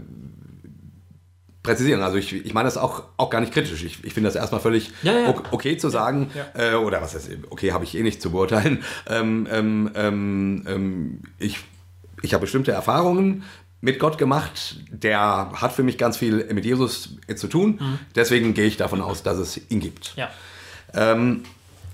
Präzisierung, 1.62 2.02
also 2.04 2.18
ich, 2.18 2.32
ich 2.44 2.52
meine 2.52 2.66
das 2.66 2.76
auch, 2.76 3.04
auch 3.16 3.30
gar 3.30 3.40
nicht 3.40 3.52
kritisch. 3.52 3.82
Ich, 3.84 4.04
ich 4.04 4.12
finde 4.12 4.28
das 4.28 4.36
erstmal 4.36 4.60
völlig 4.60 4.92
Ja, 5.02 5.18
ja. 5.18 5.28
ok- 5.30 5.44
okay 5.50 5.78
zu 5.78 5.88
sagen. 5.88 6.30
Äh, 6.52 6.74
oder 6.74 7.00
was 7.00 7.14
heißt, 7.14 7.30
okay, 7.48 7.72
habe 7.72 7.84
ich 7.84 7.96
eh 7.96 8.02
nicht 8.02 8.20
zu 8.20 8.30
beurteilen. 8.30 8.82
Ähm, 9.08 9.46
ähm, 9.50 9.90
ähm, 9.94 10.64
ähm, 10.66 11.20
ich 11.38 11.58
ich 12.22 12.32
habe 12.34 12.42
bestimmte 12.42 12.72
Erfahrungen 12.72 13.44
mit 13.80 13.98
Gott 13.98 14.18
gemacht. 14.18 14.76
Der 14.90 15.50
hat 15.54 15.72
für 15.72 15.82
mich 15.82 15.96
ganz 15.98 16.16
viel 16.18 16.44
mit 16.52 16.64
Jesus 16.66 17.16
zu 17.36 17.48
tun. 17.48 17.80
Deswegen 18.14 18.52
gehe 18.54 18.66
ich 18.66 18.76
davon 18.78 19.00
aus, 19.00 19.22
dass 19.22 19.36
es 19.38 19.60
ihn 19.70 19.80
gibt. 19.80 20.14
Ähm, 20.94 21.42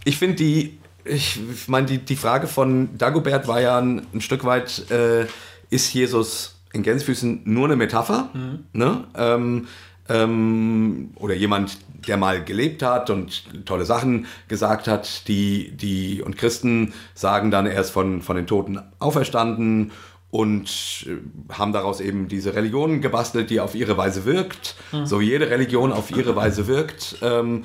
ich 0.05 0.18
finde 0.18 0.37
die, 0.37 0.79
ich 1.04 1.40
meine, 1.68 1.86
die, 1.86 1.98
die 1.98 2.16
Frage 2.16 2.46
von 2.46 2.96
Dagobert 2.98 3.48
war 3.48 3.60
ja 3.60 3.78
ein, 3.78 4.06
ein 4.12 4.20
Stück 4.20 4.44
weit, 4.44 4.90
äh, 4.90 5.26
ist 5.70 5.92
Jesus 5.92 6.56
in 6.72 6.82
Gänsefüßen 6.82 7.42
nur 7.44 7.66
eine 7.66 7.76
Metapher? 7.76 8.30
Ne? 8.72 9.04
Ähm, 9.16 9.66
ähm, 10.08 11.10
oder 11.16 11.34
jemand, 11.34 11.78
der 12.06 12.16
mal 12.16 12.44
gelebt 12.44 12.82
hat 12.82 13.10
und 13.10 13.66
tolle 13.66 13.84
Sachen 13.84 14.26
gesagt 14.48 14.88
hat, 14.88 15.28
die, 15.28 15.70
die 15.76 16.22
und 16.22 16.36
Christen 16.36 16.92
sagen 17.14 17.50
dann, 17.50 17.66
er 17.66 17.80
ist 17.80 17.90
von, 17.90 18.20
von 18.22 18.36
den 18.36 18.46
Toten 18.46 18.80
auferstanden 18.98 19.92
und 20.30 21.06
äh, 21.08 21.54
haben 21.54 21.72
daraus 21.72 22.00
eben 22.00 22.28
diese 22.28 22.54
Religion 22.54 23.00
gebastelt, 23.00 23.50
die 23.50 23.60
auf 23.60 23.74
ihre 23.74 23.96
Weise 23.96 24.24
wirkt, 24.24 24.76
so 25.04 25.20
wie 25.20 25.26
jede 25.26 25.50
Religion 25.50 25.92
auf 25.92 26.10
ihre 26.10 26.36
Weise 26.36 26.66
wirkt. 26.66 27.16
Ähm, 27.22 27.64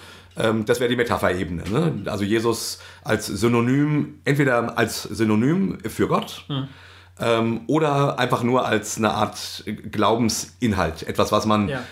das 0.66 0.80
wäre 0.80 0.90
die 0.90 0.96
Metapherebene. 0.96 1.64
Ne? 1.70 2.12
Also 2.12 2.24
Jesus 2.24 2.80
als 3.04 3.28
Synonym, 3.28 4.20
entweder 4.26 4.78
als 4.78 5.04
Synonym 5.04 5.78
für 5.88 6.08
Gott 6.08 6.46
ähm, 7.20 7.62
oder 7.68 8.20
einfach 8.20 8.44
nur 8.44 8.66
als 8.66 8.98
eine 8.98 9.14
Art 9.14 9.64
Glaubensinhalt, 9.92 11.04
etwas, 11.04 11.32
was 11.32 11.46
man 11.46 11.70
Ja. 11.70 11.84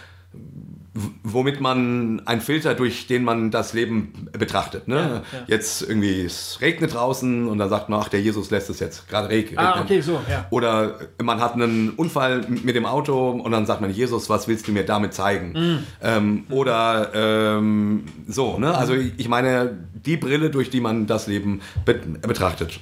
Womit 1.23 1.59
man 1.59 2.21
ein 2.25 2.39
Filter, 2.39 2.75
durch 2.75 3.07
den 3.07 3.23
man 3.23 3.49
das 3.49 3.73
Leben 3.73 4.27
betrachtet. 4.31 4.87
Ne? 4.87 4.95
Ja, 4.95 5.07
ja. 5.07 5.23
Jetzt 5.47 5.81
irgendwie, 5.81 6.21
es 6.21 6.59
regnet 6.61 6.93
draußen 6.93 7.47
und 7.47 7.57
dann 7.57 7.69
sagt 7.69 7.89
man, 7.89 7.99
ach, 7.99 8.09
der 8.09 8.21
Jesus 8.21 8.51
lässt 8.51 8.69
es 8.69 8.79
jetzt 8.79 9.07
gerade 9.07 9.27
reg- 9.29 9.47
regnen. 9.49 9.59
Ah, 9.65 9.81
okay, 9.81 10.01
so, 10.01 10.21
ja. 10.29 10.45
Oder 10.51 10.99
man 11.21 11.41
hat 11.41 11.53
einen 11.55 11.89
Unfall 11.91 12.45
mit 12.47 12.75
dem 12.75 12.85
Auto 12.85 13.31
und 13.31 13.51
dann 13.51 13.65
sagt 13.65 13.81
man, 13.81 13.91
Jesus, 13.91 14.29
was 14.29 14.47
willst 14.47 14.67
du 14.67 14.71
mir 14.71 14.85
damit 14.85 15.15
zeigen? 15.15 15.53
Mm. 15.53 15.83
Ähm, 16.03 16.43
oder 16.51 17.09
ähm, 17.15 18.03
so, 18.27 18.59
ne? 18.59 18.77
Also 18.77 18.93
ich 18.93 19.27
meine, 19.27 19.75
die 20.05 20.17
Brille, 20.17 20.51
durch 20.51 20.69
die 20.69 20.79
man 20.81 21.07
das 21.07 21.25
Leben 21.25 21.61
be 21.85 21.95
betrachtet. 21.95 22.79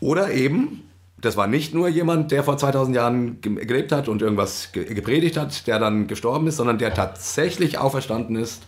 Oder 0.00 0.32
eben, 0.32 0.82
das 1.24 1.36
war 1.36 1.46
nicht 1.46 1.74
nur 1.74 1.88
jemand, 1.88 2.30
der 2.32 2.44
vor 2.44 2.56
2000 2.56 2.94
Jahren 2.96 3.40
ge- 3.40 3.64
gelebt 3.64 3.92
hat 3.92 4.08
und 4.08 4.22
irgendwas 4.22 4.72
ge 4.72 4.84
gepredigt 4.94 5.36
hat, 5.36 5.66
der 5.66 5.78
dann 5.78 6.06
gestorben 6.06 6.46
ist, 6.46 6.56
sondern 6.56 6.78
der 6.78 6.92
tatsächlich 6.94 7.78
auferstanden 7.78 8.36
ist 8.36 8.62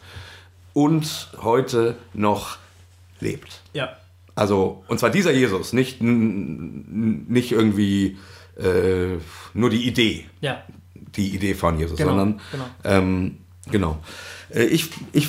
und 0.73 1.29
heute 1.43 1.97
noch 2.15 2.59
lebt. 3.21 3.61
Ja. 3.73 3.97
Also, 4.35 4.85
und 4.89 4.99
zwar 5.01 5.11
dieser 5.11 5.33
Jesus, 5.33 5.73
nicht, 5.73 6.03
nicht 6.03 7.53
irgendwie 7.53 8.19
äh, 8.59 9.17
nur 9.55 9.71
die 9.71 9.87
Idee, 9.87 10.27
Ja. 10.43 10.63
die 11.17 11.35
Idee 11.35 11.55
von 11.55 11.79
Jesus, 11.79 11.97
Genau, 11.97 12.11
sondern 12.11 12.41
genau. 12.53 12.65
Ähm, 12.85 13.39
genau. 13.71 13.99
Äh, 14.51 14.65
ich, 14.65 14.91
ich, 15.13 15.29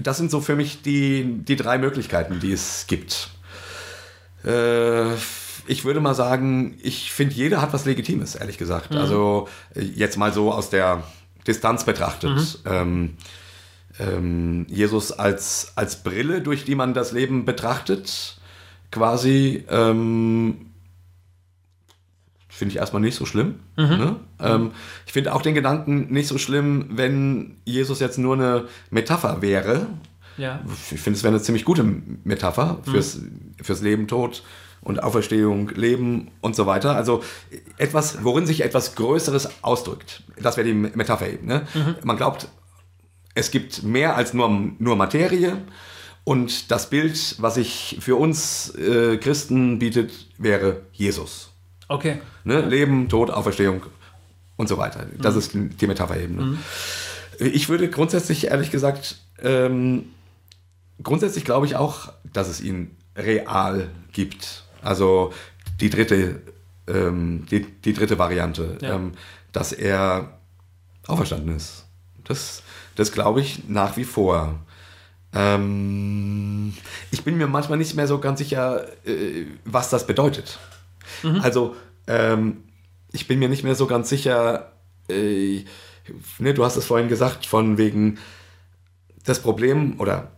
das 0.00 0.18
sind 0.18 0.30
so 0.30 0.40
für 0.40 0.54
mich 0.54 0.82
die, 0.82 1.24
die 1.44 1.56
drei 1.56 1.78
Möglichkeiten, 1.78 2.38
die 2.38 2.52
es 2.52 2.86
gibt. 2.86 3.30
Äh, 4.44 5.16
ich 5.66 5.84
würde 5.84 6.00
mal 6.00 6.14
sagen, 6.14 6.76
ich 6.82 7.12
finde, 7.12 7.34
jeder 7.34 7.60
hat 7.62 7.72
was 7.72 7.84
Legitimes, 7.84 8.34
ehrlich 8.34 8.58
gesagt. 8.58 8.94
Also 8.94 9.48
äh, 9.74 9.80
jetzt 9.82 10.16
mal 10.16 10.32
so 10.32 10.52
aus 10.52 10.70
der 10.70 11.02
Distanz 11.46 11.84
betrachtet. 11.84 12.60
Ähm, 12.64 13.16
ähm, 13.98 14.66
Jesus 14.68 15.12
als, 15.12 15.72
als 15.76 16.02
Brille, 16.02 16.40
durch 16.40 16.64
die 16.64 16.74
man 16.74 16.94
das 16.94 17.12
Leben 17.12 17.44
betrachtet, 17.44 18.38
quasi. 18.90 19.64
Ähm, 19.68 20.72
finde 22.48 22.72
ich 22.72 22.78
erstmal 22.78 23.02
nicht 23.02 23.16
so 23.16 23.26
schlimm. 23.26 23.56
Ne? 23.98 24.16
Ähm, 24.38 24.70
ich 25.06 25.12
finde 25.12 25.34
auch 25.34 25.42
den 25.42 25.54
Gedanken 25.54 26.12
nicht 26.12 26.28
so 26.28 26.38
schlimm, 26.38 26.90
wenn 26.90 27.56
Jesus 27.64 27.98
jetzt 27.98 28.18
nur 28.18 28.34
eine 28.34 28.66
Metapher 28.90 29.42
wäre. 29.42 29.86
Ja. 30.36 30.60
Ich 30.90 31.00
finde, 31.00 31.16
es 31.16 31.24
wäre 31.24 31.34
eine 31.34 31.42
ziemlich 31.42 31.64
gute 31.64 31.82
Metapher 31.82 32.78
fürs, 32.84 33.20
fürs 33.60 33.82
Leben, 33.82 34.06
Tod 34.06 34.44
und 34.82 35.02
Auferstehung, 35.02 35.68
Leben 35.70 36.30
und 36.40 36.56
so 36.56 36.66
weiter. 36.66 36.96
Also 36.96 37.22
etwas, 37.78 38.24
worin 38.24 38.46
sich 38.46 38.62
etwas 38.62 38.94
Größeres 38.94 39.62
ausdrückt. 39.62 40.24
Das 40.40 40.56
wäre 40.56 40.66
die 40.66 40.74
Metapher 40.74 41.28
eben. 41.28 41.46
Ne? 41.46 41.66
Man 42.02 42.16
glaubt, 42.16 42.48
es 43.34 43.50
gibt 43.50 43.82
mehr 43.82 44.16
als 44.16 44.34
nur, 44.34 44.48
nur 44.78 44.96
Materie. 44.96 45.58
Und 46.24 46.70
das 46.70 46.90
Bild, 46.90 47.36
was 47.38 47.56
sich 47.56 47.98
für 48.00 48.16
uns 48.16 48.74
äh, 48.76 49.16
Christen 49.16 49.78
bietet, 49.78 50.12
wäre 50.38 50.82
Jesus. 50.92 51.52
Okay. 51.88 52.20
Ne? 52.44 52.60
Leben, 52.60 53.08
Tod, 53.08 53.30
Auferstehung 53.30 53.82
und 54.56 54.68
so 54.68 54.78
weiter. 54.78 55.06
Das 55.18 55.36
ist 55.36 55.52
die 55.54 55.86
Metapherebene. 55.86 56.58
Ich 57.38 57.68
würde 57.68 57.88
grundsätzlich, 57.88 58.46
ehrlich 58.46 58.70
gesagt, 58.70 59.16
ähm, 59.42 60.10
grundsätzlich 61.02 61.44
glaube 61.44 61.66
ich 61.66 61.76
auch, 61.76 62.12
dass 62.32 62.48
es 62.48 62.60
ihn 62.60 62.96
real 63.16 63.90
gibt. 64.12 64.61
Also 64.82 65.32
die 65.80 65.90
dritte, 65.90 66.40
ähm, 66.86 67.46
die, 67.50 67.60
die 67.64 67.92
dritte 67.92 68.18
Variante, 68.18 68.78
Ja. 68.80 68.96
ähm, 68.96 69.12
dass 69.52 69.72
er 69.72 70.38
auferstanden 71.06 71.54
ist. 71.56 71.86
Das, 72.24 72.62
das 72.96 73.12
glaube 73.12 73.40
ich 73.40 73.68
nach 73.68 73.96
wie 73.96 74.04
vor. 74.04 74.58
Ähm, 75.34 76.74
ich 77.10 77.24
bin 77.24 77.36
mir 77.38 77.46
manchmal 77.46 77.78
nicht 77.78 77.94
mehr 77.94 78.06
so 78.06 78.18
ganz 78.18 78.38
sicher, 78.38 78.86
äh, 79.06 79.46
was 79.64 79.90
das 79.90 80.06
bedeutet. 80.06 80.58
Also, 81.42 81.74
ähm, 82.06 82.64
ich 83.12 83.26
bin 83.28 83.38
mir 83.38 83.48
nicht 83.48 83.64
mehr 83.64 83.74
so 83.74 83.86
ganz 83.86 84.08
sicher, 84.08 84.72
äh, 85.08 85.64
ne, 86.38 86.54
du 86.54 86.64
hast 86.64 86.76
es 86.76 86.86
vorhin 86.86 87.08
gesagt, 87.08 87.46
von 87.46 87.76
wegen 87.78 88.18
das 89.24 89.40
Problem 89.40 90.00
oder 90.00 90.30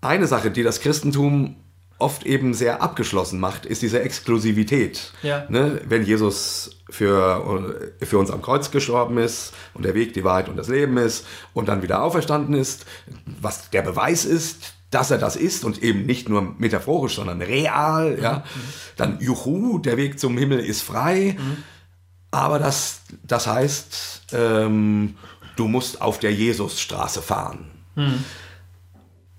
eine 0.00 0.26
Sache, 0.26 0.50
die 0.50 0.62
das 0.62 0.80
Christentum 0.80 1.56
oft 1.98 2.24
eben 2.24 2.54
sehr 2.54 2.80
abgeschlossen 2.80 3.40
macht, 3.40 3.66
ist 3.66 3.82
diese 3.82 4.00
Exklusivität. 4.00 5.12
Ja. 5.22 5.46
Ne? 5.48 5.80
Wenn 5.84 6.04
Jesus 6.04 6.78
für, 6.88 7.90
für 8.00 8.18
uns 8.18 8.30
am 8.30 8.40
Kreuz 8.40 8.70
gestorben 8.70 9.18
ist 9.18 9.52
und 9.74 9.84
der 9.84 9.94
Weg, 9.94 10.14
die 10.14 10.24
Wahrheit 10.24 10.48
und 10.48 10.56
das 10.56 10.68
Leben 10.68 10.96
ist 10.96 11.26
und 11.54 11.68
dann 11.68 11.82
wieder 11.82 12.02
auferstanden 12.02 12.54
ist, 12.54 12.86
was 13.40 13.70
der 13.70 13.82
Beweis 13.82 14.24
ist, 14.24 14.74
dass 14.90 15.10
er 15.10 15.18
das 15.18 15.36
ist 15.36 15.64
und 15.64 15.82
eben 15.82 16.06
nicht 16.06 16.28
nur 16.28 16.54
metaphorisch, 16.58 17.16
sondern 17.16 17.42
real, 17.42 18.18
ja, 18.20 18.44
dann 18.96 19.20
Juhu, 19.20 19.78
der 19.78 19.96
Weg 19.96 20.18
zum 20.18 20.38
Himmel 20.38 20.60
ist 20.60 20.82
frei. 20.82 21.36
Aber 22.30 22.58
das, 22.58 23.02
das 23.22 23.46
heißt, 23.46 24.22
ähm, 24.32 25.16
du 25.56 25.68
musst 25.68 26.00
auf 26.00 26.20
der 26.20 26.32
Jesusstraße 26.32 27.20
fahren. 27.20 27.70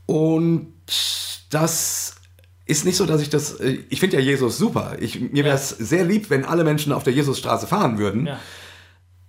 Und 0.06 0.74
das 1.50 2.19
ist 2.70 2.86
nicht 2.86 2.96
so, 2.98 3.06
dass 3.06 3.22
ich 3.22 3.30
das. 3.30 3.60
äh, 3.60 3.80
Ich 3.90 4.00
finde 4.00 4.18
ja 4.18 4.24
Jesus 4.24 4.58
super. 4.58 4.98
Ich, 5.00 5.20
mir 5.20 5.44
wäre 5.44 5.56
es 5.56 5.70
sehr 5.70 6.06
lieb, 6.06 6.30
wenn 6.30 6.46
alle 6.46 6.64
Menschen 6.64 6.92
auf 6.94 7.04
der 7.04 7.14
Jesusstraße 7.14 7.68
fahren 7.68 7.98
würden. 7.98 8.28
Ja. 8.28 8.40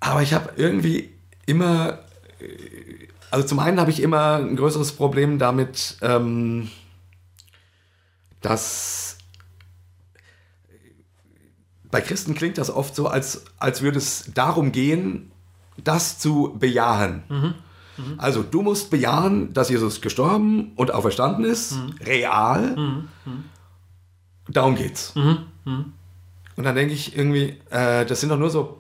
Aber 0.01 0.23
ich 0.23 0.33
habe 0.35 0.51
irgendwie 0.57 1.11
immer. 1.47 2.01
äh, 2.41 3.09
Also 3.31 3.47
zum 3.47 3.59
einen 3.59 3.81
habe 3.81 3.91
ich 3.91 4.01
immer 4.03 4.37
ein 4.37 4.57
größeres 4.57 4.93
Problem 4.93 5.39
damit, 5.39 5.97
ähm, 6.03 6.69
dass 8.41 9.17
bei 11.91 12.01
Christen 12.01 12.35
klingt 12.35 12.57
das 12.59 12.71
oft 12.71 12.95
so, 12.95 13.09
als, 13.09 13.45
als 13.59 13.83
würde 13.83 13.99
es 13.99 14.31
darum 14.35 14.71
gehen, 14.73 15.33
das 15.83 16.19
zu 16.19 16.55
bejahen. 16.59 17.55
Also 18.19 18.43
du 18.43 18.63
musst 18.63 18.91
bejahen, 18.91 19.53
dass 19.53 19.69
Jesus 19.71 20.01
gestorben 20.01 20.73
und 20.77 20.93
auferstanden 20.93 21.45
ist, 21.45 21.77
real. 22.05 23.05
Darum 24.49 24.75
geht's. 24.75 25.13
Und 25.15 26.65
dann 26.65 26.75
denke 26.75 26.93
ich 26.93 27.17
irgendwie, 27.17 27.57
äh, 27.71 28.05
das 28.05 28.21
sind 28.21 28.29
doch 28.31 28.39
nur 28.39 28.51
so 28.51 28.79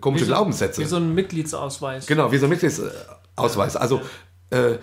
komische 0.00 0.24
Wie 0.24 0.28
so- 0.28 0.32
Glaubenssätze. 0.34 0.80
Wie 0.82 0.86
so 0.86 0.96
ein 0.96 1.14
Mitgliedsausweis. 1.14 2.06
Genau, 2.06 2.30
wie 2.32 2.38
so 2.38 2.46
ein 2.46 2.50
Mitgliedsausweis. 2.50 3.76
Also, 3.76 4.02
äh, 4.50 4.76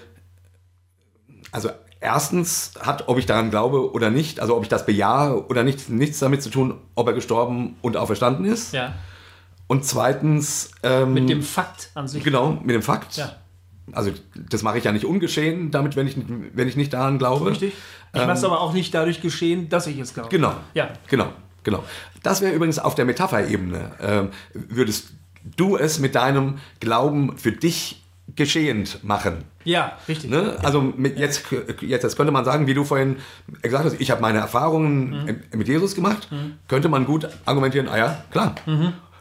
also 1.51 1.69
erstens 1.99 2.73
hat, 2.79 3.07
ob 3.09 3.17
ich 3.19 3.25
daran 3.27 3.51
glaube 3.51 3.91
oder 3.93 4.09
nicht, 4.09 4.39
also 4.39 4.55
ob 4.55 4.63
ich 4.63 4.69
das 4.69 4.85
bejahe 4.85 5.45
oder 5.47 5.63
nicht, 5.63 5.89
nichts 5.89 6.19
damit 6.19 6.41
zu 6.41 6.49
tun, 6.49 6.79
ob 6.95 7.07
er 7.07 7.13
gestorben 7.13 7.75
und 7.81 7.95
auferstanden 7.97 8.45
ist. 8.45 8.73
Ja. 8.73 8.93
Und 9.67 9.85
zweitens, 9.85 10.71
ähm, 10.83 11.13
Mit 11.13 11.29
dem 11.29 11.43
Fakt 11.43 11.91
an 11.93 12.07
sich. 12.07 12.23
genau, 12.23 12.51
mit 12.63 12.71
dem 12.75 12.81
Fakt. 12.81 13.17
Ja. 13.17 13.35
Also 13.93 14.11
das 14.49 14.63
mache 14.63 14.77
ich 14.77 14.83
ja 14.83 14.91
nicht 14.91 15.05
ungeschehen, 15.05 15.71
damit, 15.71 15.95
wenn 15.95 16.07
ich, 16.07 16.15
wenn 16.53 16.67
ich 16.67 16.75
nicht 16.75 16.93
daran 16.93 17.17
glaube. 17.17 17.51
Richtig. 17.51 17.73
Ich 18.13 18.21
mache 18.21 18.33
es 18.33 18.43
aber 18.43 18.61
auch 18.61 18.73
nicht 18.73 18.93
dadurch 18.93 19.21
geschehen, 19.21 19.69
dass 19.69 19.87
ich 19.87 19.97
es 19.99 20.13
glaube. 20.13 20.29
Genau. 20.29 20.53
Ja. 20.73 20.89
Genau, 21.07 21.27
genau. 21.63 21.83
Das 22.23 22.41
wäre 22.41 22.53
übrigens 22.53 22.79
auf 22.79 22.95
der 22.95 23.05
Metapherebene. 23.05 23.91
Ähm, 24.01 24.29
würdest 24.53 25.11
du 25.57 25.77
es 25.77 25.99
mit 25.99 26.15
deinem 26.15 26.59
Glauben 26.79 27.37
für 27.37 27.51
dich 27.51 28.03
geschehend 28.35 29.03
machen? 29.03 29.43
Ja, 29.63 29.97
richtig. 30.07 30.29
Ne? 30.29 30.57
Also 30.63 30.81
mit 30.81 31.19
jetzt, 31.19 31.45
jetzt, 31.81 32.03
jetzt 32.03 32.17
könnte 32.17 32.31
man 32.31 32.45
sagen, 32.45 32.67
wie 32.67 32.73
du 32.73 32.83
vorhin 32.83 33.17
gesagt 33.61 33.85
hast, 33.85 33.99
ich 33.99 34.11
habe 34.11 34.21
meine 34.21 34.39
Erfahrungen 34.39 35.41
mit 35.53 35.67
Jesus 35.67 35.95
gemacht, 35.95 36.29
könnte 36.67 36.89
man 36.89 37.05
gut 37.05 37.27
argumentieren, 37.45 37.87
ah 37.87 37.97
ja, 37.97 38.23
klar. 38.31 38.55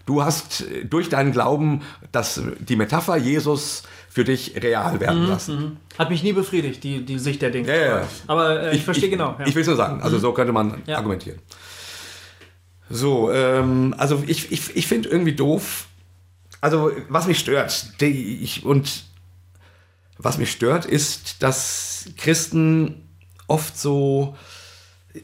Du 0.07 0.25
hast 0.25 0.63
äh, 0.63 0.85
durch 0.85 1.09
deinen 1.09 1.31
Glauben 1.31 1.83
das, 2.11 2.43
die 2.59 2.75
Metapher 2.75 3.17
Jesus 3.17 3.85
für 4.11 4.25
dich 4.25 4.61
real 4.61 4.99
werden 4.99 5.29
lassen. 5.29 5.77
Hat 5.97 6.11
mich 6.11 6.25
nie 6.25 6.33
befriedigt, 6.33 6.83
die, 6.83 7.05
die 7.05 7.19
Sicht 7.21 7.41
der 7.43 7.51
Dinge. 7.51 7.69
Ja, 7.69 8.01
ja. 8.01 8.09
Aber 8.27 8.61
äh, 8.61 8.77
ich, 8.77 8.83
verstehe 8.83 9.09
genau. 9.09 9.37
Ja. 9.39 9.47
Ich 9.47 9.55
will 9.55 9.63
es 9.63 9.69
nur 9.69 9.77
sagen. 9.77 10.03
Also 10.03 10.19
so 10.19 10.33
könnte 10.33 10.53
man 10.53 10.83
argumentieren. 10.89 11.39
So, 12.91 13.31
ähm, 13.31 13.95
also 13.97 14.25
ich, 14.27 14.51
ich, 14.51 14.77
ich 14.77 14.89
finde 14.89 15.09
irgendwie 15.09 15.35
doof. 15.35 15.87
Also 16.61 16.91
was 17.09 17.29
mich 17.29 17.39
stört, 17.39 18.01
die, 18.01 18.43
ich, 18.43 18.65
und 18.65 19.05
was 20.19 20.39
mich 20.39 20.51
stört, 20.51 20.87
ist, 20.87 21.45
dass 21.45 22.07
Christen 22.17 23.09
oft 23.47 23.79
so 23.79 24.37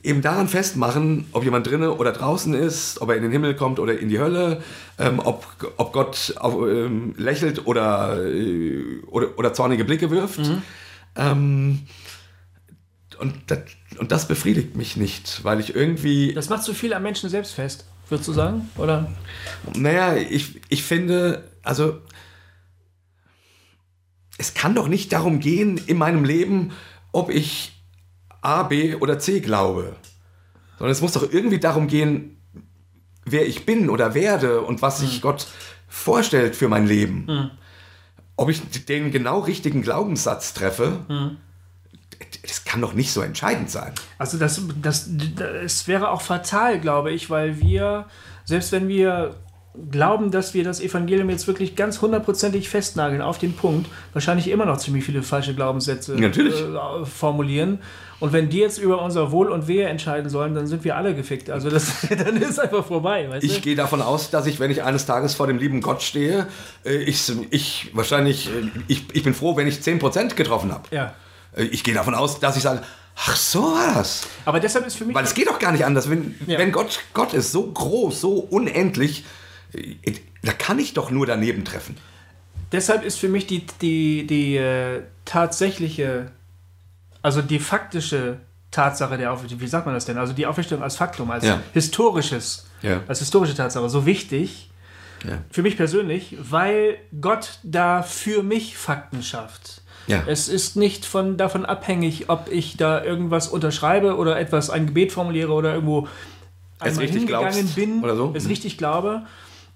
eben 0.03 0.21
daran 0.21 0.49
festmachen, 0.49 1.27
ob 1.33 1.45
jemand 1.45 1.67
drinnen 1.67 1.89
oder 1.89 2.13
draußen 2.13 2.55
ist, 2.55 3.01
ob 3.01 3.11
er 3.11 3.17
in 3.17 3.23
den 3.23 3.31
Himmel 3.31 3.55
kommt 3.55 3.79
oder 3.79 3.99
in 3.99 4.09
die 4.09 4.19
Hölle, 4.19 4.63
ähm, 4.99 5.21
ob, 5.21 5.47
ob 5.77 5.93
Gott 5.93 6.35
auf, 6.39 6.55
ähm, 6.67 7.15
lächelt 7.17 7.67
oder, 7.67 8.25
äh, 8.25 9.01
oder, 9.07 9.39
oder 9.39 9.53
zornige 9.53 9.85
Blicke 9.85 10.11
wirft. 10.11 10.41
Ähm, 11.15 11.87
und, 13.19 13.35
das, 13.47 13.61
und 13.99 14.13
das 14.13 14.29
befriedigt 14.29 14.77
mich 14.77 14.97
nicht, 14.97 15.45
weil 15.45 15.61
ich 15.61 15.75
irgendwie, 15.75 16.35
Das 16.35 16.49
macht 16.49 16.65
so 16.65 16.75
viel 16.75 16.93
am 16.93 17.03
Menschen 17.03 17.31
selbst 17.31 17.53
fest, 17.53 17.87
würdest 18.09 18.29
du 18.29 18.33
sagen? 18.33 18.69
Oder? 18.77 19.11
naja, 19.75 20.17
ich, 20.17 20.61
ich 20.69 20.83
finde, 20.83 21.49
also 21.63 22.01
es 24.37 24.53
kann 24.53 24.75
doch 24.75 24.89
nicht 24.89 25.13
darum 25.13 25.41
gehen 25.41 25.81
in 25.87 25.97
meinem 25.97 26.25
Leben, 26.25 26.73
ob 27.13 27.31
ich 27.31 27.76
A, 28.47 28.63
B 28.63 28.95
oder 28.95 29.19
C 29.19 29.41
glaube, 29.41 29.97
sondern 30.79 30.93
es 30.93 31.01
muss 31.01 31.13
doch 31.13 31.33
irgendwie 31.33 31.59
darum 31.59 31.89
gehen, 31.89 32.41
wer 33.25 33.47
ich 33.47 33.67
bin 33.67 33.91
oder 33.91 34.15
werde 34.15 34.61
und 34.61 34.83
was 34.83 35.01
sich 35.01 35.21
Gott 35.21 35.49
vorstellt 35.89 36.55
für 36.55 36.69
mein 36.69 36.87
Leben. 36.87 37.51
Ob 38.37 38.49
ich 38.49 38.63
den 38.85 39.11
genau 39.11 39.41
richtigen 39.41 39.83
Glaubenssatz 39.83 40.55
treffe, 40.55 41.01
das 42.47 42.65
kann 42.65 42.81
doch 42.81 42.93
nicht 42.93 43.13
so 43.13 43.21
entscheidend 43.21 43.71
sein. 43.71 43.93
Also 44.19 44.39
das, 44.39 44.61
das, 44.81 45.11
das 45.35 45.89
wäre 45.89 46.11
auch 46.11 46.23
fatal, 46.23 46.79
glaube 46.81 47.13
ich, 47.13 47.29
weil 47.29 47.61
wir, 47.61 48.07
selbst 48.45 48.71
wenn 48.71 48.87
wir 48.87 49.35
glauben, 49.91 50.31
dass 50.31 50.55
wir 50.55 50.65
das 50.65 50.81
Evangelium 50.81 51.31
jetzt 51.31 51.47
wirklich 51.47 51.77
ganz 51.77 52.01
hundertprozentig 52.01 52.69
festnageln 52.69 53.21
auf 53.23 53.39
den 53.39 53.55
Punkt, 53.55 53.89
wahrscheinlich 54.13 54.49
immer 54.49 54.65
noch 54.67 54.79
ziemlich 54.79 55.05
viele 55.05 55.23
falsche 55.23 55.55
Glaubenssätze 55.55 56.15
äh, 56.17 57.05
formulieren. 57.05 57.79
Und 58.19 58.33
wenn 58.33 58.49
die 58.49 58.59
jetzt 58.59 58.79
über 58.79 59.03
unser 59.03 59.31
Wohl 59.31 59.49
und 59.51 59.69
Wehe 59.69 59.87
entscheiden 59.87 60.31
sollen, 60.31 60.55
dann 60.55 60.67
sind 60.67 60.85
wir 60.85 60.97
alle 60.97 61.15
gefickt. 61.15 61.51
Also 61.51 61.69
das, 61.69 62.07
dann 62.25 62.37
ist 62.39 62.59
einfach 62.59 62.85
vorbei, 62.87 63.29
weißt 63.29 63.45
Ich 63.45 63.57
du? 63.57 63.61
gehe 63.61 63.77
davon 63.77 64.01
aus, 64.01 64.31
dass 64.31 64.47
ich, 64.47 64.59
wenn 64.59 64.71
ich 64.71 64.83
eines 64.83 65.05
Tages 65.05 65.35
vor 65.35 65.47
dem 65.47 65.59
lieben 65.59 65.83
Gott 65.83 66.03
stehe, 66.03 66.47
äh, 66.85 66.95
ich, 66.97 67.31
ich 67.51 67.91
wahrscheinlich, 67.93 68.49
äh, 68.49 68.51
ich, 68.89 69.05
ich 69.13 69.23
bin 69.23 69.35
froh, 69.35 69.57
wenn 69.57 69.67
ich 69.67 69.77
10% 69.81 70.35
getroffen 70.35 70.73
habe. 70.73 70.85
Ja. 70.91 71.15
Äh, 71.55 71.65
Ich 71.65 71.85
gehe 71.85 71.93
davon 71.95 72.15
aus, 72.15 72.41
dass 72.41 72.57
ich 72.57 72.63
sage, 72.63 72.81
ach 73.17 73.37
so 73.37 73.63
war 73.63 73.95
das. 73.95 74.23
Aber 74.47 74.61
deshalb 74.61 74.87
ist 74.87 74.97
für 74.97 75.05
mich... 75.05 75.15
Weil 75.15 75.25
es 75.25 75.35
geht 75.35 75.49
doch 75.49 75.59
gar 75.59 75.73
nicht 75.73 75.85
anders. 75.85 76.09
Wenn, 76.09 76.35
Ja. 76.47 76.59
wenn 76.59 76.73
Gott, 76.73 77.01
Gott 77.13 77.35
ist 77.35 77.53
so 77.53 77.67
groß, 77.71 78.19
so 78.19 78.33
unendlich, 78.39 79.25
da 80.43 80.53
kann 80.53 80.79
ich 80.79 80.95
doch 80.95 81.11
nur 81.11 81.27
daneben 81.27 81.65
treffen. 81.65 81.97
Deshalb 82.73 83.05
ist 83.05 83.19
für 83.19 83.29
mich 83.29 83.47
die, 83.47 83.65
die, 83.81 84.27
die 84.27 84.57
äh, 84.57 85.03
tatsächliche, 85.25 86.31
also 87.23 87.43
die 87.43 87.59
faktische 87.59 88.39
Tatsache 88.71 89.17
der 89.17 89.33
Auferstehung, 89.33 89.61
wie 89.61 89.67
sagt 89.69 89.87
man 89.87 89.95
das 89.95 90.05
denn? 90.05 90.19
Also 90.19 90.33
die 90.33 90.47
Auferstehung 90.47 90.83
als 90.83 90.97
Faktum, 90.97 91.31
als 91.31 91.45
Ja. 91.45 91.61
historisches, 91.73 92.67
Ja. 92.83 93.03
als 93.07 93.21
historische 93.21 93.55
Tatsache 93.55 93.89
so 93.89 94.05
wichtig, 94.05 94.71
Ja. 95.27 95.39
für 95.51 95.63
mich 95.63 95.77
persönlich, 95.77 96.37
weil 96.41 96.99
Gott 97.21 97.59
da 97.63 98.03
für 98.03 98.43
mich 98.43 98.77
Fakten 98.77 99.23
schafft. 99.23 99.83
Ja. 100.09 100.23
Es 100.27 100.49
ist 100.49 100.77
nicht 100.77 101.05
von, 101.05 101.37
davon 101.37 101.65
abhängig, 101.65 102.29
ob 102.29 102.49
ich 102.51 102.77
da 102.77 103.03
irgendwas 103.03 103.49
unterschreibe 103.49 104.17
oder 104.17 104.39
etwas, 104.39 104.71
ein 104.71 104.87
Gebet 104.87 105.11
formuliere 105.13 105.53
oder 105.53 105.73
irgendwo 105.75 106.07
Es 106.81 106.99
richtig 106.99 107.21
hingegangen 107.21 107.69
bin, 107.75 108.05
oder 108.05 108.15
so? 108.17 108.33
es 108.37 108.45
Mhm. 108.45 108.51
richtig 108.51 108.77
glaube. 108.79 109.23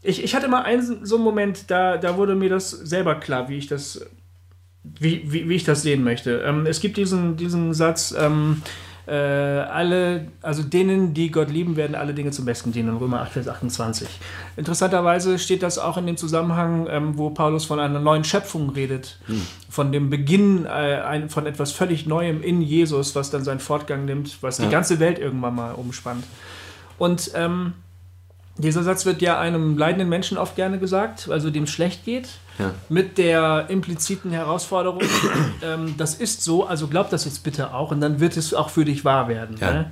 Ich, 0.03 0.23
ich 0.25 0.35
hatte 0.35 0.49
mal 0.49 0.63
einen 0.63 1.05
so 1.05 1.17
einen 1.17 1.25
Moment, 1.25 1.71
da, 1.71 1.97
da 1.99 2.17
wurde 2.17 2.35
mir 2.35 2.49
das 2.49 2.71
selber 2.71 3.17
klar, 3.17 3.49
wie 3.49 3.59
ich 3.59 3.67
das, 3.67 4.01
wie, 4.83 5.23
wie, 5.31 5.49
wie 5.49 5.55
ich 5.55 5.65
das 5.65 5.83
sehen 5.83 6.03
möchte. 6.05 6.39
Ähm, 6.39 6.65
es 6.67 6.81
gibt 6.81 6.97
diesen, 6.97 7.37
diesen 7.37 7.75
Satz, 7.75 8.15
ähm, 8.19 8.63
äh, 9.07 9.13
alle, 9.15 10.29
also 10.41 10.63
denen, 10.63 11.15
die 11.15 11.31
Gott 11.31 11.51
lieben, 11.51 11.75
werden 11.77 11.95
alle 11.97 12.15
Dinge 12.15 12.31
zum 12.31 12.45
Besten 12.45 12.71
dienen, 12.71 12.97
Römer 12.97 13.23
8, 13.23 13.33
Vers 13.33 13.49
28. 13.49 14.09
Interessanterweise 14.57 15.39
steht 15.39 15.63
das 15.63 15.79
auch 15.79 15.97
in 15.97 16.07
dem 16.07 16.17
Zusammenhang, 16.17 16.87
ähm, 16.89 17.19
wo 17.19 17.31
Paulus 17.31 17.65
von 17.65 17.81
einer 17.81 17.99
neuen 17.99 18.25
Schöpfung 18.25 18.71
redet, 18.71 19.19
von 19.69 19.91
dem 19.91 20.11
Beginn 20.11 20.65
äh, 20.65 20.69
ein, 20.69 21.29
von 21.29 21.47
etwas 21.47 21.73
völlig 21.73 22.07
Neuem 22.07 22.43
in 22.43 22.63
Jesus, 22.63 23.15
was 23.17 23.31
dann 23.31 23.43
seinen 23.43 23.61
Fortgang 23.61 24.05
nimmt, 24.05 24.39
was 24.43 24.59
die 24.59 24.65
Ja. 24.65 24.71
ganze 24.71 25.01
Welt 25.01 25.19
irgendwann 25.19 25.57
mal 25.57 25.73
umspannt. 25.73 26.25
Und 26.99 27.33
ähm, 27.35 27.73
dieser 28.59 28.83
Satz 28.83 29.07
wird 29.07 29.23
ja 29.23 29.39
einem 29.39 29.79
leidenden 29.79 30.09
Menschen 30.09 30.37
oft 30.39 30.57
gerne 30.57 30.79
gesagt, 30.79 31.29
also 31.31 31.51
dem 31.51 31.65
es 31.65 31.71
schlecht 31.71 32.05
geht, 32.05 32.29
Ja. 32.59 32.73
mit 32.89 33.17
der 33.17 33.67
impliziten 33.69 34.31
Herausforderung, 34.33 35.03
ähm, 35.63 35.95
das 35.97 36.15
ist 36.15 36.45
so, 36.45 36.67
also 36.67 36.89
glaub 36.89 37.09
das 37.11 37.25
jetzt 37.25 37.43
bitte 37.43 37.73
auch 37.73 37.91
und 37.91 38.01
dann 38.01 38.21
wird 38.21 38.37
es 38.37 38.53
auch 38.53 38.69
für 38.71 38.85
dich 38.85 39.05
wahr 39.05 39.29
werden. 39.29 39.57
Ja. 39.59 39.73
Ne? 39.73 39.91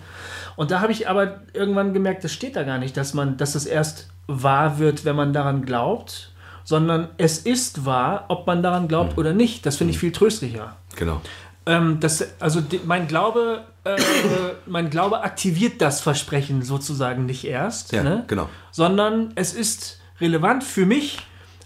Und 0.57 0.71
da 0.71 0.81
habe 0.81 0.93
ich 0.93 1.09
aber 1.09 1.41
irgendwann 1.55 1.95
gemerkt, 1.95 2.25
das 2.25 2.33
steht 2.33 2.57
da 2.57 2.65
gar 2.65 2.79
nicht, 2.79 2.97
dass 2.97 3.15
man, 3.15 3.37
dass 3.37 3.55
es 3.55 3.65
erst 3.65 4.09
wahr 4.27 4.79
wird, 4.79 5.05
wenn 5.05 5.17
man 5.17 5.33
daran 5.33 5.65
glaubt, 5.65 6.33
sondern 6.65 7.09
es 7.17 7.39
ist 7.39 7.87
wahr, 7.87 8.27
ob 8.29 8.47
man 8.47 8.63
daran 8.63 8.89
glaubt 8.89 9.13
Mhm. 9.13 9.19
oder 9.19 9.33
nicht. 9.33 9.65
Das 9.65 9.77
finde 9.77 9.93
ich 9.93 9.99
viel 9.99 10.13
tröstlicher. 10.13 10.77
Genau. 10.97 11.23
Ähm, 11.69 12.01
das, 12.01 12.25
also 12.41 12.61
die, 12.61 12.81
mein 12.85 13.07
Glaube, 13.07 13.65
äh, 13.85 13.97
mein 14.67 14.91
Glaube 14.91 15.21
aktiviert 15.23 15.81
das 15.83 16.01
Versprechen 16.01 16.63
sozusagen 16.63 17.27
nicht 17.27 17.45
erst, 17.45 17.93
Ja, 17.93 18.03
ne? 18.03 18.25
genau. 18.27 18.49
sondern 18.73 19.33
es 19.35 19.53
ist 19.53 20.01
relevant 20.21 20.65
für 20.65 20.87
mich, 20.87 21.19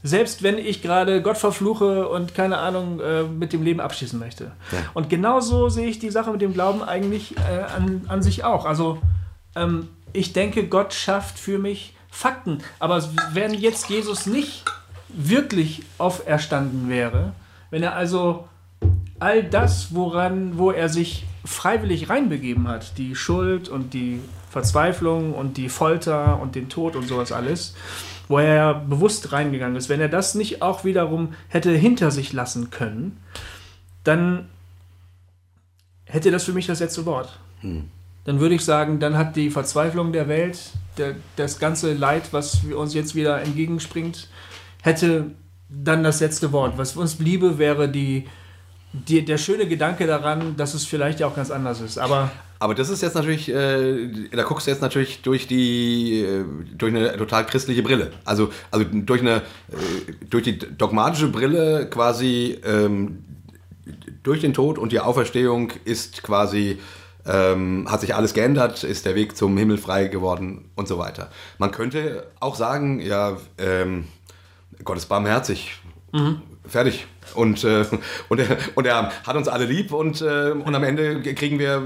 selbst 0.02 0.42
wenn 0.42 0.58
ich 0.58 0.82
gerade 0.82 1.22
Gott 1.22 1.38
verfluche 1.38 2.08
und 2.08 2.34
keine 2.34 2.58
Ahnung 2.58 2.98
äh, 2.98 3.22
mit 3.22 3.52
dem 3.52 3.62
Leben 3.62 3.80
abschließen 3.80 4.18
möchte. 4.18 4.50
Ja. 4.72 4.78
Und 4.94 5.08
genauso 5.08 5.68
sehe 5.68 5.86
ich 5.86 6.00
die 6.00 6.10
Sache 6.10 6.32
mit 6.32 6.40
dem 6.40 6.52
Glauben 6.52 6.82
eigentlich 6.82 7.36
äh, 7.36 7.62
an, 7.76 8.02
an 8.08 8.22
sich 8.22 8.42
auch. 8.42 8.66
Also 8.66 9.00
ähm, 9.54 9.88
ich 10.12 10.32
denke, 10.32 10.66
Gott 10.66 10.92
schafft 10.92 11.38
für 11.38 11.58
mich 11.58 11.94
Fakten. 12.10 12.58
Aber 12.80 13.02
wenn 13.32 13.54
jetzt 13.54 13.88
Jesus 13.88 14.26
nicht 14.26 14.64
wirklich 15.08 15.82
auferstanden 15.98 16.88
wäre, 16.88 17.32
wenn 17.70 17.82
er 17.82 17.94
also 17.94 18.48
all 19.22 19.44
das, 19.44 19.94
woran, 19.94 20.58
wo 20.58 20.70
er 20.70 20.88
sich 20.88 21.24
freiwillig 21.44 22.11
reinbegeben 22.11 22.68
hat, 22.68 22.98
die 22.98 23.14
Schuld 23.14 23.68
und 23.68 23.94
die 23.94 24.20
Verzweiflung 24.50 25.32
und 25.32 25.56
die 25.56 25.68
Folter 25.68 26.40
und 26.40 26.54
den 26.54 26.68
Tod 26.68 26.96
und 26.96 27.08
sowas 27.08 27.32
alles, 27.32 27.74
wo 28.28 28.38
er 28.38 28.54
ja 28.54 28.72
bewusst 28.72 29.32
reingegangen 29.32 29.76
ist, 29.76 29.88
wenn 29.88 30.00
er 30.00 30.08
das 30.08 30.35
nicht 30.35 30.61
auch 30.61 30.85
wiederum 30.85 31.35
hätte 31.48 31.70
hinter 31.70 32.11
sich 32.11 32.32
lassen 32.32 32.70
können, 32.70 33.18
dann 34.04 34.48
hätte 36.04 36.30
das 36.30 36.44
für 36.44 36.52
mich 36.52 36.66
das 36.66 36.80
letzte 36.80 37.06
Wort. 37.06 37.38
Dann 38.24 38.40
würde 38.40 38.54
ich 38.54 38.64
sagen, 38.64 39.00
dann 39.00 39.16
hat 39.16 39.37
die 39.37 39.50
Verzweiflung 39.50 40.12
der 40.12 40.28
Welt, 40.28 40.58
der, 40.98 41.14
das 41.37 41.58
ganze 41.58 41.92
Leid, 41.94 42.32
was 42.32 42.62
uns 42.64 42.94
jetzt 42.94 43.14
wieder 43.14 43.40
entgegenspringt, 43.40 44.28
hätte 44.82 45.30
dann 45.68 46.04
das 46.04 46.20
letzte 46.20 46.52
Wort. 46.52 46.76
Was 46.76 46.96
uns 46.96 47.14
bliebe, 47.14 47.58
wäre 47.58 47.88
die, 47.88 48.26
die, 48.92 49.24
der 49.24 49.38
schöne 49.38 49.66
Gedanke 49.66 50.07
daran, 50.07 50.57
dass 50.57 50.74
es 50.74 50.85
vielleicht 50.85 51.20
ja 51.20 51.26
auch 51.26 51.37
ganz 51.37 51.50
anders 51.50 51.81
ist. 51.81 51.98
Aber 51.98 52.31
Aber 52.59 52.76
das 52.76 52.90
ist 52.90 53.02
jetzt 53.02 53.14
natürlich, 53.16 53.48
äh, 53.48 54.09
da 54.31 54.44
guckst 54.44 54.68
du 54.68 54.70
jetzt 54.70 54.83
natürlich 54.83 55.22
durch 55.22 55.48
die, 55.48 56.20
äh, 56.20 56.44
durch 56.76 56.94
eine 56.94 57.16
total 57.16 57.44
christliche 57.44 57.83
Brille. 57.83 58.12
Also, 58.24 58.50
also 58.70 58.87
durch 58.88 59.20
eine, 59.20 59.37
äh, 59.38 60.12
durch 60.31 60.44
die 60.44 60.59
dogmatische 60.59 61.26
Brille 61.26 61.88
quasi 61.90 62.61
ähm, 62.64 63.24
durch 64.22 64.40
den 64.40 64.52
Tod 64.52 64.78
und 64.78 64.92
die 64.92 65.00
Auferstehung 65.00 65.72
ist 65.85 66.22
quasi, 66.22 66.78
ähm, 67.26 67.88
hat 67.90 68.00
sich 68.00 68.14
alles 68.14 68.33
geändert, 68.33 68.85
ist 68.85 69.07
der 69.07 69.16
Weg 69.16 69.37
zum 69.37 69.57
Himmel 69.57 69.76
frei 69.76 70.07
geworden 70.07 70.70
und 70.76 70.87
so 70.87 70.98
weiter. 70.98 71.31
Man 71.59 71.72
könnte 71.72 72.28
auch 72.38 72.55
sagen, 72.55 73.00
ja, 73.00 73.38
ähm, 73.59 74.05
Gott 74.85 74.98
ist 74.98 75.07
barmherzig. 75.07 75.82
Fertig. 76.68 77.07
Und, 77.35 77.64
äh, 77.64 77.85
und, 78.29 78.38
er, 78.38 78.57
und 78.77 78.87
er 78.87 79.11
hat 79.27 79.35
uns 79.37 79.48
alle 79.48 79.64
lieb 79.64 79.92
und, 79.92 80.20
äh, 80.20 80.51
und 80.53 80.75
am 80.75 80.85
Ende 80.85 81.20
kriegen 81.35 81.59
wir 81.59 81.83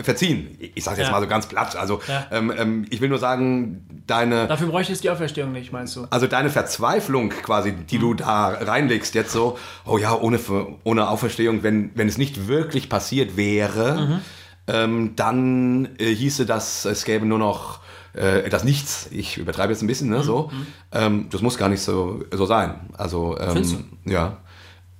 verziehen. 0.00 0.56
Ich 0.74 0.84
sage 0.84 0.98
jetzt 0.98 1.06
Ja. 1.08 1.12
mal 1.12 1.20
so 1.20 1.26
ganz 1.26 1.46
platt. 1.46 1.74
Also 1.76 2.00
Ja. 2.06 2.26
ähm, 2.30 2.52
ähm, 2.56 2.86
ich 2.90 3.00
will 3.00 3.08
nur 3.08 3.18
sagen, 3.18 4.02
deine, 4.06 4.46
dafür 4.46 4.68
bräuchte 4.68 4.92
es 4.92 5.00
die 5.00 5.10
Auferstehung 5.10 5.50
nicht, 5.52 5.72
meinst 5.72 5.96
du? 5.96 6.06
also 6.10 6.26
deine 6.26 6.50
Verzweiflung 6.50 7.30
quasi, 7.30 7.72
die 7.72 7.96
Mhm. 7.96 8.00
du 8.02 8.14
da 8.14 8.48
reinlegst, 8.48 9.14
jetzt 9.14 9.32
so, 9.32 9.58
oh 9.84 9.98
ja, 9.98 10.14
ohne, 10.16 10.38
ohne 10.84 11.08
Auferstehung, 11.08 11.62
wenn, 11.62 11.90
wenn 11.94 12.06
es 12.06 12.18
nicht 12.18 12.46
wirklich 12.46 12.88
passiert 12.88 13.36
wäre, 13.36 14.00
Mhm. 14.00 14.20
ähm, 14.68 15.12
dann 15.16 15.88
äh, 15.98 16.06
hieße 16.14 16.46
das, 16.46 16.84
es 16.84 17.04
gäbe 17.04 17.26
nur 17.26 17.38
noch 17.38 17.80
äh, 18.14 18.48
das 18.48 18.64
Nichts. 18.64 19.08
Ich 19.10 19.36
übertreibe 19.38 19.72
jetzt 19.72 19.82
ein 19.82 19.86
bisschen, 19.86 20.08
Mhm. 20.08 20.14
ne, 20.14 20.22
so. 20.22 20.50
Ähm, 20.92 21.26
das 21.30 21.42
muss 21.42 21.58
gar 21.58 21.68
nicht 21.68 21.80
so, 21.82 22.24
so 22.32 22.46
sein. 22.46 22.80
Also, 22.96 23.36
Findest 23.38 23.74
ähm, 23.74 23.84
ja. 24.04 24.38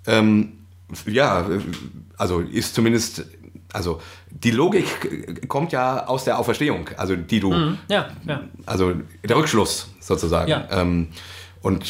Ähm, 0.06 0.52
ja, 1.06 1.46
also 2.18 2.40
ist 2.40 2.74
zumindest, 2.74 3.24
also 3.72 4.00
die 4.30 4.50
Logik 4.50 5.48
kommt 5.48 5.72
ja 5.72 6.06
aus 6.06 6.24
der 6.24 6.38
Auferstehung, 6.38 6.90
also 6.96 7.16
die 7.16 7.40
du, 7.40 7.52
Ja, 7.88 8.08
ja. 8.26 8.42
also 8.66 8.92
der 9.26 9.36
Rückschluss 9.36 9.88
sozusagen. 10.00 10.50
Ja. 10.50 10.68
Ähm, 10.70 11.08
und 11.62 11.84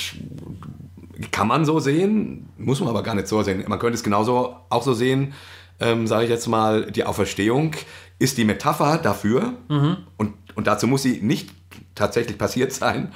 kann 1.32 1.48
man 1.48 1.64
so 1.64 1.80
sehen, 1.80 2.48
muss 2.58 2.80
man 2.80 2.88
aber 2.88 3.02
gar 3.02 3.14
nicht 3.14 3.28
so 3.28 3.42
sehen. 3.42 3.64
Man 3.66 3.78
könnte 3.78 3.94
es 3.94 4.02
genauso 4.04 4.56
auch 4.68 4.82
so 4.82 4.94
sehen, 4.94 5.32
ähm, 5.80 6.06
sage 6.06 6.24
ich 6.24 6.30
jetzt 6.30 6.46
mal, 6.46 6.90
die 6.90 7.04
Auferstehung 7.04 7.72
ist 8.18 8.38
die 8.38 8.44
Metapher 8.44 8.98
dafür 8.98 9.54
und, 9.68 10.34
und 10.54 10.66
dazu 10.66 10.86
muss 10.86 11.02
sie 11.02 11.20
nicht 11.22 11.50
tatsächlich 11.94 12.38
passiert 12.38 12.72
sein, 12.72 13.12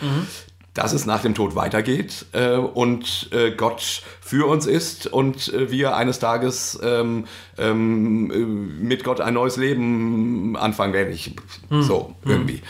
dass 0.74 0.92
es 0.92 1.06
nach 1.06 1.22
dem 1.22 1.34
Tod 1.34 1.56
weitergeht 1.56 2.26
äh, 2.32 2.54
und 2.56 3.30
äh, 3.32 3.50
Gott 3.52 4.02
für 4.20 4.46
uns 4.48 4.64
ist 4.66 5.06
und 5.08 5.52
äh, 5.52 5.70
wir 5.72 5.96
eines 5.96 6.20
Tages 6.20 6.78
ähm, 6.82 7.24
ähm, 7.56 8.30
äh, 8.30 8.36
mit 8.84 9.02
Gott 9.02 9.20
ein 9.20 9.34
neues 9.34 9.56
Leben 9.56 10.56
anfangen 10.56 10.92
werden. 10.92 11.12
Ich, 11.12 11.34
So, 11.70 12.14
irgendwie. 12.24 12.62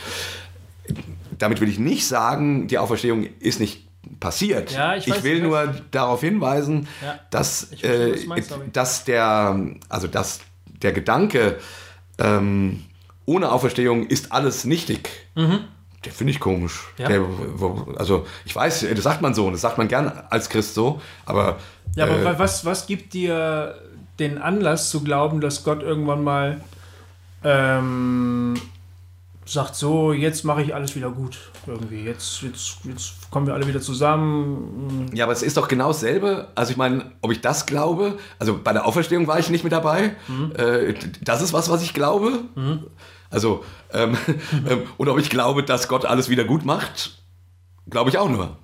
Damit 1.39 1.61
will 1.61 1.69
ich 1.69 1.79
nicht 1.79 2.07
sagen, 2.07 2.67
die 2.67 2.79
Auferstehung 2.79 3.27
ist 3.41 3.61
nicht 3.61 3.85
passiert. 4.21 4.73
Ja, 4.73 4.97
ich 4.97 5.09
weiß, 5.11 5.23
will 5.23 5.37
ich 5.37 5.43
nur 5.43 5.75
darauf 5.91 6.21
hinweisen, 6.21 6.89
Ja. 7.05 7.19
dass, 7.31 7.69
Ich 7.73 7.81
verstehe, 7.81 8.15
äh, 8.15 8.27
meinst, 8.27 8.55
dass 8.73 9.05
der, 9.05 9.61
also 9.91 10.07
dass 10.09 10.41
der 10.83 10.93
Gedanke, 10.93 11.59
ähm, 12.19 12.85
ohne 13.27 13.51
Auferstehung 13.53 14.07
ist 14.07 14.33
alles 14.33 14.65
nichtig. 14.65 15.09
Der 16.05 16.13
finde 16.13 16.31
ich 16.33 16.41
komisch. 16.41 16.87
Mhm. 16.97 17.03
Ja. 17.03 17.09
Der, 17.09 17.25
also 17.97 18.27
ich 18.45 18.55
weiß, 18.55 18.87
das 18.95 19.05
sagt 19.05 19.21
man 19.23 19.35
so, 19.35 19.51
das 19.51 19.61
sagt 19.61 19.79
man 19.79 19.89
gern 19.89 20.11
als 20.31 20.49
Christ 20.49 20.75
so, 20.75 21.01
aber 21.27 21.59
Ja, 21.97 22.05
aber 22.05 22.21
äh, 22.21 22.25
wa- 22.25 22.35
was, 22.39 22.65
was 22.65 22.87
gibt 22.87 23.13
dir 23.15 23.75
den 24.19 24.39
Anlass 24.39 24.91
zu 24.91 25.03
glauben, 25.03 25.41
dass 25.41 25.63
Gott 25.65 25.83
irgendwann 25.83 26.25
mal 26.25 26.61
ähm, 27.45 28.55
sagt, 29.53 29.75
so, 29.75 30.13
jetzt 30.13 30.45
mache 30.45 30.63
ich 30.63 30.75
alles 30.75 30.95
wieder 30.95 31.11
gut. 31.11 31.39
Irgendwie. 31.67 32.05
Jetzt, 32.05 32.43
jetzt, 32.43 32.79
jetzt 32.85 33.31
kommen 33.31 33.47
wir 33.47 33.55
alle 33.55 33.67
wieder 33.67 33.81
zusammen. 33.81 35.11
Ja, 35.15 35.25
aber 35.25 35.33
es 35.33 35.43
ist 35.43 35.57
doch 35.57 35.69
genau 35.69 35.89
dasselbe. 35.89 36.49
Also 36.55 36.73
ich 36.73 36.77
meine, 36.77 37.13
ob 37.21 37.33
ich 37.33 37.41
das 37.41 37.67
glaube, 37.67 38.19
also 38.39 38.59
bei 38.63 38.73
der 38.73 38.87
Auferstehung 38.87 39.27
war 39.27 39.39
ich 39.39 39.51
nicht 39.51 39.65
mit 39.65 39.73
dabei. 39.73 40.17
Äh, 40.57 40.95
das 41.21 41.43
ist 41.43 41.53
was, 41.53 41.71
was 41.71 41.83
ich 41.83 41.95
glaube. 41.95 42.45
Also, 43.31 43.65
ähm, 43.93 44.17
ähm, 44.69 44.83
oder 44.97 45.13
ob 45.13 45.19
ich 45.19 45.31
glaube, 45.31 45.63
dass 45.63 45.89
Gott 45.89 46.05
alles 46.05 46.29
wieder 46.29 46.45
gut 46.45 46.65
macht, 46.65 47.23
glaube 47.89 48.11
ich 48.11 48.19
auch 48.19 48.29
nur. 48.29 48.57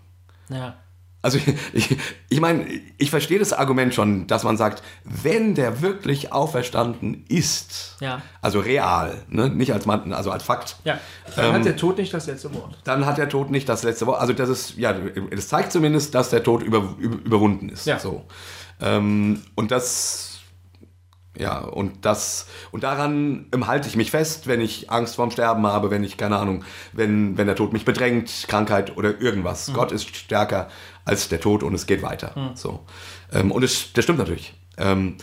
Ja. 0.49 0.77
Also 1.25 1.39
ich, 1.73 1.97
ich 2.29 2.41
meine, 2.41 2.67
ich 2.99 3.11
verstehe 3.11 3.39
das 3.39 3.53
Argument 3.53 3.95
schon, 3.95 4.27
dass 4.27 4.45
man 4.45 4.57
sagt, 4.57 4.83
wenn 5.05 5.55
der 5.55 5.81
wirklich 5.81 6.33
auferstanden 6.33 7.25
ist, 7.29 7.97
Ja. 8.01 8.21
also 8.43 8.61
real, 8.61 9.23
ne, 9.29 9.49
nicht 9.49 9.73
als 9.73 9.87
Mann, 9.87 10.13
also 10.13 10.31
als 10.31 10.43
Fakt, 10.43 10.77
Ja. 10.85 10.99
Dann 11.35 11.47
Ähm, 11.47 11.53
hat 11.55 11.65
der 11.65 11.77
Tod 11.77 11.99
nicht 11.99 12.13
das 12.13 12.27
letzte 12.27 12.53
Wort. 12.55 12.79
dann 12.85 13.07
hat 13.07 13.19
der 13.19 13.29
Tod 13.29 13.51
nicht 13.51 13.69
das 13.69 13.83
letzte 13.83 14.07
Wort. 14.07 14.21
Also 14.21 14.33
das 14.35 14.49
ist, 14.49 14.77
ja, 14.77 14.93
das 14.93 15.49
zeigt 15.49 15.73
zumindest, 15.73 16.15
dass 16.15 16.31
der 16.31 16.43
Tod 16.43 16.63
über, 16.63 16.95
über, 16.99 17.17
überwunden 17.25 17.71
ist. 17.71 17.87
Ja. 17.87 17.99
So. 17.99 18.25
Ähm, 18.81 19.43
und 19.55 19.71
das 19.71 20.31
Ja, 21.37 21.59
und 21.59 22.05
das, 22.05 22.47
und 22.71 22.85
daran 22.85 23.47
ähm, 23.53 23.67
halte 23.67 23.89
ich 23.89 23.97
mich 23.97 24.13
fest, 24.13 24.47
wenn 24.47 24.61
ich 24.61 24.91
Angst 24.91 25.17
vorm 25.17 25.33
Sterben 25.33 25.67
habe, 25.67 25.91
wenn 25.91 26.05
ich, 26.05 26.17
keine 26.17 26.37
Ahnung, 26.37 26.65
wenn, 26.93 27.37
wenn 27.37 27.49
der 27.49 27.57
Tod 27.57 27.73
mich 27.73 27.85
bedrängt, 27.85 28.31
Krankheit 28.47 28.97
oder 28.97 29.21
irgendwas. 29.21 29.73
Gott 29.75 29.91
ist 29.91 30.15
stärker 30.15 30.69
als 31.05 31.29
der 31.29 31.41
Tod 31.41 31.63
und 31.63 31.75
es 31.75 31.87
geht 31.87 32.03
weiter. 32.03 32.53
So. 32.55 32.85
Ähm, 33.33 33.51
und 33.51 33.63
es, 33.63 33.93
das 33.93 34.05
stimmt 34.05 34.19
natürlich. 34.19 34.55
Ähm, 34.77 35.17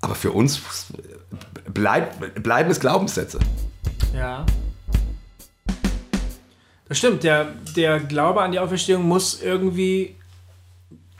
aber 0.00 0.14
für 0.14 0.32
uns 0.32 0.60
bleib, 1.72 2.42
bleiben 2.42 2.70
es 2.70 2.80
Glaubenssätze. 2.80 3.38
Ja. 4.14 4.46
Das 6.88 6.98
stimmt, 6.98 7.22
der, 7.22 7.52
der 7.76 8.00
Glaube 8.00 8.42
an 8.42 8.52
die 8.52 8.58
Auferstehung 8.58 9.02
muss 9.02 9.42
irgendwie 9.42 10.16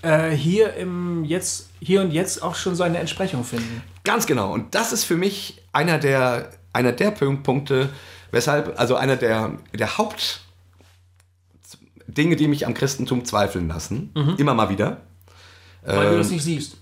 äh, 0.03 0.31
hier 0.31 0.75
im 0.75 1.25
jetzt, 1.25 1.69
hier 1.81 2.01
und 2.01 2.13
jetzt 2.13 2.43
auch 2.43 2.55
schon 2.55 2.75
seine 2.75 2.99
Entsprechung 2.99 3.45
finden. 3.45 3.83
Ganz 4.05 4.27
genau. 4.27 4.53
Und 4.53 4.75
das 4.75 4.93
ist 4.93 5.05
für 5.05 5.17
mich 5.17 5.63
einer 5.73 5.99
der, 5.99 6.51
einer 6.73 6.93
der 6.93 7.11
Punkte, 7.11 7.91
weshalb, 8.31 8.79
also 8.81 8.95
einer 8.95 9.17
der, 9.17 9.53
der 9.75 9.99
Haupt 9.99 10.41
Dinge, 12.19 12.37
die 12.37 12.49
mich 12.49 12.67
am 12.67 12.75
Christentum 12.75 13.25
zweifeln 13.25 13.69
lassen, 13.69 14.11
immer 14.37 14.53
mal 14.55 14.69
wieder. 14.69 14.99
Weil 15.83 16.11
du 16.11 16.19
das 16.19 16.31
nicht 16.31 16.43
siehst. 16.43 16.77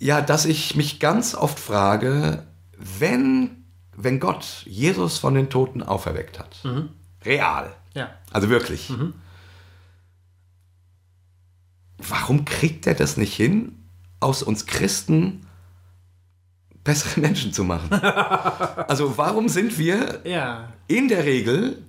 Ja, 0.00 0.20
dass 0.20 0.44
ich 0.46 0.74
mich 0.74 0.98
ganz 0.98 1.34
oft 1.34 1.60
frage, 1.60 2.44
wenn, 2.76 3.64
wenn 3.96 4.18
Gott 4.20 4.62
Jesus 4.66 5.18
von 5.18 5.34
den 5.34 5.50
Toten 5.50 5.82
auferweckt 5.82 6.38
hat, 6.40 6.56
real, 7.24 7.72
Ja. 7.94 8.10
also 8.32 8.48
wirklich, 8.48 8.92
warum 11.98 12.44
kriegt 12.44 12.86
er 12.86 12.94
das 12.94 13.16
nicht 13.16 13.34
hin, 13.34 13.74
aus 14.20 14.42
uns 14.42 14.66
Christen 14.66 15.46
bessere 16.84 17.20
Menschen 17.20 17.52
zu 17.52 17.64
machen? 17.64 17.92
also 17.92 19.18
warum 19.18 19.48
sind 19.48 19.78
wir 19.78 20.20
Ja. 20.24 20.72
in 20.86 21.08
der 21.08 21.24
Regel 21.24 21.84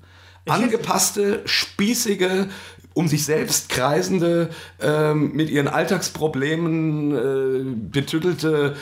angepasste, 0.50 1.42
spießige, 1.46 2.50
um 2.94 3.08
sich 3.08 3.26
selbst 3.26 3.70
kreisende, 3.70 4.50
ähm, 4.82 5.32
mit 5.34 5.50
ihren 5.50 5.68
Alltagsproblemen 5.68 7.12
äh, 7.12 7.90
betütelte, 7.92 8.76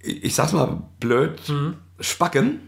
ich 0.00 0.34
sag's 0.34 0.52
mal 0.52 0.82
blöd, 1.00 1.40
Spacken. 2.00 2.60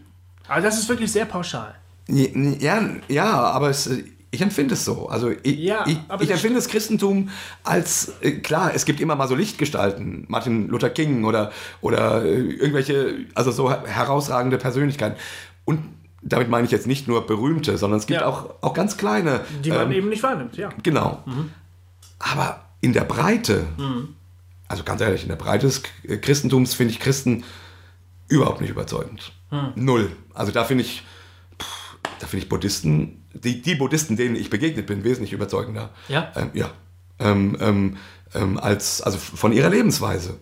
Aber 0.49 0.61
das 0.61 0.78
ist 0.78 0.88
wirklich 0.88 1.12
sehr 1.12 1.26
pauschal. 1.26 1.74
Ja, 2.09 2.88
ja, 3.09 3.32
aber 3.32 3.68
es, 3.68 3.90
ich 4.30 4.42
empfinde 4.42 4.74
es 4.74 4.84
so. 4.84 5.09
Also 5.09 5.32
ich, 5.42 5.59
Ja, 5.59 5.84
ich, 5.86 5.99
ich 6.20 6.30
empfinde 6.30 6.57
das 6.57 6.68
Christentum 6.68 7.30
als, 7.64 8.12
äh, 8.20 8.32
klar, 8.32 8.72
es 8.74 8.84
gibt 8.84 9.01
immer 9.01 9.16
mal 9.16 9.28
so 9.28 9.34
Lichtgestalten, 9.34 10.24
Martin 10.28 10.68
Luther 10.68 10.90
King 10.90 11.24
oder, 11.24 11.53
oder 11.80 12.24
äh, 12.24 12.38
irgendwelche, 12.38 13.26
also 13.34 13.51
so 13.51 13.70
herausragende 13.70 14.59
Persönlichkeiten. 14.59 15.16
Und 15.64 15.80
damit 16.29 16.49
meine 16.49 16.64
ich 16.64 16.70
jetzt 16.72 16.87
nicht 16.87 17.09
nur 17.09 17.27
berühmte, 17.27 17.79
sondern 17.79 18.01
es 18.01 18.07
gibt 18.07 18.20
Ja. 18.20 18.27
auch, 18.27 18.55
auch 18.61 18.74
ganz 18.74 18.97
kleine. 18.97 19.41
Die 19.64 19.70
man 19.70 19.87
ähm, 19.87 19.93
eben 19.93 20.09
nicht 20.09 20.22
wahrnimmt, 20.22 20.57
ja. 20.57 20.70
Genau. 20.83 21.22
Aber 22.18 22.64
in 22.81 22.93
der 22.93 23.05
Breite, 23.05 23.66
also 24.68 24.83
ganz 24.83 25.01
ehrlich, 25.01 25.22
in 25.22 25.29
der 25.29 25.37
Breite 25.37 25.66
des 25.66 25.83
Christentums 26.20 26.74
finde 26.74 26.93
ich 26.93 27.01
Christen 27.01 27.45
überhaupt 28.29 28.61
nicht 28.61 28.70
überzeugend. 28.70 29.33
Null. 29.77 30.11
Also 30.35 30.53
da 30.53 30.64
finde 30.64 30.83
ich, 30.85 31.03
pff, 31.61 31.97
da 32.18 32.27
finde 32.27 32.43
ich 32.45 32.49
Buddhisten, 32.49 33.22
die, 33.33 33.62
die 33.62 33.74
Buddhisten, 33.77 34.16
denen 34.16 34.35
ich 34.35 34.51
begegnet 34.51 34.87
bin, 34.87 35.05
wesentlich 35.05 35.33
überzeugender. 35.33 35.91
Ja? 36.09 36.33
Ähm, 36.35 36.51
ja. 36.55 36.70
Ähm, 37.18 37.57
ähm, 37.61 37.97
ähm, 38.35 38.59
als, 38.59 39.01
also 39.01 39.16
von 39.18 39.53
ihrer 39.53 39.70
Lebensweise. 39.70 40.37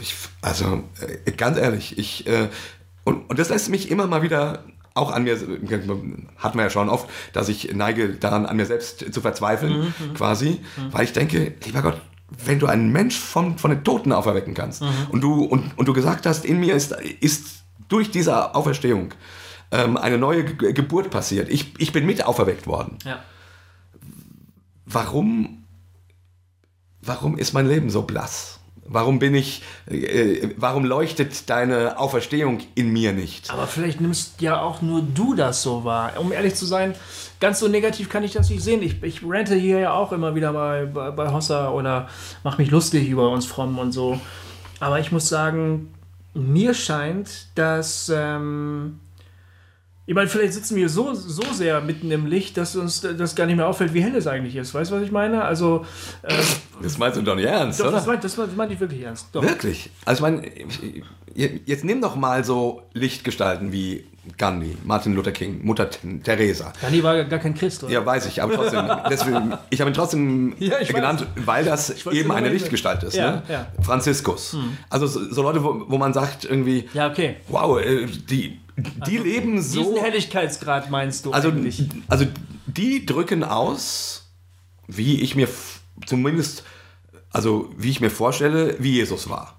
Ich, 0.00 0.14
also 0.40 0.84
äh, 1.26 1.32
ganz 1.32 1.58
ehrlich, 1.58 1.98
ich, 1.98 2.26
äh, 2.26 2.48
und, 3.04 3.28
und 3.28 3.38
das 3.38 3.48
lässt 3.48 3.68
mich 3.68 3.90
immer 3.90 4.06
mal 4.06 4.22
wieder 4.22 4.64
auch 4.94 5.10
an 5.10 5.24
mir, 5.24 5.38
hat 6.36 6.54
man 6.54 6.64
ja 6.64 6.70
schon 6.70 6.88
oft, 6.88 7.08
dass 7.32 7.48
ich 7.48 7.74
neige 7.74 8.10
daran, 8.10 8.46
an 8.46 8.56
mir 8.56 8.66
selbst 8.66 9.12
zu 9.12 9.20
verzweifeln, 9.20 9.94
quasi, 10.14 10.60
weil 10.90 11.04
ich 11.04 11.12
denke, 11.12 11.54
lieber 11.64 11.82
Gott, 11.82 12.00
wenn 12.44 12.58
du 12.58 12.66
einen 12.66 12.92
Mensch 12.92 13.18
von, 13.18 13.58
von 13.58 13.70
den 13.70 13.84
Toten 13.84 14.12
auferwecken 14.12 14.54
kannst 14.54 14.82
und, 15.10 15.20
du, 15.22 15.44
und, 15.44 15.76
und 15.76 15.86
du 15.86 15.92
gesagt 15.92 16.26
hast, 16.26 16.44
in 16.44 16.60
mir 16.60 16.74
ist, 16.74 16.92
ist 17.20 17.64
durch 17.88 18.10
diese 18.10 18.54
Auferstehung 18.54 19.14
ähm, 19.70 19.96
eine 19.96 20.18
neue 20.18 20.44
Ge 20.44 20.72
Geburt 20.72 21.10
passiert, 21.10 21.48
ich, 21.48 21.74
ich 21.78 21.92
bin 21.92 22.06
mit 22.06 22.24
auferweckt 22.24 22.66
worden, 22.66 22.98
ja. 23.04 23.22
warum, 24.86 25.64
warum 27.00 27.36
ist 27.38 27.52
mein 27.52 27.66
Leben 27.66 27.90
so 27.90 28.02
blass? 28.02 28.60
Warum 28.84 29.18
bin 29.18 29.34
ich, 29.34 29.62
äh, 29.86 30.48
warum 30.56 30.84
leuchtet 30.84 31.48
deine 31.48 31.98
Auferstehung 31.98 32.60
in 32.74 32.92
mir 32.92 33.12
nicht? 33.12 33.50
Aber 33.50 33.66
vielleicht 33.66 34.00
nimmst 34.00 34.40
ja 34.40 34.60
auch 34.60 34.82
nur 34.82 35.02
du 35.02 35.34
das 35.34 35.62
so 35.62 35.84
wahr. 35.84 36.14
Um 36.18 36.32
ehrlich 36.32 36.56
zu 36.56 36.66
sein, 36.66 36.94
ganz 37.38 37.60
so 37.60 37.68
negativ 37.68 38.08
kann 38.08 38.24
ich 38.24 38.32
das 38.32 38.50
nicht 38.50 38.62
sehen. 38.62 38.82
Ich, 38.82 39.02
ich 39.02 39.20
rante 39.24 39.54
hier 39.54 39.78
ja 39.78 39.92
auch 39.92 40.10
immer 40.10 40.34
wieder 40.34 40.52
mal 40.52 40.86
bei, 40.88 41.10
bei 41.12 41.32
Hossa 41.32 41.70
oder 41.70 42.08
mache 42.42 42.60
mich 42.60 42.70
lustig 42.70 43.08
über 43.08 43.30
uns 43.30 43.46
Frommen 43.46 43.78
und 43.78 43.92
so. 43.92 44.20
Aber 44.80 44.98
ich 44.98 45.12
muss 45.12 45.28
sagen, 45.28 45.94
mir 46.34 46.74
scheint, 46.74 47.46
dass. 47.54 48.10
Ähm, 48.12 48.98
ich 50.04 50.14
meine, 50.14 50.28
vielleicht 50.28 50.52
sitzen 50.54 50.74
wir 50.76 50.88
so, 50.88 51.14
so 51.14 51.42
sehr 51.52 51.80
mitten 51.80 52.10
im 52.10 52.26
Licht, 52.26 52.56
dass 52.56 52.74
uns 52.74 53.00
das 53.02 53.36
gar 53.36 53.46
nicht 53.46 53.56
mehr 53.56 53.68
auffällt, 53.68 53.94
wie 53.94 54.02
hell 54.02 54.16
es 54.16 54.26
eigentlich 54.26 54.56
ist. 54.56 54.74
Weißt 54.74 54.90
du, 54.90 54.96
was 54.96 55.02
ich 55.02 55.12
meine? 55.12 55.44
Also, 55.44 55.84
äh, 56.22 56.34
Das 56.82 56.98
meinst 56.98 57.16
du 57.18 57.22
doch 57.22 57.36
nicht 57.36 57.44
ernst, 57.46 57.78
doch, 57.80 57.86
oder? 57.86 57.96
das 57.96 58.06
meinte 58.06 58.22
das 58.22 58.36
meinte 58.56 58.74
ich 58.74 58.80
wirklich 58.80 59.02
ernst. 59.02 59.28
Doch. 59.32 59.42
Wirklich? 59.42 59.90
Also 60.04 60.26
ich 60.26 60.32
meine, 60.32 60.48
jetzt 61.34 61.84
nimm 61.84 62.00
doch 62.00 62.16
mal 62.16 62.44
so 62.44 62.82
Lichtgestalten 62.94 63.70
wie 63.72 64.04
Gandhi, 64.38 64.76
Martin 64.84 65.14
Luther 65.14 65.32
King, 65.32 65.64
Mutter 65.64 65.88
Teresa. 65.90 66.72
Gandhi 66.80 67.02
war 67.02 67.24
gar 67.24 67.38
kein 67.40 67.54
Christ, 67.54 67.82
oder? 67.82 67.92
Ja, 67.92 68.06
weiß 68.06 68.26
ich, 68.26 68.40
aber 68.42 68.54
trotzdem, 68.54 68.88
deswegen, 69.10 69.54
ich 69.70 69.80
habe 69.80 69.90
ihn 69.90 69.94
trotzdem 69.94 70.54
Ja, 70.58 70.78
genannt, 70.82 71.26
weil 71.44 71.64
das 71.64 72.06
eben 72.06 72.30
eine 72.30 72.48
Lichtgestalt 72.48 73.02
ist. 73.02 73.14
Ja, 73.16 73.30
ne? 73.32 73.42
ja. 73.48 73.66
Franziskus. 73.80 74.56
Also 74.90 75.06
so, 75.06 75.42
Leute, 75.42 75.62
wo, 75.64 75.84
wo 75.88 75.98
man 75.98 76.12
sagt 76.12 76.44
irgendwie, 76.44 76.88
Ja, 76.94 77.08
okay. 77.10 77.36
wow, 77.48 77.80
äh, 77.80 78.06
die, 78.76 79.00
die 79.10 79.18
leben 79.18 79.60
so... 79.62 79.80
Diesen 79.82 79.96
Helligkeitsgrad 80.04 80.90
meinst 80.90 81.24
du 81.26 81.32
Also, 81.32 81.48
eigentlich? 81.48 81.84
also 82.08 82.26
die 82.66 83.04
drücken 83.06 83.44
aus, 83.44 84.30
wie 84.86 85.20
ich 85.20 85.34
mir 85.34 85.48
zumindest, 86.06 86.64
also 87.30 87.70
wie 87.76 87.90
ich 87.90 88.00
mir 88.00 88.10
vorstelle, 88.10 88.76
wie 88.78 88.92
Jesus 88.92 89.28
war. 89.28 89.56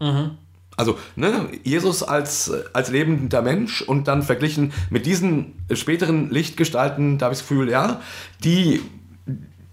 Also 0.75 0.97
ne, 1.15 1.49
Jesus 1.63 2.01
als, 2.01 2.51
als 2.73 2.89
lebender 2.89 3.41
Mensch 3.43 3.81
und 3.83 4.07
dann 4.07 4.23
verglichen 4.23 4.73
mit 4.89 5.05
diesen 5.05 5.53
späteren 5.71 6.29
Lichtgestalten, 6.31 7.17
da 7.19 7.25
habe 7.27 7.33
ich 7.33 7.39
das 7.41 7.47
Gefühl, 7.47 7.69
ja, 7.69 8.01
die, 8.43 8.81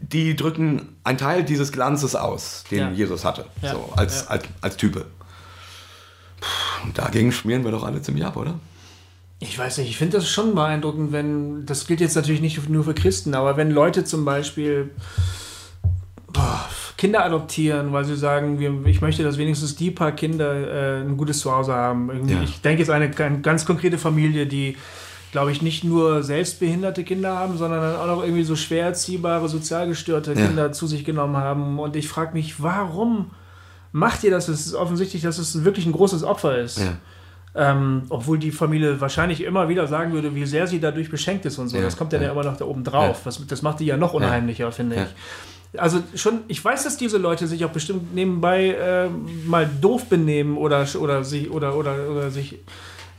die 0.01 0.37
drücken 0.37 0.97
einen 1.05 1.17
Teil 1.19 1.45
dieses 1.45 1.73
Glanzes 1.73 2.15
aus, 2.15 2.65
den 2.71 2.79
Ja. 2.79 2.91
Jesus 2.91 3.25
hatte, 3.25 3.47
Ja, 3.63 3.73
so 3.73 3.91
als, 3.97 4.23
ja. 4.25 4.29
als, 4.29 4.45
als 4.61 4.77
Type. 4.77 5.07
Puh, 6.41 6.87
Und 6.87 6.99
dagegen 6.99 7.33
schmieren 7.33 7.65
wir 7.65 7.71
doch 7.71 7.85
alle 7.85 8.03
ziemlich 8.03 8.25
ab, 8.25 8.37
oder? 8.37 8.59
Ich 9.43 9.59
weiß 9.59 9.79
nicht, 9.79 9.89
ich 9.89 9.97
finde 9.97 10.19
das 10.19 10.29
schon 10.29 10.55
beeindruckend, 10.55 11.13
wenn, 11.13 11.65
das 11.65 11.87
gilt 11.87 12.01
jetzt 12.01 12.15
natürlich 12.15 12.43
nicht 12.43 12.69
nur 12.69 12.85
für 12.85 12.95
Christen, 12.95 13.35
aber 13.35 13.57
wenn 13.57 13.71
Leute 13.71 14.05
zum 14.05 14.27
Beispiel 14.27 14.91
boah, 16.33 16.69
Kinder 16.99 17.25
adoptieren, 17.25 17.93
weil 17.95 18.05
sie 18.05 18.17
sagen, 18.17 18.61
wir, 18.61 18.85
ich 18.85 19.01
möchte, 19.01 19.23
dass 19.23 19.39
wenigstens 19.39 19.77
die 19.77 19.91
paar 19.91 20.13
Kinder 20.13 20.53
äh, 20.53 21.01
ein 21.01 21.17
gutes 21.17 21.41
Zuhause 21.41 21.73
haben. 21.73 22.29
Ja. 22.29 22.43
Ich 22.43 22.61
denke 22.61 22.81
jetzt 22.81 22.91
an 22.91 23.01
eine, 23.01 23.17
eine 23.17 23.41
ganz 23.41 23.65
konkrete 23.65 23.97
Familie, 23.97 24.47
die, 24.47 24.77
glaube 25.33 25.53
ich, 25.53 25.63
nicht 25.63 25.85
nur 25.85 26.23
selbstbehinderte 26.23 27.03
Kinder 27.05 27.35
haben, 27.35 27.57
sondern 27.57 27.81
dann 27.81 27.97
auch 27.97 28.07
noch 28.07 28.23
irgendwie 28.23 28.45
so 28.45 28.57
schwer 28.57 28.85
erziehbare, 28.85 29.49
sozialgestörte 29.49 30.35
Ja. 30.35 30.47
Kinder 30.47 30.73
zu 30.73 30.87
sich 30.87 31.07
genommen 31.07 31.39
haben. 31.39 31.79
Und 31.79 31.97
ich 31.97 32.09
frage 32.09 32.35
mich, 32.35 32.63
warum 32.63 33.31
macht 33.93 34.23
ihr 34.23 34.31
das? 34.31 34.49
Es 34.49 34.67
ist 34.67 34.75
offensichtlich, 34.75 35.23
dass 35.23 35.39
es 35.39 35.65
wirklich 35.65 35.87
ein 35.87 35.93
großes 35.93 36.23
Opfer 36.25 36.59
ist. 36.59 36.81
Ja. 36.81 36.99
Ähm, 37.53 38.03
obwohl 38.11 38.39
die 38.39 38.53
Familie 38.53 39.01
wahrscheinlich 39.01 39.43
immer 39.43 39.69
wieder 39.69 39.89
sagen 39.89 40.13
würde, 40.13 40.35
wie 40.37 40.47
sehr 40.47 40.69
sie 40.69 40.79
dadurch 40.79 41.11
beschenkt 41.11 41.45
ist 41.47 41.59
und 41.59 41.69
so. 41.69 41.77
Ja, 41.77 41.83
das 41.83 41.97
kommt 41.97 42.13
ja, 42.13 42.23
ja. 42.23 42.31
immer 42.31 42.45
noch 42.45 42.57
da 42.57 42.65
oben 42.65 42.85
drauf. 42.85 43.23
Ja. 43.25 43.33
Das 43.49 43.63
macht 43.63 43.81
die 43.81 43.87
ja 43.87 43.97
noch 43.97 44.15
unheimlicher, 44.15 44.71
finde 44.71 44.97
ich. 44.97 45.81
Also 45.81 46.03
schon, 46.17 46.41
ich 46.49 46.65
weiß, 46.65 46.85
dass 46.85 46.97
diese 46.97 47.19
Leute 47.19 47.47
sich 47.47 47.65
auch 47.65 47.71
bestimmt 47.71 48.15
nebenbei 48.15 48.71
äh, 48.71 49.09
mal 49.47 49.69
doof 49.81 50.07
benehmen 50.07 50.57
oder, 50.57 50.87
oder, 50.99 51.23
sich, 51.23 51.51
oder, 51.51 51.77
oder, 51.77 52.11
oder 52.11 52.31
sich 52.31 52.59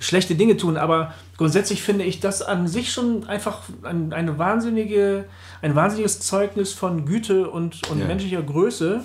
schlechte 0.02 0.36
Dinge 0.36 0.58
tun, 0.58 0.78
aber 0.78 1.14
grundsätzlich 1.38 1.82
finde 1.82 2.04
ich 2.04 2.20
das 2.20 2.42
an 2.42 2.68
sich 2.68 2.92
schon 2.92 3.26
einfach 3.28 3.62
ein, 3.84 4.12
eine 4.12 4.38
wahnsinnige, 4.38 5.26
ein 5.62 5.76
wahnsinniges 5.76 6.20
Zeugnis 6.20 6.74
von 6.74 7.06
Güte 7.06 7.50
und, 7.50 7.88
und 7.90 8.06
menschlicher 8.08 8.42
Größe, 8.42 9.04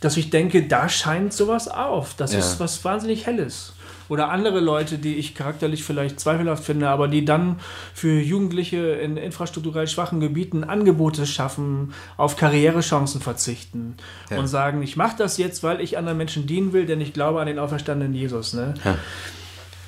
dass 0.00 0.16
ich 0.16 0.30
denke, 0.30 0.66
da 0.66 0.88
scheint 0.88 1.32
sowas 1.32 1.68
auf. 1.68 2.14
Das 2.14 2.32
ist 2.32 2.60
was 2.60 2.82
wahnsinnig 2.84 3.26
Helles. 3.26 3.74
Oder 4.10 4.28
andere 4.28 4.60
Leute, 4.60 4.98
die 4.98 5.14
ich 5.14 5.34
charakterlich 5.34 5.84
vielleicht 5.84 6.20
zweifelhaft 6.20 6.64
finde, 6.64 6.88
aber 6.90 7.08
die 7.08 7.24
dann 7.24 7.60
für 7.94 8.20
Jugendliche 8.20 8.76
in 8.76 9.16
infrastrukturell 9.16 9.86
schwachen 9.86 10.20
Gebieten 10.20 10.64
Angebote 10.64 11.26
schaffen, 11.26 11.94
auf 12.16 12.36
Karrierechancen 12.36 13.20
verzichten 13.20 13.96
Ja. 14.28 14.38
und 14.38 14.48
sagen, 14.48 14.82
ich 14.82 14.96
mache 14.96 15.16
das 15.16 15.38
jetzt, 15.38 15.62
weil 15.62 15.80
ich 15.80 15.96
anderen 15.96 16.18
Menschen 16.18 16.46
dienen 16.46 16.72
will, 16.72 16.86
denn 16.86 17.00
ich 17.00 17.12
glaube 17.12 17.40
an 17.40 17.46
den 17.46 17.58
auferstandenen 17.58 18.14
Jesus. 18.14 18.52
Ne? 18.52 18.74
Ja. 18.84 18.98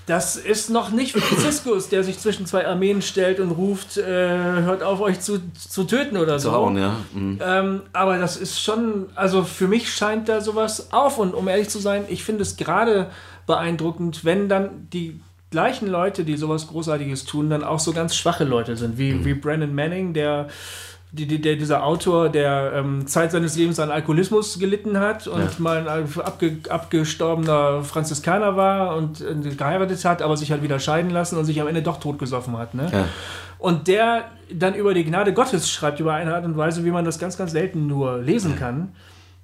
Das 0.06 0.36
ist 0.36 0.68
noch 0.68 0.90
nicht 0.90 1.12
Franziskus, 1.12 1.88
der 1.88 2.02
sich 2.02 2.18
zwischen 2.18 2.44
zwei 2.44 2.66
Armeen 2.66 3.02
stellt 3.02 3.38
und 3.38 3.52
ruft, 3.52 3.98
äh, 3.98 4.02
hört 4.04 4.82
auf, 4.82 5.00
euch 5.00 5.20
zu, 5.20 5.40
zu 5.54 5.84
töten 5.84 6.16
oder 6.16 6.40
so. 6.40 6.50
Zu 6.50 6.54
hauen, 6.56 6.76
ja. 6.76 6.96
Mhm. 7.14 7.38
Ähm, 7.40 7.82
aber 7.92 8.18
das 8.18 8.36
ist 8.36 8.60
schon, 8.60 9.06
also 9.14 9.44
für 9.44 9.68
mich 9.68 9.92
scheint 9.92 10.28
da 10.28 10.40
sowas 10.40 10.92
auf. 10.92 11.18
Und 11.18 11.34
um 11.34 11.46
ehrlich 11.46 11.68
zu 11.68 11.78
sein, 11.78 12.04
ich 12.08 12.24
finde 12.24 12.42
es 12.42 12.56
gerade 12.56 13.10
beeindruckend, 13.46 14.24
wenn 14.24 14.48
dann 14.48 14.88
die 14.92 15.20
gleichen 15.50 15.86
Leute, 15.88 16.24
die 16.24 16.36
sowas 16.36 16.66
Großartiges 16.68 17.24
tun, 17.24 17.50
dann 17.50 17.62
auch 17.64 17.78
so 17.80 17.92
ganz 17.92 18.16
schwache 18.16 18.44
Leute 18.44 18.76
sind, 18.76 18.96
wie, 18.98 19.12
Mhm. 19.12 19.24
wie 19.24 19.34
Brandon 19.34 19.74
Manning, 19.74 20.14
der, 20.14 20.48
die, 21.10 21.26
die, 21.26 21.42
der 21.42 21.56
dieser 21.56 21.84
Autor, 21.84 22.30
der 22.30 22.72
ähm, 22.74 23.06
Zeit 23.06 23.32
seines 23.32 23.54
Lebens 23.56 23.78
an 23.78 23.90
Alkoholismus 23.90 24.58
gelitten 24.58 24.98
hat 24.98 25.26
und 25.26 25.40
Ja. 25.42 25.50
mal 25.58 25.86
ein 25.86 26.08
abge, 26.24 26.56
abgestorbener 26.70 27.82
Franziskaner 27.84 28.56
war 28.56 28.96
und 28.96 29.20
äh, 29.20 29.34
geheiratet 29.54 30.02
hat, 30.06 30.22
aber 30.22 30.36
sich 30.38 30.50
halt 30.52 30.62
wieder 30.62 30.78
scheiden 30.78 31.10
lassen 31.10 31.36
und 31.36 31.44
sich 31.44 31.60
am 31.60 31.68
Ende 31.68 31.82
doch 31.82 32.00
totgesoffen 32.00 32.56
hat. 32.56 32.72
Ne? 32.74 32.88
Ja. 32.90 33.04
Und 33.58 33.88
der 33.88 34.24
dann 34.50 34.74
über 34.74 34.94
die 34.94 35.04
Gnade 35.04 35.34
Gottes 35.34 35.70
schreibt, 35.70 36.00
über 36.00 36.14
eine 36.14 36.34
Art 36.34 36.44
und 36.46 36.56
Weise, 36.56 36.84
wie 36.84 36.90
man 36.90 37.04
das 37.04 37.18
ganz, 37.18 37.36
ganz 37.36 37.52
selten 37.52 37.86
nur 37.86 38.18
lesen 38.18 38.56
kann, 38.56 38.92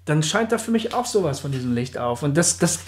dann 0.07 0.23
scheint 0.23 0.53
da 0.53 0.59
für 0.59 0.71
mich 0.71 0.95
auch 0.95 1.05
sowas 1.05 1.41
von 1.41 1.53
diesem 1.53 1.75
Licht 1.75 1.99
auf. 1.99 2.23
Und 2.23 2.37
das, 2.37 2.57
das, 2.59 2.81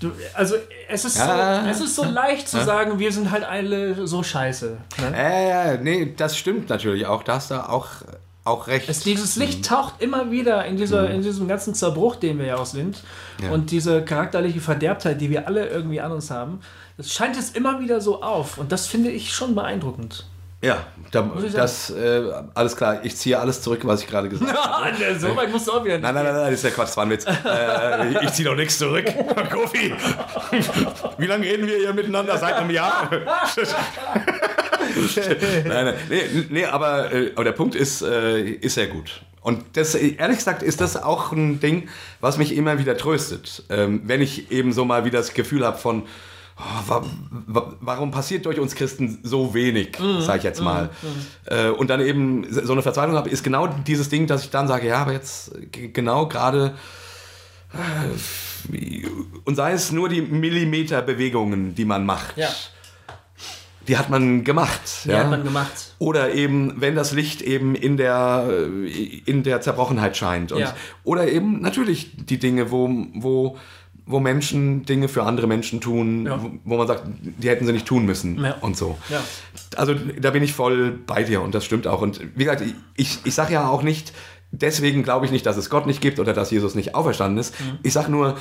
du- 0.00 0.12
also 0.34 0.54
es 0.88 1.04
ist, 1.04 1.18
Ja. 1.18 1.62
so, 1.64 1.68
es 1.70 1.80
ist 1.80 1.94
so 1.96 2.04
leicht 2.04 2.48
zu 2.48 2.62
sagen, 2.64 2.98
wir 2.98 3.12
sind 3.12 3.30
halt 3.30 3.44
alle 3.44 4.06
so 4.06 4.22
scheiße. 4.22 4.76
Ne? 5.00 5.16
Äh, 5.16 5.48
ja, 5.48 5.76
nee, 5.76 6.14
das 6.16 6.36
stimmt 6.36 6.68
natürlich 6.68 7.06
auch. 7.06 7.22
Da 7.22 7.34
hast 7.34 7.50
du 7.50 7.54
auch, 7.68 7.86
auch 8.44 8.66
recht. 8.68 8.88
Es, 8.88 9.00
dieses 9.00 9.36
Licht 9.36 9.64
taucht 9.66 10.00
immer 10.00 10.30
wieder 10.30 10.64
in, 10.64 10.76
dieser, 10.76 11.10
in 11.10 11.22
diesem 11.22 11.48
ganzen 11.48 11.74
Zerbruch, 11.74 12.16
den 12.16 12.38
wir 12.38 12.46
ja 12.46 12.56
auch 12.56 12.66
sind. 12.66 13.02
Ja. 13.42 13.50
Und 13.50 13.70
diese 13.70 14.02
charakterliche 14.04 14.60
Verderbtheit, 14.60 15.20
die 15.20 15.30
wir 15.30 15.46
alle 15.46 15.66
irgendwie 15.68 16.00
an 16.00 16.12
uns 16.12 16.30
haben, 16.30 16.60
das 16.96 17.12
scheint 17.12 17.36
es 17.36 17.50
immer 17.50 17.80
wieder 17.80 18.00
so 18.00 18.22
auf. 18.22 18.58
Und 18.58 18.72
das 18.72 18.86
finde 18.86 19.10
ich 19.10 19.32
schon 19.32 19.54
beeindruckend. 19.54 20.26
Ja, 20.60 20.86
da, 21.12 21.30
das, 21.52 21.90
äh, 21.90 22.32
alles 22.54 22.76
klar. 22.76 23.04
Ich 23.04 23.16
ziehe 23.16 23.38
alles 23.38 23.62
zurück, 23.62 23.80
was 23.84 24.02
ich 24.02 24.08
gerade 24.08 24.28
gesagt 24.28 24.52
habe. 24.56 25.18
so 25.18 25.36
weit 25.36 25.52
musst 25.52 25.68
du 25.68 25.72
auch 25.72 25.84
wieder 25.84 25.98
Nein, 25.98 26.14
nein, 26.14 26.24
nein, 26.24 26.34
nein, 26.34 26.50
das 26.50 26.54
ist 26.54 26.64
ja 26.64 26.70
Quatsch, 26.70 26.88
das 26.88 26.96
war 26.96 27.04
ein 27.06 27.10
Witz. 27.10 27.26
äh, 27.26 28.24
ich 28.24 28.32
ziehe 28.32 28.48
doch 28.48 28.56
nichts 28.56 28.76
zurück. 28.76 29.04
Kofi, 29.52 29.94
wie 31.18 31.26
lange 31.26 31.46
reden 31.46 31.66
wir 31.68 31.76
hier 31.76 31.92
miteinander? 31.92 32.36
Seit 32.38 32.54
einem 32.54 32.70
Jahr? 32.70 33.08
nein, 35.64 35.64
nein, 35.64 35.94
nee, 36.08 36.22
nee 36.50 36.64
aber, 36.64 37.12
äh, 37.12 37.30
aber 37.36 37.44
der 37.44 37.52
Punkt 37.52 37.76
ist, 37.76 38.02
äh, 38.02 38.40
ist 38.40 38.74
sehr 38.74 38.88
gut. 38.88 39.22
Und 39.40 39.76
das, 39.76 39.94
ehrlich 39.94 40.38
gesagt, 40.38 40.64
ist 40.64 40.80
das 40.80 41.00
auch 41.00 41.30
ein 41.30 41.60
Ding, 41.60 41.88
was 42.20 42.36
mich 42.36 42.56
immer 42.56 42.80
wieder 42.80 42.96
tröstet. 42.96 43.62
Ähm, 43.70 44.02
wenn 44.04 44.20
ich 44.20 44.50
eben 44.50 44.72
so 44.72 44.84
mal 44.84 45.04
wieder 45.04 45.18
das 45.18 45.34
Gefühl 45.34 45.64
habe 45.64 45.78
von, 45.78 46.02
oh, 46.58 46.88
wa 46.88 47.04
wa 47.46 47.72
warum 47.80 48.10
passiert 48.10 48.46
durch 48.46 48.58
uns 48.58 48.74
Christen 48.74 49.20
so 49.22 49.54
wenig, 49.54 49.96
sage 50.20 50.38
ich 50.38 50.44
jetzt 50.44 50.60
mal. 50.60 50.90
Äh, 51.46 51.68
und 51.68 51.88
dann 51.88 52.00
eben 52.00 52.46
so 52.50 52.72
eine 52.72 52.82
Verzweiflung 52.82 53.16
habe, 53.16 53.30
ist 53.30 53.42
genau 53.42 53.68
dieses 53.86 54.08
Ding, 54.08 54.26
dass 54.26 54.44
ich 54.44 54.50
dann 54.50 54.68
sage, 54.68 54.88
ja, 54.88 54.98
aber 54.98 55.12
jetzt 55.12 55.52
genau 55.72 56.26
gerade 56.26 56.74
äh, 57.72 59.06
und 59.44 59.54
sei 59.54 59.72
es 59.72 59.92
nur 59.92 60.08
die 60.08 60.22
Millimeterbewegungen, 60.22 61.74
die 61.74 61.84
man 61.84 62.04
macht. 62.04 62.36
Ja. 62.36 62.48
Die 63.86 63.96
hat 63.96 64.10
man 64.10 64.44
gemacht. 64.44 64.82
Die 65.04 65.10
ja? 65.10 65.20
hat 65.20 65.30
man 65.30 65.44
gemacht. 65.44 65.94
Oder 65.98 66.34
eben, 66.34 66.74
wenn 66.78 66.94
das 66.94 67.12
Licht 67.12 67.40
eben 67.40 67.74
in 67.74 67.96
der, 67.96 68.46
äh, 68.50 69.22
in 69.24 69.42
der 69.42 69.62
Zerbrochenheit 69.62 70.16
scheint. 70.16 70.52
Und, 70.52 70.60
Ja. 70.60 70.76
Oder 71.04 71.28
eben 71.28 71.62
natürlich 71.62 72.10
die 72.16 72.38
Dinge, 72.38 72.70
wo, 72.70 72.90
wo, 73.14 73.56
wo 74.10 74.20
Menschen 74.20 74.84
Dinge 74.86 75.06
für 75.08 75.22
andere 75.22 75.46
Menschen 75.46 75.80
tun, 75.80 76.26
Ja. 76.26 76.42
wo, 76.42 76.50
wo 76.64 76.76
man 76.78 76.86
sagt, 76.86 77.04
die 77.06 77.48
hätten 77.48 77.66
sie 77.66 77.72
nicht 77.72 77.86
tun 77.86 78.06
müssen 78.06 78.42
Ja. 78.42 78.56
und 78.62 78.76
so. 78.76 78.98
Ja. 79.10 79.22
Also 79.76 79.94
da 79.94 80.30
bin 80.30 80.42
ich 80.42 80.54
voll 80.54 80.98
bei 81.06 81.22
dir 81.22 81.42
und 81.42 81.54
das 81.54 81.64
stimmt 81.64 81.86
auch. 81.86 82.00
Und 82.00 82.20
wie 82.34 82.44
gesagt, 82.44 82.64
ich, 82.96 83.18
ich 83.24 83.34
sage 83.34 83.52
ja 83.52 83.68
auch 83.68 83.82
nicht, 83.82 84.12
deswegen 84.50 85.02
glaube 85.02 85.26
ich 85.26 85.30
nicht, 85.32 85.44
dass 85.44 85.56
es 85.58 85.68
Gott 85.68 85.86
nicht 85.86 86.00
gibt 86.00 86.18
oder 86.18 86.32
dass 86.32 86.50
Jesus 86.50 86.74
nicht 86.74 86.94
auferstanden 86.94 87.38
ist. 87.38 87.58
Mhm. 87.60 87.78
Ich 87.82 87.92
sage 87.92 88.10
nur, 88.10 88.36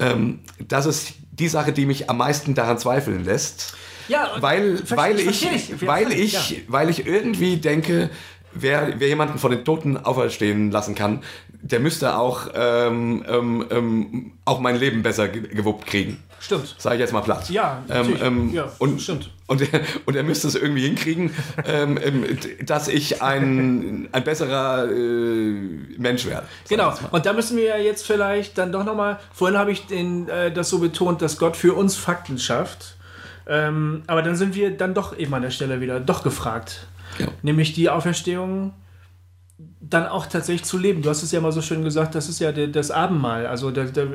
ähm, 0.00 0.40
das 0.66 0.86
ist 0.86 1.14
die 1.30 1.48
Sache, 1.48 1.72
die 1.72 1.86
mich 1.86 2.10
am 2.10 2.18
meisten 2.18 2.54
daran 2.54 2.78
zweifeln 2.78 3.24
lässt. 3.24 3.74
Ja, 4.08 4.32
weil, 4.40 4.82
weil, 4.90 5.20
ich, 5.20 5.46
ich. 5.50 5.86
Weil, 5.86 6.12
ich, 6.12 6.64
weil 6.66 6.90
ich 6.90 7.06
irgendwie 7.06 7.58
denke, 7.58 8.10
wer, 8.54 8.94
wer 8.98 9.08
jemanden 9.08 9.38
von 9.38 9.50
den 9.50 9.64
Toten 9.64 9.96
auferstehen 9.96 10.70
lassen 10.70 10.94
kann, 10.94 11.22
der 11.64 11.78
müsste 11.80 12.16
auch, 12.16 12.48
ähm, 12.54 13.24
ähm, 13.28 13.64
ähm, 13.70 14.32
auch 14.44 14.58
mein 14.60 14.76
Leben 14.78 15.02
besser 15.02 15.28
ge 15.28 15.42
gewuppt 15.54 15.86
kriegen. 15.86 16.18
Stimmt. 16.40 16.74
Sage 16.76 16.96
ich 16.96 17.00
jetzt 17.00 17.12
mal 17.12 17.20
platt. 17.20 17.48
Ja, 17.50 17.84
ähm, 17.88 18.16
ähm, 18.20 18.52
Ja, 18.52 18.68
und, 18.78 19.00
stimmt. 19.00 19.30
Und, 19.46 19.62
er- 19.62 19.80
und 20.06 20.16
er 20.16 20.24
müsste 20.24 20.48
es 20.48 20.56
irgendwie 20.56 20.82
hinkriegen, 20.82 21.30
ähm, 21.64 22.00
dass 22.66 22.88
ich 22.88 23.22
ein, 23.22 24.08
ein 24.10 24.24
besserer 24.24 24.90
äh, 24.90 25.52
Mensch 25.98 26.26
werde. 26.26 26.46
sag 26.64 26.68
Genau. 26.68 26.94
Und 27.12 27.26
da 27.26 27.32
müssen 27.32 27.56
wir 27.56 27.64
ja 27.64 27.76
jetzt 27.76 28.04
vielleicht 28.04 28.58
dann 28.58 28.72
doch 28.72 28.84
nochmal, 28.84 29.20
vorhin 29.32 29.56
habe 29.56 29.70
ich 29.70 29.86
den, 29.86 30.28
äh, 30.28 30.50
das 30.50 30.68
so 30.68 30.80
betont, 30.80 31.22
dass 31.22 31.38
Gott 31.38 31.56
für 31.56 31.74
uns 31.74 31.94
Fakten 31.96 32.38
schafft. 32.38 32.96
Aber 33.44 34.22
dann 34.22 34.36
sind 34.36 34.54
wir 34.54 34.70
dann 34.70 34.94
doch 34.94 35.18
eben 35.18 35.34
an 35.34 35.42
der 35.42 35.50
Stelle 35.50 35.80
wieder 35.80 35.98
doch 35.98 36.22
gefragt. 36.22 36.86
Ja. 37.18 37.28
Nämlich 37.42 37.72
die 37.72 37.90
Auferstehung 37.90 38.72
dann 39.80 40.06
auch 40.06 40.26
tatsächlich 40.26 40.64
zu 40.64 40.78
leben. 40.78 41.02
Du 41.02 41.10
hast 41.10 41.22
es 41.22 41.32
ja 41.32 41.40
mal 41.40 41.52
so 41.52 41.60
schön 41.60 41.84
gesagt, 41.84 42.14
das 42.14 42.28
ist 42.28 42.40
ja 42.40 42.52
der, 42.52 42.68
das 42.68 42.90
Abendmahl. 42.90 43.46
Also 43.46 43.70
der, 43.70 43.84
der, 43.86 44.06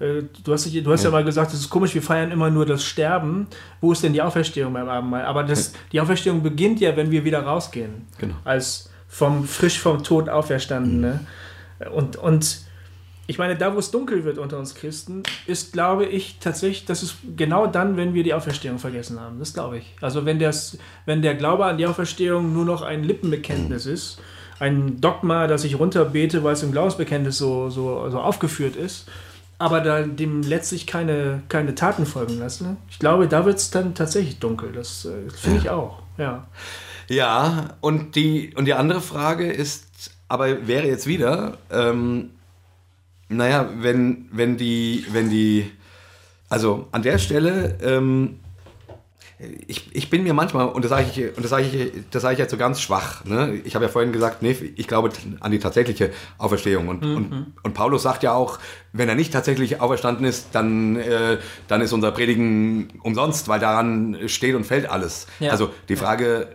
äh, 0.00 0.18
äh, 0.18 0.24
du 0.44 0.52
hast, 0.52 0.72
du 0.72 0.92
hast 0.92 1.04
ja. 1.04 1.10
mal 1.10 1.24
gesagt, 1.24 1.52
es 1.52 1.60
ist 1.60 1.70
komisch, 1.70 1.94
wir 1.94 2.02
feiern 2.02 2.30
immer 2.30 2.50
nur 2.50 2.66
das 2.66 2.84
Sterben. 2.84 3.46
Wo 3.80 3.92
ist 3.92 4.02
denn 4.02 4.12
die 4.12 4.22
Auferstehung 4.22 4.72
beim 4.72 4.88
Abendmahl? 4.88 5.24
Aber 5.24 5.42
das, 5.42 5.72
die 5.92 6.00
Auferstehung 6.00 6.42
beginnt 6.42 6.80
ja, 6.80 6.96
wenn 6.96 7.10
wir 7.10 7.24
wieder 7.24 7.40
rausgehen. 7.40 8.06
Genau. 8.18 8.34
Als 8.44 8.90
vom 9.08 9.44
frisch 9.44 9.80
vom 9.80 10.02
Tod 10.02 10.28
auferstandene. 10.28 11.20
Und, 11.92 12.16
und 12.16 12.65
ich 13.26 13.38
meine, 13.38 13.56
da 13.56 13.74
wo 13.74 13.78
es 13.78 13.90
dunkel 13.90 14.24
wird 14.24 14.38
unter 14.38 14.58
uns 14.58 14.74
Christen, 14.74 15.24
ist, 15.46 15.72
glaube 15.72 16.06
ich, 16.06 16.38
tatsächlich, 16.38 16.84
das 16.84 17.02
ist 17.02 17.16
genau 17.36 17.66
dann, 17.66 17.96
wenn 17.96 18.14
wir 18.14 18.22
die 18.22 18.34
Auferstehung 18.34 18.78
vergessen 18.78 19.20
haben. 19.20 19.38
Das 19.38 19.52
glaube 19.52 19.78
ich. 19.78 19.96
Also 20.00 20.24
wenn, 20.24 20.38
das, 20.38 20.78
wenn 21.06 21.22
der 21.22 21.34
Glaube 21.34 21.64
an 21.66 21.78
die 21.78 21.86
Auferstehung 21.86 22.52
nur 22.52 22.64
noch 22.64 22.82
ein 22.82 23.02
Lippenbekenntnis 23.02 23.86
ist, 23.86 24.18
ein 24.58 25.00
Dogma, 25.00 25.48
das 25.48 25.64
ich 25.64 25.78
runterbete, 25.78 26.44
weil 26.44 26.54
es 26.54 26.62
im 26.62 26.72
Glaubensbekenntnis 26.72 27.36
so, 27.36 27.68
so, 27.68 28.08
so 28.10 28.20
aufgeführt 28.20 28.76
ist, 28.76 29.08
aber 29.58 29.80
da 29.80 30.02
dem 30.02 30.42
letztlich 30.42 30.86
keine, 30.86 31.42
keine 31.48 31.74
Taten 31.74 32.06
folgen 32.06 32.38
lassen. 32.38 32.76
Ich 32.90 32.98
glaube, 32.98 33.26
da 33.26 33.44
wird 33.44 33.58
es 33.58 33.70
dann 33.70 33.94
tatsächlich 33.94 34.38
dunkel. 34.38 34.72
Das 34.72 35.04
äh, 35.04 35.30
finde 35.30 35.58
ich 35.58 35.70
auch. 35.70 36.02
Ja. 36.16 36.46
Ja, 37.08 37.76
und 37.80 38.16
die, 38.16 38.52
und 38.56 38.66
die 38.66 38.74
andere 38.74 39.00
Frage 39.00 39.50
ist, 39.50 40.10
aber 40.28 40.66
wäre 40.66 40.86
jetzt 40.86 41.06
wieder, 41.06 41.58
ähm, 41.70 42.30
naja, 43.28 43.68
wenn, 43.78 44.28
wenn 44.32 44.56
die, 44.56 45.04
wenn 45.10 45.30
die, 45.30 45.70
also 46.48 46.88
an 46.92 47.02
der 47.02 47.18
Stelle, 47.18 47.78
ähm, 47.82 48.40
ich, 49.66 49.94
ich 49.94 50.08
bin 50.08 50.22
mir 50.22 50.32
manchmal, 50.32 50.68
und 50.68 50.82
das 50.82 50.88
sage 50.88 51.06
ich, 51.12 51.36
und 51.36 51.42
das 51.42 51.50
sage 51.50 51.64
ich, 51.64 51.92
das 52.10 52.22
sage 52.22 52.34
ich 52.34 52.38
jetzt 52.38 52.50
so 52.50 52.56
ganz 52.56 52.80
schwach, 52.80 53.24
ne? 53.26 53.60
ich 53.64 53.74
habe 53.74 53.84
ja 53.84 53.90
vorhin 53.90 54.12
gesagt, 54.12 54.40
nee, 54.40 54.56
ich 54.76 54.88
glaube 54.88 55.10
an 55.40 55.52
die 55.52 55.58
tatsächliche 55.58 56.10
Auferstehung. 56.38 56.88
Und, 56.88 57.04
und, 57.04 57.52
und 57.62 57.74
Paulus 57.74 58.02
sagt 58.02 58.22
ja 58.22 58.32
auch, 58.32 58.58
wenn 58.94 59.10
er 59.10 59.14
nicht 59.14 59.32
tatsächlich 59.32 59.80
auferstanden 59.80 60.24
ist, 60.24 60.48
dann, 60.52 60.96
äh, 60.96 61.36
dann 61.68 61.82
ist 61.82 61.92
unser 61.92 62.12
Predigen 62.12 62.88
umsonst, 63.02 63.48
weil 63.48 63.60
daran 63.60 64.16
steht 64.26 64.54
und 64.54 64.64
fällt 64.64 64.88
alles. 64.88 65.26
Ja. 65.38 65.50
Also 65.50 65.70
die 65.90 65.96
Frage, 65.96 66.48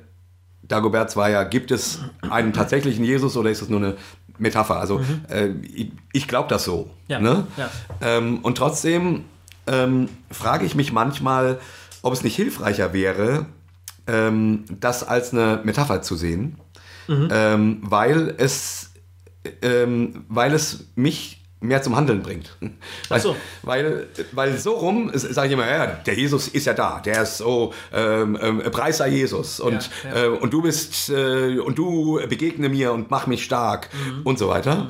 Dagobert 0.63 1.15
war 1.15 1.29
ja, 1.29 1.43
gibt 1.43 1.69
es 1.69 1.99
einen 2.21 2.53
tatsächlichen 2.53 3.03
Jesus 3.03 3.35
oder 3.37 3.51
ist 3.51 3.61
es 3.61 3.69
nur 3.69 3.79
eine 3.79 3.97
Metapher? 4.41 4.77
Also 4.79 4.99
äh, 5.29 5.49
ich, 5.73 5.91
ich 6.11 6.27
glaube 6.27 6.49
das 6.49 6.63
so. 6.63 6.89
Ja, 7.07 7.19
Ne? 7.19 7.47
ja. 7.57 7.69
Ähm, 8.01 8.39
und 8.39 8.57
trotzdem 8.57 9.25
ähm, 9.67 10.09
frage 10.29 10.65
ich 10.65 10.75
mich 10.75 10.91
manchmal, 10.91 11.59
ob 12.01 12.13
es 12.13 12.23
nicht 12.23 12.35
hilfreicher 12.35 12.93
wäre, 12.93 13.45
ähm, 14.07 14.65
das 14.79 15.07
als 15.07 15.31
eine 15.33 15.61
Metapher 15.63 16.01
zu 16.01 16.15
sehen, 16.15 16.57
ähm, 17.07 17.79
weil, 17.83 18.33
es, 18.37 18.91
ähm, 19.61 20.25
weil 20.29 20.53
es 20.53 20.85
mich 20.95 21.40
mehr 21.61 21.81
zum 21.81 21.95
Handeln 21.95 22.21
bringt. 22.21 22.57
Weil, 23.07 23.19
so. 23.21 23.35
weil, 23.61 24.07
weil 24.31 24.57
so 24.57 24.73
rum 24.73 25.11
sage 25.13 25.47
ich 25.47 25.53
immer, 25.53 25.69
ja, 25.69 25.85
der 25.87 26.15
Jesus 26.15 26.47
ist 26.47 26.65
ja 26.65 26.73
da, 26.73 26.99
der 26.99 27.21
ist 27.21 27.37
so, 27.37 27.73
ähm, 27.93 28.37
ähm, 28.41 28.61
Preis 28.71 28.97
sei 28.97 29.09
Jesus 29.09 29.59
und, 29.59 29.89
Ja, 30.03 30.15
ja. 30.15 30.23
Äh, 30.25 30.27
und 30.27 30.51
du 30.51 30.61
bist, 30.61 31.09
äh, 31.09 31.59
und 31.59 31.77
du 31.77 32.19
begegne 32.27 32.67
mir 32.67 32.91
und 32.91 33.09
mach 33.11 33.27
mich 33.27 33.43
stark 33.43 33.89
Mhm. 33.91 34.21
und 34.23 34.39
so 34.39 34.47
weiter. 34.47 34.89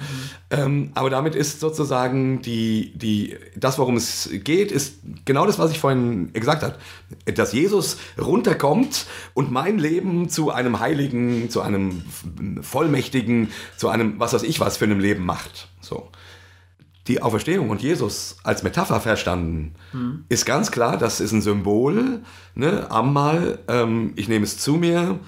Ähm, 0.50 0.92
aber 0.96 1.10
damit 1.10 1.36
ist 1.36 1.60
sozusagen 1.60 2.42
die, 2.42 2.92
die, 2.96 3.38
das, 3.56 3.78
worum 3.78 3.96
es 3.98 4.30
geht, 4.44 4.72
ist 4.72 4.96
genau 5.26 5.46
das, 5.46 5.60
was 5.60 5.72
ich 5.72 5.80
vorhin 5.80 6.32
gesagt 6.34 6.64
habe. 6.64 6.76
Dass 7.34 7.54
Jesus 7.54 7.98
runterkommt 8.20 9.06
und 9.34 9.52
mein 9.52 9.78
Leben 9.78 10.30
zu 10.30 10.52
einem 10.52 10.80
Heiligen, 10.80 11.50
zu 11.50 11.62
einem 11.62 12.04
Vollmächtigen, 12.62 13.52
zu 13.78 13.90
einem, 13.90 14.20
was 14.20 14.34
weiß 14.34 14.44
ich 14.44 14.60
was 14.60 14.78
für 14.78 14.86
einem 14.86 15.00
Leben 15.00 15.26
macht. 15.26 15.68
So. 15.82 16.10
Die 17.08 17.22
Auferstehung 17.22 17.70
und 17.72 17.82
Jesus 17.82 18.38
als 18.44 18.62
Metapher 18.64 19.02
verstanden, 19.02 19.74
ist 20.30 20.46
ganz 20.46 20.72
klar, 20.72 20.98
das 20.98 21.20
ist 21.20 21.32
ein 21.32 21.42
Symbol. 21.42 22.22
Ne? 22.54 22.90
Ammal, 22.92 23.60
ähm, 23.68 24.14
ich 24.16 24.28
nehme 24.30 24.46
es 24.46 24.58
zu 24.60 24.76
mir, 24.76 25.20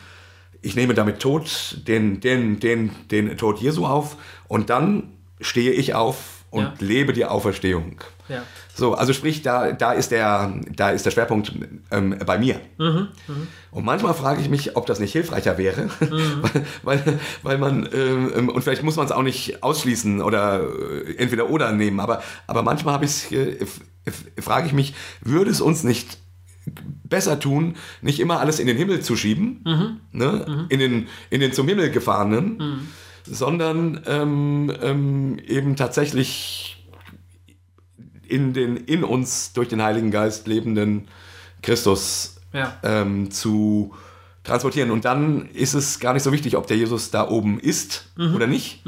ich 0.62 0.76
nehme 0.76 0.94
damit 0.94 1.20
Tod, 1.20 1.80
den, 1.88 2.20
den, 2.20 2.60
den, 2.60 2.92
den 3.10 3.38
Tod 3.38 3.60
Jesu 3.60 3.86
auf 3.86 4.18
und 4.48 4.70
dann 4.70 5.10
stehe 5.42 5.72
ich 5.72 5.94
auf 5.96 6.44
und 6.52 6.62
Ja. 6.64 6.74
lebe 6.80 7.12
die 7.12 7.26
Auferstehung. 7.26 8.00
Ja. 8.30 8.44
So, 8.76 8.96
also 8.96 9.14
sprich, 9.14 9.44
da, 9.44 9.72
da, 9.72 9.92
ist, 9.94 10.12
der, 10.12 10.52
da 10.76 10.90
ist 10.90 11.06
der 11.06 11.12
Schwerpunkt 11.12 11.54
ähm, 11.92 12.16
bei 12.26 12.40
mir. 12.40 12.60
Und 13.70 13.86
manchmal 13.86 14.16
frage 14.16 14.42
ich 14.42 14.50
mich, 14.50 14.76
ob 14.76 14.88
das 14.88 15.00
nicht 15.00 15.12
hilfreicher 15.12 15.60
wäre, 15.60 15.90
weil, 16.82 17.04
weil, 17.06 17.20
weil 17.44 17.58
man, 17.60 17.88
ähm, 17.94 18.50
und 18.50 18.64
vielleicht 18.64 18.82
muss 18.82 18.96
man 18.96 19.06
es 19.06 19.12
auch 19.12 19.22
nicht 19.22 19.62
ausschließen 19.62 20.22
oder 20.22 20.64
äh, 20.64 21.16
entweder 21.18 21.52
oder 21.52 21.72
nehmen, 21.72 22.00
aber, 22.00 22.24
aber 22.48 22.64
manchmal 22.64 22.96
habe 22.96 23.06
ich, 23.06 23.32
äh, 23.32 23.64
frage 24.40 24.68
ich 24.68 24.74
mich, 24.74 24.96
würde 25.22 25.52
es 25.52 25.62
uns 25.62 25.84
nicht 25.84 26.18
besser 27.04 27.40
tun, 27.40 27.76
nicht 28.02 28.20
immer 28.20 28.40
alles 28.40 28.60
in 28.60 28.66
den 28.66 28.78
Himmel 28.78 29.02
zu 29.02 29.16
schieben, 29.16 29.62
ne? 30.12 30.66
in, 30.70 30.80
den, 30.80 31.08
in 31.30 31.42
den 31.42 31.54
zum 31.54 31.68
Himmel 31.68 31.92
gefahrenen, 31.92 32.88
sondern 33.26 34.02
ähm, 34.08 34.72
ähm, 34.82 35.38
eben 35.46 35.76
tatsächlich 35.76 36.83
in 38.28 38.54
den 38.54 38.78
in 38.78 39.04
uns 39.04 39.54
durch 39.54 39.70
den 39.70 39.82
Heiligen 39.82 40.12
Geist 40.12 40.48
lebenden 40.48 41.08
Christus 41.62 42.38
Ja. 42.54 42.78
ähm, 42.84 43.32
zu 43.32 43.94
transportieren. 44.44 44.92
Und 44.92 45.06
dann 45.06 45.48
ist 45.54 45.74
es 45.74 46.00
gar 46.00 46.14
nicht 46.14 46.24
so 46.24 46.32
wichtig, 46.32 46.58
ob 46.58 46.68
der 46.68 46.78
Jesus 46.78 47.12
da 47.12 47.28
oben 47.30 47.60
ist 47.60 48.12
Mhm. 48.18 48.36
oder 48.36 48.48
nicht, 48.48 48.84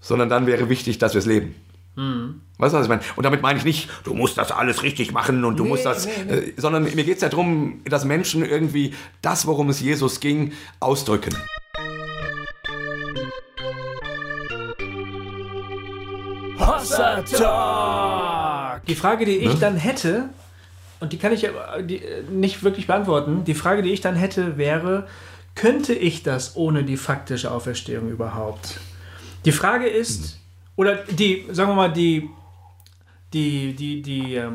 sondern 0.00 0.28
dann 0.28 0.46
wäre 0.46 0.68
wichtig, 0.68 0.98
dass 0.98 1.14
wir 1.14 1.20
es 1.20 1.26
leben. 1.26 1.54
Mhm. 1.96 2.40
Weißt 2.58 2.74
du, 2.74 2.78
was 2.78 2.86
ich 2.86 2.88
meine? 2.88 3.02
Und 3.16 3.22
damit 3.24 3.40
meine 3.42 3.58
ich 3.58 3.64
nicht, 3.64 3.88
du 4.02 4.14
musst 4.14 4.36
das 4.36 4.50
alles 4.50 4.82
richtig 4.82 5.12
machen 5.12 5.44
und 5.44 5.56
du 5.58 5.64
musst 5.64 5.86
das, 5.86 6.06
Äh, 6.06 6.52
sondern 6.56 6.82
mir 6.82 7.04
geht 7.04 7.16
es 7.16 7.22
ja 7.22 7.28
darum, 7.28 7.82
dass 7.84 8.04
Menschen 8.04 8.44
irgendwie 8.44 8.94
das, 9.22 9.46
worum 9.46 9.68
es 9.70 9.80
Jesus 9.80 10.18
ging, 10.20 10.52
ausdrücken. 10.80 11.34
Hossa 16.58 17.22
Talk! 17.22 18.86
Die 18.86 18.94
Frage, 18.94 19.24
die 19.24 19.38
Ne? 19.38 19.52
ich 19.52 19.58
dann 19.58 19.76
hätte, 19.76 20.28
und 21.00 21.12
die 21.12 21.18
kann 21.18 21.32
ich 21.32 21.48
die, 21.82 21.96
äh, 21.98 22.22
nicht 22.30 22.62
wirklich 22.62 22.86
beantworten, 22.86 23.44
die 23.44 23.54
Frage, 23.54 23.82
die 23.82 23.90
ich 23.92 24.00
dann 24.00 24.14
hätte, 24.14 24.56
wäre, 24.56 25.06
könnte 25.54 25.94
ich 25.94 26.22
das 26.22 26.56
ohne 26.56 26.84
die 26.84 26.96
faktische 26.96 27.50
Auferstehung 27.50 28.10
überhaupt? 28.10 28.80
Die 29.44 29.52
Frage 29.52 29.86
ist, 29.86 30.38
oder 30.76 30.96
die, 30.96 31.46
sagen 31.50 31.70
wir 31.70 31.74
mal, 31.76 31.92
die, 31.92 32.28
die, 33.32 33.74
die, 33.74 34.02
die, 34.02 34.34
ähm, 34.34 34.54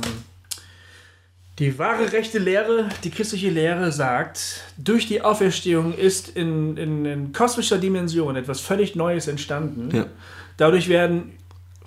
die 1.59 1.77
wahre 1.77 2.11
rechte 2.11 2.39
Lehre, 2.39 2.87
die 3.03 3.11
christliche 3.11 3.49
Lehre 3.49 3.91
sagt, 3.91 4.61
durch 4.77 5.07
die 5.07 5.21
Auferstehung 5.21 5.93
ist 5.93 6.29
in, 6.29 6.77
in, 6.77 7.05
in 7.05 7.33
kosmischer 7.33 7.77
Dimension 7.77 8.35
etwas 8.37 8.61
völlig 8.61 8.95
Neues 8.95 9.27
entstanden. 9.27 9.95
Ja. 9.95 10.05
Dadurch 10.57 10.87
werden 10.89 11.33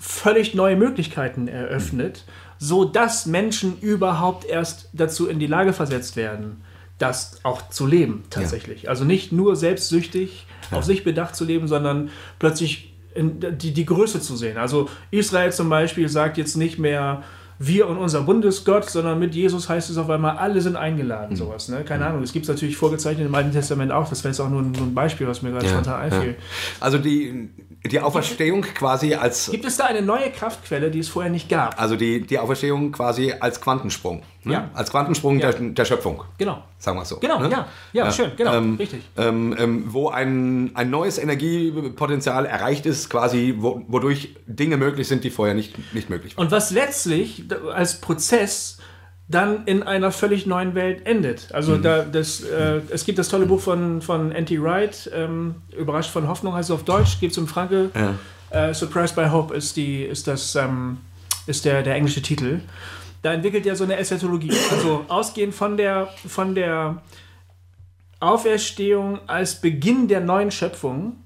völlig 0.02 0.52
neue 0.54 0.74
Möglichkeiten 0.74 1.46
eröffnet, 1.46 2.24
so 2.58 2.84
dass 2.84 3.24
Menschen 3.24 3.78
überhaupt 3.80 4.44
erst 4.44 4.88
dazu 4.92 5.28
in 5.28 5.38
die 5.38 5.46
Lage 5.46 5.72
versetzt 5.72 6.16
werden, 6.16 6.60
das 6.98 7.38
auch 7.44 7.70
zu 7.70 7.86
leben 7.86 8.24
tatsächlich. 8.28 8.88
Also 8.88 9.04
nicht 9.04 9.30
nur 9.30 9.54
selbstsüchtig 9.54 10.46
auf 10.72 10.84
sich 10.84 11.04
bedacht 11.04 11.36
zu 11.36 11.44
leben, 11.44 11.68
sondern 11.68 12.10
plötzlich 12.40 12.92
in 13.14 13.38
die, 13.58 13.72
die 13.72 13.86
Größe 13.86 14.20
zu 14.20 14.36
sehen. 14.36 14.56
Also 14.56 14.88
Israel 15.12 15.52
zum 15.52 15.68
Beispiel 15.68 16.08
sagt 16.08 16.36
jetzt 16.36 16.56
nicht 16.56 16.80
mehr 16.80 17.22
wir 17.66 17.88
und 17.88 17.96
unser 17.96 18.22
Bundesgott, 18.22 18.88
sondern 18.90 19.18
mit 19.18 19.34
Jesus 19.34 19.68
heißt 19.68 19.90
es 19.90 19.98
auf 19.98 20.10
einmal, 20.10 20.36
alle 20.36 20.60
sind 20.60 20.76
eingeladen, 20.76 21.36
sowas. 21.36 21.68
Ne? 21.68 21.84
Keine 21.84 22.06
Ahnung, 22.06 22.22
es 22.22 22.32
gibt 22.32 22.48
natürlich 22.48 22.76
vorgezeichnet 22.76 23.26
im 23.26 23.34
Alten 23.34 23.52
Testament 23.52 23.92
auch, 23.92 24.08
das 24.08 24.24
wäre 24.24 24.32
jetzt 24.32 24.40
auch 24.40 24.50
nur 24.50 24.62
ein, 24.62 24.72
nur 24.72 24.86
ein 24.86 24.94
Beispiel, 24.94 25.26
was 25.26 25.42
mir 25.42 25.50
gerade 25.50 25.68
spontan 25.68 26.00
einfiel. 26.00 26.36
Also 26.80 26.98
die, 26.98 27.50
die 27.90 28.00
Auferstehung 28.00 28.62
quasi 28.62 29.14
als 29.14 29.50
Gibt 29.50 29.64
es 29.64 29.76
da 29.76 29.84
eine 29.84 30.02
neue 30.02 30.30
Kraftquelle, 30.30 30.90
die 30.90 31.00
es 31.00 31.08
vorher 31.08 31.30
nicht 31.30 31.48
gab? 31.48 31.80
Also 31.80 31.96
die, 31.96 32.26
die 32.26 32.38
Auferstehung 32.38 32.92
quasi 32.92 33.32
als 33.38 33.60
Quantensprung. 33.60 34.22
Ne? 34.44 34.54
Ja. 34.54 34.70
Als 34.74 34.90
Quantensprung 34.90 35.38
Ja. 35.38 35.52
der, 35.52 35.60
der 35.70 35.84
Schöpfung, 35.84 36.24
Genau. 36.38 36.62
sagen 36.78 36.96
wir 36.98 37.02
es 37.02 37.08
so. 37.10 37.18
Genau, 37.18 37.38
ne? 37.38 37.48
ja. 37.50 37.66
Ja, 37.92 38.10
schön, 38.10 38.32
genau, 38.36 38.54
Ähm, 38.54 38.74
richtig. 38.76 39.02
Ähm, 39.16 39.54
ähm, 39.58 39.84
wo 39.92 40.08
ein, 40.08 40.72
ein 40.74 40.90
neues 40.90 41.18
Energiepotenzial 41.18 42.46
erreicht 42.46 42.86
ist, 42.86 43.08
quasi, 43.10 43.54
wo, 43.58 43.82
wodurch 43.88 44.34
Dinge 44.46 44.76
möglich 44.76 45.08
sind, 45.08 45.24
die 45.24 45.30
vorher 45.30 45.54
nicht, 45.54 45.94
nicht 45.94 46.10
möglich 46.10 46.36
waren. 46.36 46.46
Und 46.46 46.50
was 46.52 46.70
letztlich 46.70 47.44
als 47.72 48.00
Prozess 48.00 48.78
dann 49.28 49.64
in 49.66 49.82
einer 49.82 50.10
völlig 50.10 50.46
neuen 50.46 50.74
Welt 50.74 51.06
endet. 51.06 51.48
Also 51.54 51.76
Mhm. 51.76 51.82
da, 51.82 52.02
das, 52.02 52.42
äh, 52.42 52.80
es 52.90 53.06
gibt 53.06 53.18
das 53.18 53.28
tolle 53.28 53.46
Buch 53.46 53.60
von, 53.60 54.02
von 54.02 54.32
N.T. 54.32 54.60
Wright, 54.60 55.10
ähm, 55.14 55.54
Überrascht 55.76 56.10
von 56.10 56.28
Hoffnung 56.28 56.52
heißt 56.54 56.68
es 56.70 56.74
auf 56.74 56.84
Deutsch, 56.84 57.18
gibt 57.20 57.32
es 57.32 57.38
im 57.38 57.46
Franke. 57.46 57.90
Ja. 57.94 58.68
Äh, 58.68 58.74
Surprised 58.74 59.16
by 59.16 59.26
Hope 59.30 59.54
ist, 59.54 59.76
die, 59.76 60.02
ist, 60.02 60.26
das, 60.26 60.54
ähm, 60.56 60.98
ist 61.46 61.64
der, 61.64 61.82
der 61.82 61.94
englische 61.94 62.20
Titel. 62.20 62.60
Da 63.22 63.32
entwickelt 63.32 63.64
er 63.66 63.76
so 63.76 63.84
eine 63.84 63.96
Eschatologie. 63.96 64.50
Also 64.70 65.04
ausgehend 65.08 65.54
von 65.54 65.76
der, 65.76 66.08
von 66.26 66.54
der 66.54 67.02
Auferstehung 68.20 69.20
als 69.26 69.60
Beginn 69.60 70.08
der 70.08 70.20
neuen 70.20 70.50
Schöpfung, 70.50 71.16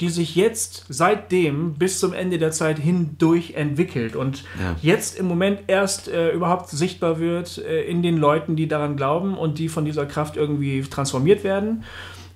die 0.00 0.08
sich 0.08 0.34
jetzt 0.34 0.84
seitdem 0.88 1.74
bis 1.74 1.98
zum 2.00 2.12
Ende 2.12 2.38
der 2.38 2.50
Zeit 2.50 2.78
hindurch 2.78 3.54
entwickelt 3.54 4.16
und 4.16 4.44
Ja. 4.60 4.76
jetzt 4.82 5.16
im 5.18 5.26
Moment 5.26 5.60
erst 5.68 6.08
äh, 6.08 6.32
überhaupt 6.32 6.68
sichtbar 6.70 7.20
wird 7.20 7.58
äh, 7.58 7.82
in 7.84 8.02
den 8.02 8.16
Leuten, 8.16 8.56
die 8.56 8.66
daran 8.66 8.96
glauben 8.96 9.36
und 9.38 9.58
die 9.58 9.68
von 9.68 9.84
dieser 9.84 10.06
Kraft 10.06 10.36
irgendwie 10.36 10.82
transformiert 10.82 11.44
werden, 11.44 11.84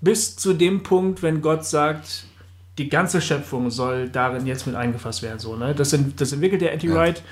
bis 0.01 0.37
zu 0.37 0.53
dem 0.53 0.83
Punkt, 0.83 1.23
wenn 1.23 1.43
Gott 1.43 1.65
sagt, 1.65 2.27
die 2.79 2.89
ganze 2.89 3.21
Schöpfung 3.21 3.71
soll 3.71 4.09
darin 4.11 4.47
jetzt 4.47 4.67
mit 4.67 4.77
eingefasst 4.77 5.23
werden. 5.23 5.39
So, 5.39 5.57
ne? 5.57 5.75
das, 5.75 5.93
ent, 5.95 6.21
das 6.21 6.33
entwickelt 6.33 6.61
der 6.61 6.73
Anti-Wright. 6.73 7.23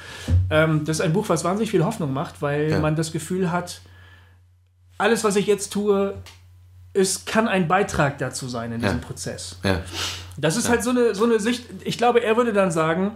Ähm, 0.51 0.85
das 0.85 0.99
ist 0.99 1.01
ein 1.03 1.13
Buch, 1.13 1.29
was 1.29 1.45
wahnsinnig 1.45 1.71
viel 1.71 1.85
Hoffnung 1.85 2.13
macht, 2.13 2.41
weil 2.41 2.71
Ja. 2.71 2.79
man 2.81 2.97
das 2.97 3.13
Gefühl 3.13 3.53
hat, 3.53 3.81
alles, 4.97 5.23
was 5.25 5.37
ich 5.37 5.47
jetzt 5.47 5.73
tue, 5.73 6.15
es 6.95 7.25
kann 7.25 7.49
ein 7.49 7.69
Beitrag 7.69 8.19
dazu 8.19 8.49
sein 8.49 8.73
in 8.73 8.81
diesem 8.81 9.01
Ja. 9.01 9.05
Prozess. 9.07 9.59
Das 10.39 10.57
ist 10.57 10.69
halt 10.69 10.83
so 10.83 10.91
eine, 10.91 11.15
so 11.15 11.25
eine 11.25 11.41
Sicht. 11.41 11.67
Ich 11.85 11.99
glaube, 11.99 12.23
er 12.23 12.37
würde 12.37 12.53
dann 12.53 12.71
sagen, 12.71 13.13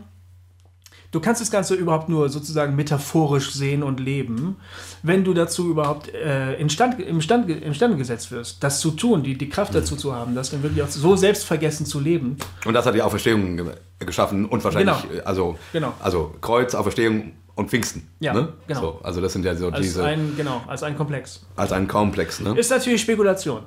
du 1.11 1.21
kannst 1.21 1.41
das 1.41 1.51
Ganze 1.51 1.75
überhaupt 1.75 2.09
nur 2.09 2.29
sozusagen 2.29 2.77
metaphorisch 2.77 3.53
sehen 3.53 3.83
und 3.83 4.01
leben, 4.01 4.57
wenn 5.03 5.25
du 5.25 5.35
dazu 5.35 5.71
überhaupt 5.71 6.13
äh, 6.15 6.55
instand, 6.57 7.01
imstand, 7.01 7.49
imstande 7.51 7.97
gesetzt 7.97 8.31
wirst, 8.31 8.63
das 8.63 8.81
zu 8.81 8.91
tun, 8.91 9.23
die, 9.23 9.37
die 9.37 9.49
Kraft 9.49 9.75
dazu 9.75 9.97
zu 9.97 10.15
haben, 10.15 10.35
das 10.35 10.51
dann 10.51 10.63
wirklich 10.63 10.83
auch 10.83 10.89
so 10.89 11.17
selbstvergessen 11.17 11.87
zu 11.87 12.01
leben. 12.01 12.37
Und 12.65 12.75
das 12.75 12.87
hat 12.87 12.95
die 12.95 13.03
Auferstehung 13.03 13.57
ge 13.57 13.67
geschaffen 14.01 14.45
und 14.45 14.63
wahrscheinlich, 14.63 14.95
Genau. 15.11 15.25
also, 15.25 15.59
Genau. 15.73 15.93
also 15.99 16.35
Kreuz, 16.41 16.75
Auferstehung 16.75 17.33
und 17.57 17.69
Pfingsten. 17.69 18.09
Ja, 18.21 18.33
ne? 18.33 18.53
genau. 18.69 18.81
So, 18.81 19.01
also 19.03 19.21
das 19.21 19.33
sind 19.33 19.45
ja 19.45 19.57
so 19.57 19.71
Als 19.71 19.81
diese, 19.81 20.05
ein, 20.05 20.35
genau, 20.37 20.63
als 20.69 20.85
ein 20.85 20.97
Komplex. 20.97 21.45
als 21.57 21.73
ein 21.73 21.89
Komplex. 21.89 22.39
Ne? 22.39 22.57
Ist 22.57 22.71
natürlich 22.71 23.03
Spekulation. 23.03 23.63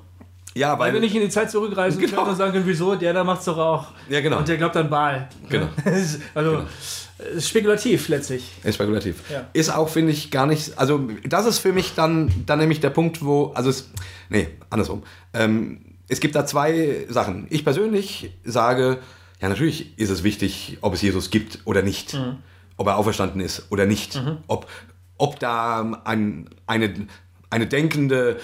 Ja, 0.53 0.77
Weil 0.77 0.93
wir 0.93 0.99
nicht 0.99 1.15
in 1.15 1.21
die 1.21 1.29
Zeit 1.29 1.49
zurückreisen 1.49 1.99
Genau. 2.01 2.17
können 2.17 2.29
und 2.31 2.35
sagen 2.35 2.51
können, 2.51 2.67
wieso, 2.67 2.95
der 2.95 3.13
da 3.13 3.23
macht's 3.23 3.45
doch 3.45 3.57
auch. 3.57 3.87
Ja, 4.09 4.19
genau. 4.21 4.39
Und 4.39 4.47
der 4.47 4.57
glaubt 4.57 4.75
an 4.75 4.89
Baal. 4.89 5.29
Genau. 5.49 5.69
also 6.35 6.63
ist 7.35 7.49
spekulativ 7.49 8.07
letztlich. 8.09 8.51
Ist 8.63 8.75
spekulativ. 8.75 9.21
Ja. 9.31 9.47
Ist 9.53 9.69
auch, 9.69 9.87
finde 9.89 10.11
ich, 10.11 10.31
gar 10.31 10.47
nicht. 10.47 10.77
Also, 10.77 11.07
das 11.23 11.45
ist 11.45 11.59
für 11.59 11.71
mich 11.71 11.93
dann, 11.93 12.31
dann 12.45 12.59
nämlich 12.59 12.79
der 12.79 12.89
Punkt, 12.89 13.23
wo. 13.23 13.51
Also, 13.53 13.69
es, 13.69 13.89
nee, 14.29 14.47
andersrum. 14.69 15.03
Ähm, 15.33 15.81
es 16.07 16.19
gibt 16.19 16.35
da 16.35 16.45
zwei 16.45 17.05
Sachen. 17.09 17.47
Ich 17.49 17.63
persönlich 17.63 18.31
sage, 18.43 18.99
ja, 19.39 19.49
natürlich 19.49 19.97
ist 19.97 20.09
es 20.09 20.23
wichtig, 20.23 20.79
ob 20.81 20.93
es 20.93 21.01
Jesus 21.01 21.29
gibt 21.29 21.59
oder 21.65 21.81
nicht. 21.81 22.19
Ob 22.77 22.87
er 22.87 22.97
auferstanden 22.97 23.39
ist 23.39 23.67
oder 23.71 23.85
nicht. 23.85 24.21
Ob, 24.47 24.67
ob 25.17 25.39
da 25.39 26.01
ein, 26.03 26.49
eine, 26.67 27.07
eine 27.49 27.67
denkende 27.67 28.39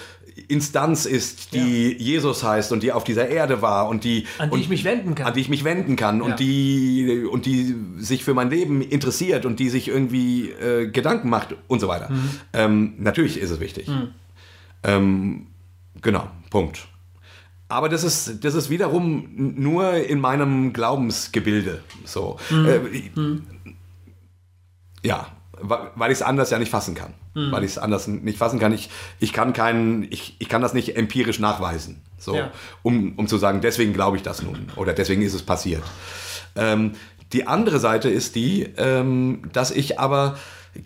Instanz 0.48 1.04
ist, 1.06 1.52
die 1.54 1.92
Jesus 1.98 2.42
heißt 2.44 2.70
und 2.72 2.82
die 2.82 2.92
auf 2.92 3.04
dieser 3.04 3.28
Erde 3.28 3.60
war 3.62 3.88
und 3.88 4.04
die 4.04 4.26
An 4.38 4.48
die 4.50 4.54
und, 4.54 4.60
ich 4.60 4.68
mich 4.68 4.84
wenden 4.84 5.14
kann. 5.14 5.26
an 5.26 5.34
die 5.34 5.40
ich 5.40 5.48
mich 5.48 5.64
wenden 5.64 5.96
kann 5.96 6.18
Ja. 6.18 6.24
und 6.24 6.38
die 6.40 7.24
und 7.30 7.46
die 7.46 7.74
sich 7.98 8.24
für 8.24 8.34
mein 8.34 8.50
Leben 8.50 8.80
interessiert 8.82 9.44
und 9.46 9.58
die 9.58 9.68
sich 9.68 9.88
irgendwie 9.88 10.50
äh, 10.50 10.88
Gedanken 10.90 11.28
macht 11.30 11.54
und 11.66 11.80
so 11.80 11.88
weiter. 11.88 12.10
Mhm. 12.10 12.30
Ähm, 12.52 12.94
natürlich 12.98 13.38
ist 13.40 13.50
es 13.50 13.60
wichtig. 13.60 13.90
Ähm, 14.84 15.46
genau, 16.00 16.28
Punkt. 16.50 16.86
Aber 17.70 17.88
das 17.90 18.02
ist, 18.02 18.44
das 18.44 18.54
ist 18.54 18.70
wiederum 18.70 19.28
nur 19.56 19.92
in 19.94 20.20
meinem 20.20 20.72
Glaubensgebilde 20.72 21.82
so. 22.04 22.38
Äh, 22.50 22.78
ja, 25.02 25.26
wa- 25.60 25.90
weil 25.94 26.10
ich 26.10 26.18
es 26.18 26.22
anders 26.22 26.50
ja 26.50 26.58
nicht 26.58 26.70
fassen 26.70 26.94
kann. 26.94 27.12
Weil 27.50 27.64
ich 27.64 27.72
es 27.72 27.78
anders 27.78 28.06
nicht 28.08 28.38
fassen 28.38 28.58
kann. 28.58 28.72
Ich, 28.72 28.90
ich 29.20 29.32
kann 29.32 29.52
keinen, 29.52 30.04
ich, 30.10 30.36
ich 30.38 30.48
kann 30.48 30.62
das 30.62 30.74
nicht 30.74 30.96
empirisch 30.96 31.38
nachweisen. 31.38 32.02
So, 32.18 32.34
Ja. 32.36 32.50
um, 32.82 33.14
um 33.16 33.28
zu 33.28 33.38
sagen, 33.38 33.60
deswegen 33.60 33.92
glaube 33.92 34.16
ich 34.16 34.22
das 34.22 34.42
nun 34.42 34.66
oder 34.76 34.92
deswegen 34.92 35.22
ist 35.22 35.34
es 35.34 35.42
passiert. 35.42 35.82
Ähm, 36.56 36.92
die 37.32 37.46
andere 37.46 37.78
Seite 37.78 38.08
ist 38.08 38.34
die, 38.34 38.62
ähm, 38.76 39.42
dass 39.52 39.70
ich 39.70 40.00
aber, 40.00 40.36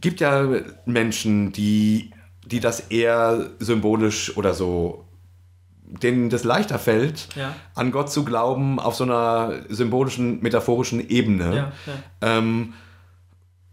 gibt 0.01 0.21
ja 0.21 0.47
Menschen, 0.85 1.53
die, 1.53 2.11
die 2.45 2.61
das 2.61 2.81
eher 2.91 3.51
symbolisch 3.61 4.37
oder 4.37 4.53
so, 4.53 5.07
denen 6.03 6.31
das 6.31 6.45
leichter 6.45 6.79
fällt, 6.79 7.29
Ja. 7.37 7.55
an 7.75 7.93
Gott 7.93 8.11
zu 8.11 8.25
glauben 8.25 8.79
auf 8.81 8.95
so 8.95 9.05
einer 9.05 9.61
symbolischen, 9.69 10.41
metaphorischen 10.43 11.07
Ebene. 11.09 11.55
Ja. 11.57 11.73
Ähm, 12.21 12.75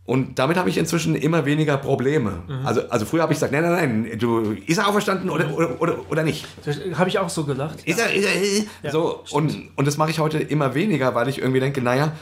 und 0.10 0.40
damit 0.40 0.58
habe 0.58 0.70
ich 0.72 0.78
inzwischen 0.80 1.14
immer 1.14 1.46
weniger 1.46 1.78
Probleme. 1.78 2.42
Mhm. 2.48 2.66
Also, 2.66 2.82
also 2.90 3.06
früher 3.06 3.22
habe 3.22 3.32
ich 3.32 3.38
gesagt, 3.38 3.54
nein, 3.54 3.62
nein, 3.62 4.02
nein, 4.02 4.18
du, 4.18 4.58
ist 4.66 4.80
er 4.80 4.88
auferstanden 4.88 5.30
oder, 5.30 5.54
oder, 5.54 5.80
oder, 5.80 5.98
oder 6.10 6.24
nicht? 6.24 6.48
Habe 6.96 7.10
ich 7.10 7.20
auch 7.20 7.30
so 7.30 7.44
gedacht. 7.44 7.84
Ist 7.86 8.00
er, 8.00 8.12
ist 8.12 8.68
er, 8.82 8.92
so, 8.92 9.24
und, 9.30 9.70
und 9.76 9.88
das 9.88 9.98
mache 9.98 10.10
ich 10.10 10.18
heute 10.18 10.40
immer 10.40 10.74
weniger, 10.74 11.14
weil 11.14 11.30
ich 11.30 11.38
irgendwie 11.38 11.60
denke, 11.60 11.84
naja, 11.84 12.14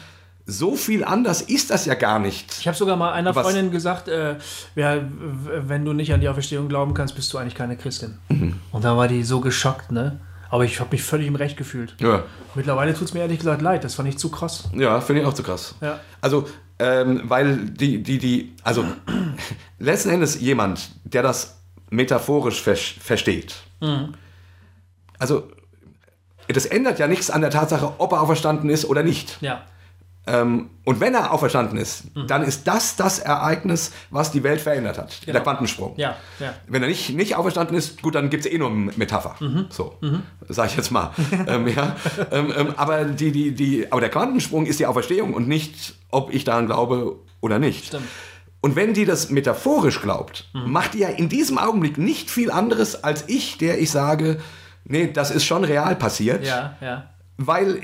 so 0.46 0.76
viel 0.76 1.06
anders 1.06 1.42
ist 1.42 1.70
das 1.70 1.86
ja 1.86 1.94
gar 1.94 2.20
nicht. 2.20 2.58
Ich 2.60 2.68
habe 2.68 2.76
sogar 2.76 2.98
mal 2.98 3.14
einer 3.14 3.34
Was? 3.34 3.46
Freundin 3.46 3.72
gesagt, 3.72 4.10
äh, 4.10 4.36
ja, 4.76 4.98
wenn 5.00 5.86
du 5.86 5.94
nicht 5.94 6.14
an 6.14 6.20
die 6.20 6.28
Auferstehung 6.28 6.68
glauben 6.68 6.94
kannst, 6.94 7.16
bist 7.16 7.32
du 7.32 7.38
eigentlich 7.38 7.56
keine 7.56 7.78
Christin. 7.78 8.18
Mhm. 8.28 8.56
Und 8.74 8.84
dann 8.84 8.98
war 8.98 9.08
die 9.08 9.24
so 9.24 9.40
geschockt, 9.40 9.94
ne? 9.94 10.20
Aber 10.50 10.66
ich 10.66 10.82
habe 10.82 10.92
mich 10.92 11.04
völlig 11.04 11.28
im 11.28 11.36
Recht 11.36 11.56
gefühlt. 11.56 11.96
Ja, 12.00 12.24
Mittlerweile 12.54 12.94
tut 12.94 13.04
es 13.04 13.14
mir 13.14 13.22
ehrlich 13.22 13.40
gesagt 13.40 13.62
leid, 13.62 13.86
das 13.86 13.96
fand 13.96 14.10
ich 14.10 14.18
zu 14.18 14.30
krass. 14.30 14.70
ja 14.74 15.00
finde 15.00 15.22
ich 15.22 15.28
auch 15.28 15.34
zu 15.34 15.44
krass. 15.44 15.76
Ja. 15.80 16.00
Also, 16.20 16.48
ähm, 16.80 17.22
weil 17.26 17.58
die, 17.58 18.04
die, 18.04 18.18
die, 18.18 18.56
also 18.64 18.86
letzten 19.80 20.10
Endes 20.10 20.40
jemand, 20.40 20.92
der 21.04 21.24
das 21.24 21.58
metaphorisch 21.90 22.62
ver 22.62 22.76
versteht, 22.76 23.56
also 25.20 25.50
das 26.48 26.66
ändert 26.66 27.00
ja 27.00 27.08
nichts 27.08 27.30
an 27.30 27.42
der 27.42 27.50
Tatsache, 27.50 27.94
ob 27.98 28.12
er 28.14 28.22
auferstanden 28.22 28.70
ist 28.70 28.86
oder 28.86 29.04
nicht. 29.04 29.38
Ja. 29.42 29.64
Ähm, 30.28 30.70
und 30.84 31.00
wenn 31.00 31.14
er 31.14 31.32
auferstanden 31.32 31.78
ist, 31.78 32.04
dann 32.28 32.44
ist 32.44 32.68
das 32.68 32.96
das 32.96 33.20
Ereignis, 33.20 33.92
was 34.10 34.32
die 34.32 34.44
Welt 34.44 34.62
verändert 34.62 34.98
hat. 34.98 35.26
Der 35.26 35.40
Quantensprung. 35.42 35.94
Ja, 35.98 36.16
ja. 36.40 36.54
Wenn 36.68 36.82
er 36.82 36.90
nicht, 36.90 37.10
nicht 37.10 37.36
auferstanden 37.36 37.76
ist, 37.76 38.02
gut, 38.02 38.16
dann 38.16 38.30
gibt 38.30 38.46
es 38.46 38.52
eh 38.52 38.58
nur 38.58 38.70
eine 38.70 38.92
Metapher. 38.96 39.36
So, 39.70 39.98
sage 40.48 40.70
ich 40.70 40.78
jetzt 40.78 40.92
mal. 40.92 41.12
ähm, 41.48 41.68
ja. 41.68 41.96
ähm, 42.32 42.54
ähm, 42.56 42.74
aber, 42.78 43.06
die, 43.06 43.32
die, 43.32 43.52
die, 43.54 43.92
aber 43.92 44.02
der 44.02 44.10
Quantensprung 44.10 44.66
ist 44.66 44.80
die 44.80 44.86
Auferstehung 44.86 45.34
und 45.34 45.48
nicht, 45.48 45.96
ob 46.12 46.34
ich 46.34 46.44
daran 46.44 46.68
glaube 46.68 47.18
oder 47.42 47.60
nicht. 47.60 47.88
Stimmt. 47.88 48.06
Und 48.60 48.76
wenn 48.76 48.94
die 48.94 49.06
das 49.06 49.30
metaphorisch 49.30 50.02
glaubt, 50.02 50.50
macht 50.54 50.94
die 50.96 51.00
ja 51.00 51.10
in 51.10 51.30
diesem 51.30 51.58
Augenblick 51.58 51.98
nicht 51.98 52.30
viel 52.30 52.52
anderes 52.52 53.04
als 53.04 53.26
ich, 53.28 53.58
der 53.58 53.80
ich 53.80 53.92
sage, 53.92 54.40
nee, 54.84 55.12
das 55.12 55.32
ist 55.32 55.46
schon 55.46 55.64
real 55.64 55.96
passiert, 55.96 56.46
Ja, 56.46 56.76
ja. 56.82 57.10
weil 57.38 57.80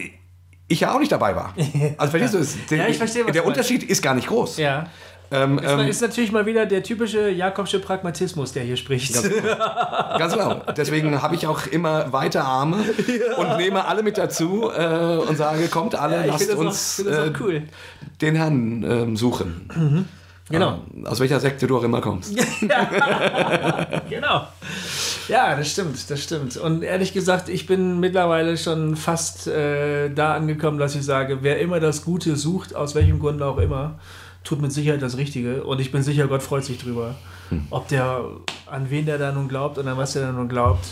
ich 0.68 0.80
ja 0.82 0.94
auch 0.94 1.00
nicht 1.00 1.12
dabei 1.12 1.36
war. 1.36 1.54
Also 1.98 2.12
verstehst 2.12 2.34
du 2.34 2.38
es? 2.40 2.66
Der, 2.68 2.78
Ja, 2.80 2.88
ich 2.88 2.98
verstehe, 2.98 3.26
Der. 3.26 3.46
Unterschied 3.46 3.84
ist 3.84 4.02
gar 4.02 4.16
nicht 4.16 4.28
groß. 4.28 4.58
Ja. 4.58 4.88
Ähm, 5.32 5.60
Das 5.62 5.72
ähm, 5.72 5.88
ist 5.88 6.02
natürlich 6.02 6.32
mal 6.32 6.46
wieder 6.46 6.66
der 6.66 6.84
typische 6.84 7.30
Jakobsche 7.30 7.80
Pragmatismus, 7.80 8.54
der 8.54 8.64
hier 8.64 8.78
spricht. 8.78 9.14
Ganz 9.14 10.34
genau. 10.34 10.62
Deswegen 10.78 11.22
habe 11.22 11.36
ich 11.36 11.48
auch 11.48 11.66
immer 11.68 12.14
weite 12.14 12.44
Arme 12.44 12.78
und 13.38 13.58
nehme 13.58 13.86
alle 13.86 14.04
mit 14.04 14.18
dazu 14.18 14.70
äh, 14.70 15.18
und 15.18 15.38
sage, 15.38 15.68
kommt 15.70 15.96
alle, 15.96 16.26
ich 16.26 16.32
lasst 16.32 16.54
uns 16.54 17.04
auch, 17.06 17.12
äh, 17.12 17.34
cool. 17.40 17.64
den 18.22 18.36
Herrn 18.36 18.84
ähm, 18.84 19.18
suchen. 19.18 20.08
Genau. 20.54 20.80
Ähm, 20.96 21.08
aus 21.08 21.20
welcher 21.20 21.40
Sekte 21.40 21.66
du 21.66 21.78
auch 21.78 21.84
immer 21.84 22.00
kommst. 22.00 22.34
Genau. 24.10 24.48
Ja, 25.28 25.56
das 25.56 25.72
stimmt, 25.72 26.10
das 26.10 26.22
stimmt. 26.22 26.58
Und 26.58 26.84
ehrlich 26.84 27.14
gesagt, 27.14 27.50
ich 27.50 27.66
bin 27.66 28.00
mittlerweile 28.00 28.58
schon 28.58 28.96
fast 28.96 29.48
äh, 29.48 30.10
da 30.10 30.36
angekommen, 30.36 30.78
dass 30.78 30.94
ich 30.96 31.04
sage, 31.04 31.40
wer 31.42 31.60
immer 31.60 31.80
das 31.80 32.04
Gute 32.04 32.36
sucht, 32.36 32.76
aus 32.76 32.94
welchem 32.94 33.20
Grund 33.20 33.42
auch 33.42 33.58
immer, 33.58 34.00
tut 34.44 34.62
mit 34.62 34.72
Sicherheit 34.72 35.02
das 35.02 35.18
Richtige. 35.18 35.64
Und 35.64 35.80
ich 35.80 35.92
bin 35.92 36.04
sicher, 36.04 36.28
Gott 36.28 36.44
freut 36.44 36.66
sich 36.66 36.78
drüber. 36.78 37.16
Ob 37.70 37.88
der, 37.88 38.22
an 38.68 38.90
wen 38.90 39.06
der 39.06 39.18
da 39.18 39.32
nun 39.32 39.48
glaubt 39.48 39.78
und 39.78 39.88
an 39.88 39.98
was 39.98 40.14
der 40.14 40.24
da 40.24 40.32
nun 40.32 40.50
glaubt, 40.50 40.86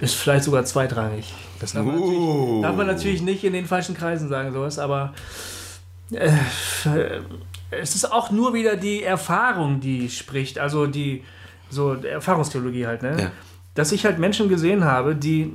ist 0.00 0.14
vielleicht 0.14 0.44
sogar 0.44 0.64
zweitrangig. 0.64 1.32
Das 1.60 1.72
darf 1.72 1.84
man, 1.84 1.96
Uh. 1.96 2.00
natürlich, 2.00 2.62
darf 2.62 2.76
man 2.76 2.86
natürlich 2.86 3.22
nicht 3.22 3.44
in 3.44 3.52
den 3.52 3.66
falschen 3.66 3.94
Kreisen 3.94 4.28
sagen, 4.28 4.52
sowas, 4.52 4.78
aber 4.78 5.12
äh, 6.14 7.20
es 7.70 7.94
ist 7.94 8.10
auch 8.10 8.30
nur 8.30 8.54
wieder 8.54 8.76
die 8.76 9.02
Erfahrung, 9.02 9.80
die 9.80 10.10
spricht, 10.10 10.58
also 10.58 10.86
die 10.86 11.24
so 11.70 11.94
Erfahrungstheologie 11.94 12.86
halt, 12.86 13.02
ne? 13.02 13.16
Ja. 13.18 13.30
Dass 13.74 13.92
ich 13.92 14.04
halt 14.04 14.18
Menschen 14.18 14.48
gesehen 14.48 14.84
habe, 14.84 15.16
die 15.16 15.54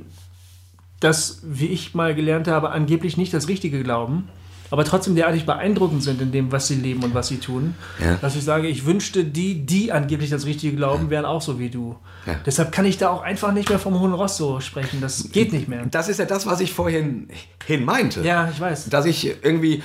das, 0.98 1.40
wie 1.44 1.68
ich 1.68 1.94
mal 1.94 2.14
gelernt 2.14 2.48
habe, 2.48 2.70
angeblich 2.70 3.16
nicht 3.16 3.32
das 3.32 3.46
Richtige 3.46 3.82
glauben, 3.84 4.28
aber 4.70 4.84
trotzdem 4.84 5.14
derartig 5.14 5.46
beeindruckend 5.46 6.02
sind 6.02 6.20
in 6.20 6.32
dem, 6.32 6.52
was 6.52 6.68
sie 6.68 6.74
leben 6.76 7.02
und 7.02 7.14
was 7.14 7.28
sie 7.28 7.38
tun, 7.38 7.74
Ja. 8.02 8.16
dass 8.20 8.36
ich 8.36 8.44
sage, 8.44 8.68
ich 8.68 8.84
wünschte, 8.86 9.24
die, 9.24 9.64
die 9.66 9.92
angeblich 9.92 10.30
das 10.30 10.44
Richtige 10.46 10.76
glauben, 10.76 11.10
wären 11.10 11.24
auch 11.24 11.40
so 11.42 11.58
wie 11.58 11.70
du. 11.70 11.96
Ja. 12.26 12.36
Deshalb 12.44 12.72
kann 12.72 12.84
ich 12.84 12.98
da 12.98 13.08
auch 13.10 13.22
einfach 13.22 13.52
nicht 13.52 13.68
mehr 13.68 13.78
vom 13.78 13.98
Hohen 14.00 14.12
Ross 14.12 14.36
so 14.36 14.60
sprechen. 14.60 15.00
Das 15.00 15.30
geht 15.32 15.52
nicht 15.52 15.68
mehr. 15.68 15.86
Das 15.90 16.08
ist 16.08 16.18
ja 16.18 16.24
das, 16.26 16.46
was 16.46 16.60
ich 16.60 16.72
vorhin 16.72 17.28
hin 17.66 17.84
meinte. 17.84 18.22
Ja, 18.22 18.48
ich 18.52 18.60
weiß. 18.60 18.88
Dass 18.90 19.06
ich 19.06 19.24
irgendwie, 19.42 19.82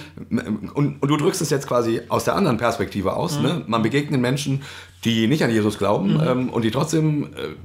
und, 0.73 1.01
und 1.01 1.07
du 1.07 1.17
drückst 1.17 1.41
es 1.41 1.49
jetzt 1.49 1.67
quasi 1.67 2.01
aus 2.09 2.25
der 2.25 2.35
anderen 2.35 2.57
Perspektive 2.57 3.15
aus, 3.15 3.37
Mhm. 3.37 3.43
ne? 3.43 3.63
man 3.67 3.81
begegnet 3.81 4.19
Menschen, 4.19 4.61
die 5.05 5.27
nicht 5.27 5.43
an 5.43 5.51
Jesus 5.51 5.77
glauben 5.77 6.19
ähm, 6.25 6.49
und 6.49 6.63
die 6.63 6.71
trotzdem, 6.71 7.25
äh, 7.33 7.55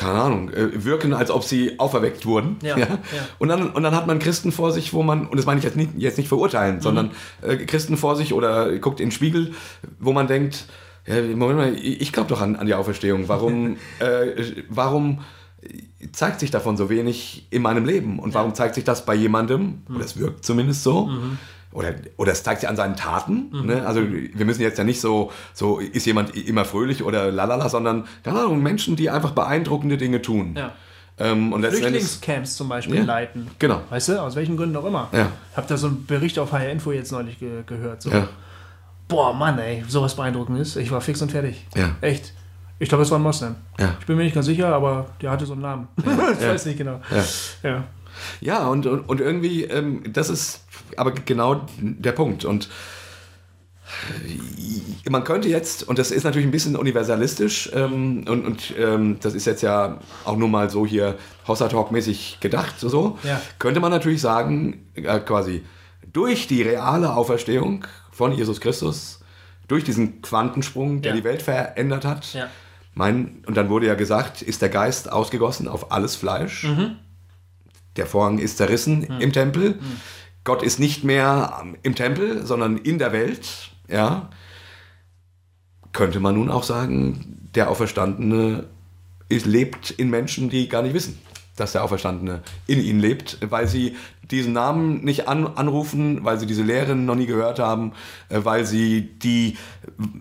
keine 0.00 0.18
Ahnung, 0.20 0.50
äh, 0.50 0.84
wirken, 0.84 1.12
als 1.12 1.30
ob 1.30 1.44
sie 1.44 1.78
auferweckt 1.78 2.24
wurden. 2.24 2.56
Ja, 2.62 2.78
ja. 2.78 2.98
Und, 3.38 3.48
dann, 3.48 3.70
und 3.70 3.82
dann 3.82 3.94
hat 3.94 4.06
man 4.06 4.18
Christen 4.18 4.50
vor 4.50 4.72
sich, 4.72 4.92
wo 4.94 5.02
man, 5.02 5.26
und 5.26 5.36
das 5.36 5.44
meine 5.46 5.58
ich 5.58 5.64
jetzt 5.64 5.76
nicht, 5.76 5.90
jetzt 5.96 6.16
nicht 6.18 6.28
verurteilen, 6.28 6.76
Mhm. 6.76 6.80
sondern 6.80 7.10
äh, 7.42 7.56
Christen 7.56 7.96
vor 7.96 8.16
sich 8.16 8.32
oder 8.32 8.78
guckt 8.78 9.00
in 9.00 9.06
den 9.06 9.12
Spiegel, 9.12 9.52
wo 9.98 10.12
man 10.12 10.26
denkt, 10.26 10.66
ja, 11.06 11.20
Moment 11.22 11.58
mal, 11.58 11.74
ich 11.74 12.12
glaube 12.12 12.28
doch 12.28 12.40
an, 12.40 12.56
an 12.56 12.66
die 12.66 12.74
Auferstehung. 12.74 13.28
Warum, 13.28 13.76
äh, 13.98 14.62
warum 14.68 15.20
zeigt 16.12 16.40
sich 16.40 16.50
davon 16.50 16.76
so 16.78 16.88
wenig 16.88 17.46
in 17.50 17.60
meinem 17.62 17.84
Leben? 17.84 18.18
Und 18.18 18.32
warum 18.32 18.54
zeigt 18.54 18.74
sich 18.74 18.84
das 18.84 19.04
bei 19.04 19.14
jemandem, 19.14 19.82
oder 19.94 20.04
es 20.04 20.18
wirkt 20.18 20.44
zumindest 20.44 20.82
so, 20.82 21.10
oder, 21.72 21.94
oder 22.16 22.32
es 22.32 22.42
zeigt 22.42 22.60
sich 22.60 22.68
an 22.68 22.76
seinen 22.76 22.96
Taten? 22.96 23.50
Ne? 23.64 23.86
Also 23.86 24.02
wir 24.02 24.44
müssen 24.44 24.62
jetzt 24.62 24.78
ja 24.78 24.84
nicht 24.84 25.00
so, 25.00 25.30
so 25.54 25.78
ist 25.78 26.04
jemand 26.06 26.34
immer 26.36 26.64
fröhlich 26.64 27.04
oder 27.04 27.30
lalala, 27.30 27.68
sondern, 27.68 28.06
keine 28.24 28.40
Ahnung, 28.40 28.62
Menschen, 28.62 28.96
die 28.96 29.08
einfach 29.10 29.30
beeindruckende 29.32 29.96
Dinge 29.96 30.20
tun. 30.20 30.54
Ja. 30.56 30.72
Ähm, 31.18 31.52
und 31.52 31.64
Flüchtlingscamps 31.64 32.56
zum 32.56 32.68
Beispiel 32.68 32.96
Ja, 32.96 33.04
leiten. 33.04 33.48
genau. 33.58 33.82
Weißt 33.90 34.08
du, 34.08 34.20
aus 34.20 34.36
welchen 34.36 34.56
Gründen 34.56 34.74
auch 34.76 34.86
immer. 34.86 35.08
Ja. 35.12 35.28
Hab 35.54 35.68
da 35.68 35.76
so 35.76 35.88
einen 35.88 36.06
Bericht 36.06 36.38
auf 36.38 36.52
HR 36.52 36.70
Info 36.70 36.92
jetzt 36.92 37.12
neulich 37.12 37.38
ge 37.38 37.62
gehört. 37.66 38.02
So. 38.02 38.10
ja, 38.10 38.26
Boah, 39.06 39.34
Mann, 39.34 39.58
ey, 39.58 39.84
sowas 39.86 40.14
beeindruckendes. 40.16 40.76
Ich 40.76 40.90
war 40.90 41.00
fix 41.00 41.20
und 41.20 41.30
fertig. 41.30 41.66
Ja. 41.76 41.90
Echt. 42.00 42.32
Ich 42.78 42.88
glaube, 42.88 43.02
es 43.02 43.10
war 43.10 43.18
ein 43.18 43.22
Moslem. 43.22 43.56
Ja. 43.78 43.96
Ich 44.00 44.06
bin 44.06 44.16
mir 44.16 44.22
nicht 44.24 44.34
ganz 44.34 44.46
sicher, 44.46 44.74
aber 44.74 45.08
der 45.20 45.30
hatte 45.30 45.44
so 45.44 45.52
einen 45.52 45.62
Namen. 45.62 45.88
ich 45.98 46.46
weiß 46.46 46.64
nicht 46.66 46.78
genau. 46.78 47.00
ja. 47.10 47.70
Ja. 47.70 47.84
Ja, 48.40 48.66
und, 48.68 48.86
und, 48.86 49.08
und 49.08 49.20
irgendwie, 49.20 49.64
ähm, 49.64 50.02
das 50.12 50.30
ist 50.30 50.64
aber 50.96 51.12
genau 51.12 51.66
der 51.80 52.12
Punkt. 52.12 52.44
Und 52.44 52.68
man 55.08 55.24
könnte 55.24 55.48
jetzt, 55.48 55.82
und 55.88 55.98
das 55.98 56.10
ist 56.10 56.24
natürlich 56.24 56.46
ein 56.46 56.52
bisschen 56.52 56.76
universalistisch, 56.76 57.70
ähm, 57.74 58.24
und, 58.28 58.44
und 58.46 58.74
ähm, 58.78 59.16
das 59.20 59.34
ist 59.34 59.46
jetzt 59.46 59.62
ja 59.62 59.98
auch 60.24 60.36
nur 60.36 60.48
mal 60.48 60.70
so 60.70 60.86
hier 60.86 61.16
Hossa 61.48 61.68
Talk-mäßig 61.68 62.38
gedacht, 62.40 62.74
so, 62.78 63.18
Ja. 63.24 63.40
könnte 63.58 63.80
man 63.80 63.90
natürlich 63.90 64.20
sagen, 64.20 64.86
äh, 64.94 65.18
quasi 65.20 65.64
durch 66.12 66.46
die 66.46 66.62
reale 66.62 67.14
Auferstehung 67.14 67.84
von 68.12 68.32
Jesus 68.32 68.60
Christus, 68.60 69.20
durch 69.68 69.84
diesen 69.84 70.22
Quantensprung, 70.22 71.02
der 71.02 71.12
Ja. 71.12 71.16
die 71.18 71.24
Welt 71.24 71.42
verändert 71.42 72.04
hat, 72.04 72.32
Ja. 72.34 72.48
mein, 72.94 73.42
und 73.46 73.56
dann 73.56 73.68
wurde 73.70 73.86
ja 73.86 73.94
gesagt, 73.94 74.42
ist 74.42 74.62
der 74.62 74.68
Geist 74.68 75.10
ausgegossen 75.10 75.66
auf 75.68 75.90
alles 75.92 76.16
Fleisch. 76.16 76.66
Der 77.96 78.06
Vorhang 78.06 78.38
ist 78.38 78.56
zerrissen 78.58 79.02
im 79.18 79.32
Tempel. 79.32 79.78
Gott 80.44 80.62
ist 80.62 80.78
nicht 80.80 81.04
mehr 81.04 81.62
im 81.82 81.94
Tempel, 81.94 82.46
sondern 82.46 82.76
in 82.78 82.98
der 82.98 83.12
Welt. 83.12 83.70
Ja. 83.88 84.30
könnte 85.92 86.20
man 86.20 86.34
nun 86.36 86.50
auch 86.50 86.62
sagen, 86.62 87.48
der 87.54 87.68
Auferstandene 87.70 88.64
ist, 89.28 89.46
lebt 89.46 89.90
in 89.90 90.10
Menschen, 90.10 90.48
die 90.50 90.68
gar 90.68 90.82
nicht 90.82 90.94
wissen, 90.94 91.18
dass 91.56 91.72
der 91.72 91.82
Auferstandene 91.82 92.42
in 92.68 92.80
ihnen 92.80 93.00
lebt, 93.00 93.38
weil 93.50 93.66
sie 93.66 93.96
diesen 94.30 94.52
Namen 94.52 95.04
nicht 95.04 95.26
an, 95.28 95.46
anrufen, 95.56 96.24
weil 96.24 96.38
sie 96.38 96.46
diese 96.46 96.62
Lehren 96.62 97.04
noch 97.04 97.16
nie 97.16 97.26
gehört 97.26 97.58
haben, 97.58 97.92
äh, 98.28 98.38
weil 98.44 98.64
sie 98.64 99.02
die, 99.18 99.56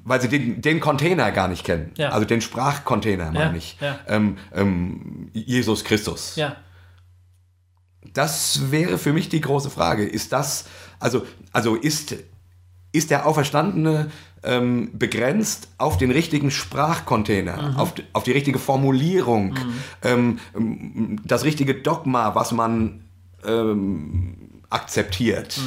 weil 0.04 0.20
sie 0.20 0.28
den, 0.30 0.62
den 0.62 0.80
Container 0.80 1.32
gar 1.32 1.48
nicht 1.48 1.64
kennen. 1.64 1.92
Ja. 1.96 2.10
Also 2.10 2.26
den 2.26 2.42
Sprachcontainer, 2.42 3.26
meine 3.32 3.52
Ja, 3.52 3.56
ich. 3.56 3.78
ja. 3.80 4.00
Ähm, 4.08 4.38
ähm, 4.56 5.30
Jesus 5.34 5.84
Christus. 5.84 6.36
Ja. 6.36 6.56
Das 8.14 8.72
wäre 8.72 8.98
für 8.98 9.14
mich 9.14 9.30
die 9.30 9.42
große 9.42 9.70
Frage. 9.70 10.06
Ist 10.06 10.32
das, 10.34 10.66
also, 11.00 11.26
also 11.54 11.76
ist, 11.76 12.16
ist 12.92 13.10
der 13.12 13.26
Auferstandene 13.26 14.10
ähm, 14.42 14.92
begrenzt 14.98 15.68
auf 15.78 15.98
den 15.98 16.12
richtigen 16.12 16.50
Sprachcontainer, 16.50 17.76
auf, 17.78 17.94
die- 17.94 18.04
auf 18.14 18.24
die 18.24 18.32
richtige 18.32 18.58
Formulierung, 18.58 19.56
ähm, 20.02 20.40
ähm, 20.56 21.20
das 21.26 21.44
richtige 21.44 21.76
Dogma, 21.76 22.36
was 22.36 22.52
man 22.54 23.02
ähm, 23.46 24.38
akzeptiert? 24.70 25.60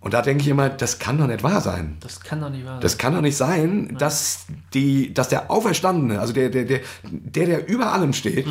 Und 0.00 0.14
da 0.14 0.20
denke 0.22 0.42
ich 0.42 0.48
immer, 0.48 0.68
das 0.68 0.98
kann 0.98 1.16
doch 1.18 1.28
nicht 1.28 1.44
wahr 1.44 1.60
sein. 1.60 1.96
Das 2.00 2.18
kann 2.20 2.40
doch 2.40 2.50
nicht 2.50 2.64
wahr 2.64 2.72
sein. 2.74 2.80
Das 2.80 2.98
kann 2.98 3.14
doch 3.14 3.20
nicht 3.20 3.36
sein, 3.36 3.94
dass, 3.98 4.46
die, 4.74 5.14
dass 5.14 5.28
der 5.28 5.48
Auferstandene, 5.48 6.18
also 6.18 6.32
der, 6.32 6.48
der, 6.50 6.64
der, 6.64 6.80
der, 7.04 7.46
der 7.46 7.68
über 7.68 7.92
allem 7.92 8.12
steht, 8.12 8.46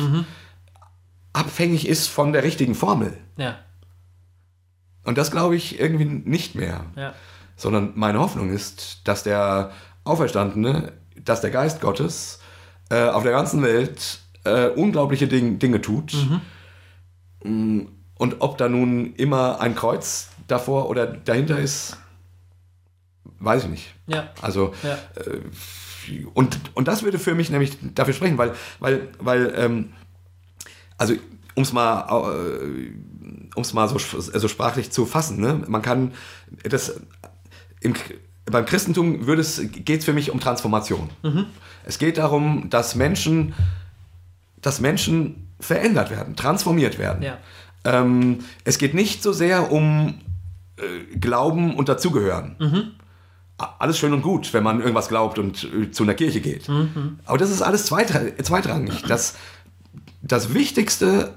abhängig 1.32 1.88
ist 1.88 2.08
von 2.08 2.32
der 2.32 2.42
richtigen 2.44 2.74
Formel. 2.74 3.16
ja. 3.36 3.58
Und 5.04 5.18
das 5.18 5.32
glaube 5.32 5.56
ich 5.56 5.80
irgendwie 5.80 6.04
nicht 6.04 6.54
mehr. 6.54 6.86
Ja. 6.94 7.12
Sondern 7.56 7.92
meine 7.96 8.20
Hoffnung 8.20 8.50
ist, 8.50 9.00
dass 9.08 9.24
der 9.24 9.72
Auferstandene, 10.04 10.92
dass 11.16 11.40
der 11.40 11.50
Geist 11.50 11.80
Gottes 11.80 12.38
äh, 12.88 13.08
auf 13.08 13.24
der 13.24 13.32
ganzen 13.32 13.62
Welt 13.64 14.20
äh, 14.44 14.68
unglaubliche 14.68 15.26
Ding, 15.26 15.58
Dinge 15.58 15.80
tut. 15.80 16.14
Mm, 17.42 17.80
Und 18.14 18.36
ob 18.42 18.58
da 18.58 18.68
nun 18.68 19.14
immer 19.16 19.60
ein 19.60 19.74
Kreuz 19.74 20.28
davor 20.46 20.88
oder 20.88 21.04
dahinter 21.08 21.58
ist, 21.58 21.96
weiß 23.40 23.64
ich 23.64 23.70
nicht. 23.70 23.94
Ja. 24.06 24.28
Also 24.40 24.72
Ja. 24.84 24.98
und, 26.34 26.60
und 26.74 26.86
das 26.86 27.02
würde 27.02 27.18
für 27.18 27.34
mich 27.34 27.50
nämlich 27.50 27.76
dafür 27.94 28.14
sprechen, 28.14 28.38
weil, 28.38 28.52
weil, 28.78 29.08
weil 29.18 29.52
ähm, 29.56 29.92
also 31.02 31.14
um 31.54 31.62
es 31.64 31.72
mal, 31.72 32.06
äh, 32.32 32.92
mal 33.74 33.88
so, 33.88 33.98
so 33.98 34.48
sprachlich 34.48 34.90
zu 34.90 35.04
fassen, 35.04 35.40
ne? 35.40 35.62
man 35.66 35.82
kann 35.82 36.12
das 36.62 37.00
im, 37.80 37.94
beim 38.46 38.64
Christentum 38.64 39.28
es, 39.38 39.60
geht 39.70 39.98
es 40.00 40.04
für 40.04 40.12
mich 40.12 40.30
um 40.30 40.40
Transformation. 40.40 41.10
Es 41.84 41.98
geht 41.98 42.16
darum, 42.18 42.70
dass 42.70 42.94
Menschen, 42.94 43.54
dass 44.60 44.80
Menschen 44.80 45.48
verändert 45.60 46.10
werden, 46.10 46.36
transformiert 46.36 46.98
werden. 46.98 47.22
Ja. 47.22 47.38
Ähm, 47.84 48.38
es 48.64 48.78
geht 48.78 48.94
nicht 48.94 49.22
so 49.22 49.32
sehr 49.32 49.70
um 49.72 50.20
äh, 50.76 51.16
Glauben 51.18 51.74
und 51.76 51.88
Dazugehören. 51.88 52.94
A- 53.58 53.74
Alles 53.80 53.98
schön 53.98 54.12
und 54.12 54.22
gut, 54.22 54.52
wenn 54.54 54.62
man 54.62 54.80
irgendwas 54.80 55.08
glaubt 55.08 55.38
und 55.38 55.64
äh, 55.64 55.90
zu 55.90 56.04
einer 56.04 56.14
Kirche 56.14 56.40
geht. 56.40 56.68
Aber 57.26 57.38
das 57.38 57.50
ist 57.50 57.62
alles 57.62 57.86
zweitrangig. 57.86 59.02
Das, 59.08 59.34
das 60.22 60.54
Wichtigste 60.54 61.34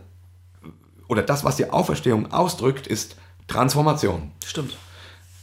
oder 1.08 1.22
das, 1.22 1.44
was 1.44 1.56
die 1.56 1.70
Auferstehung 1.70 2.32
ausdrückt, 2.32 2.88
ist 2.88 3.16
Transformation. 3.48 4.32
Stimmt. 4.46 4.76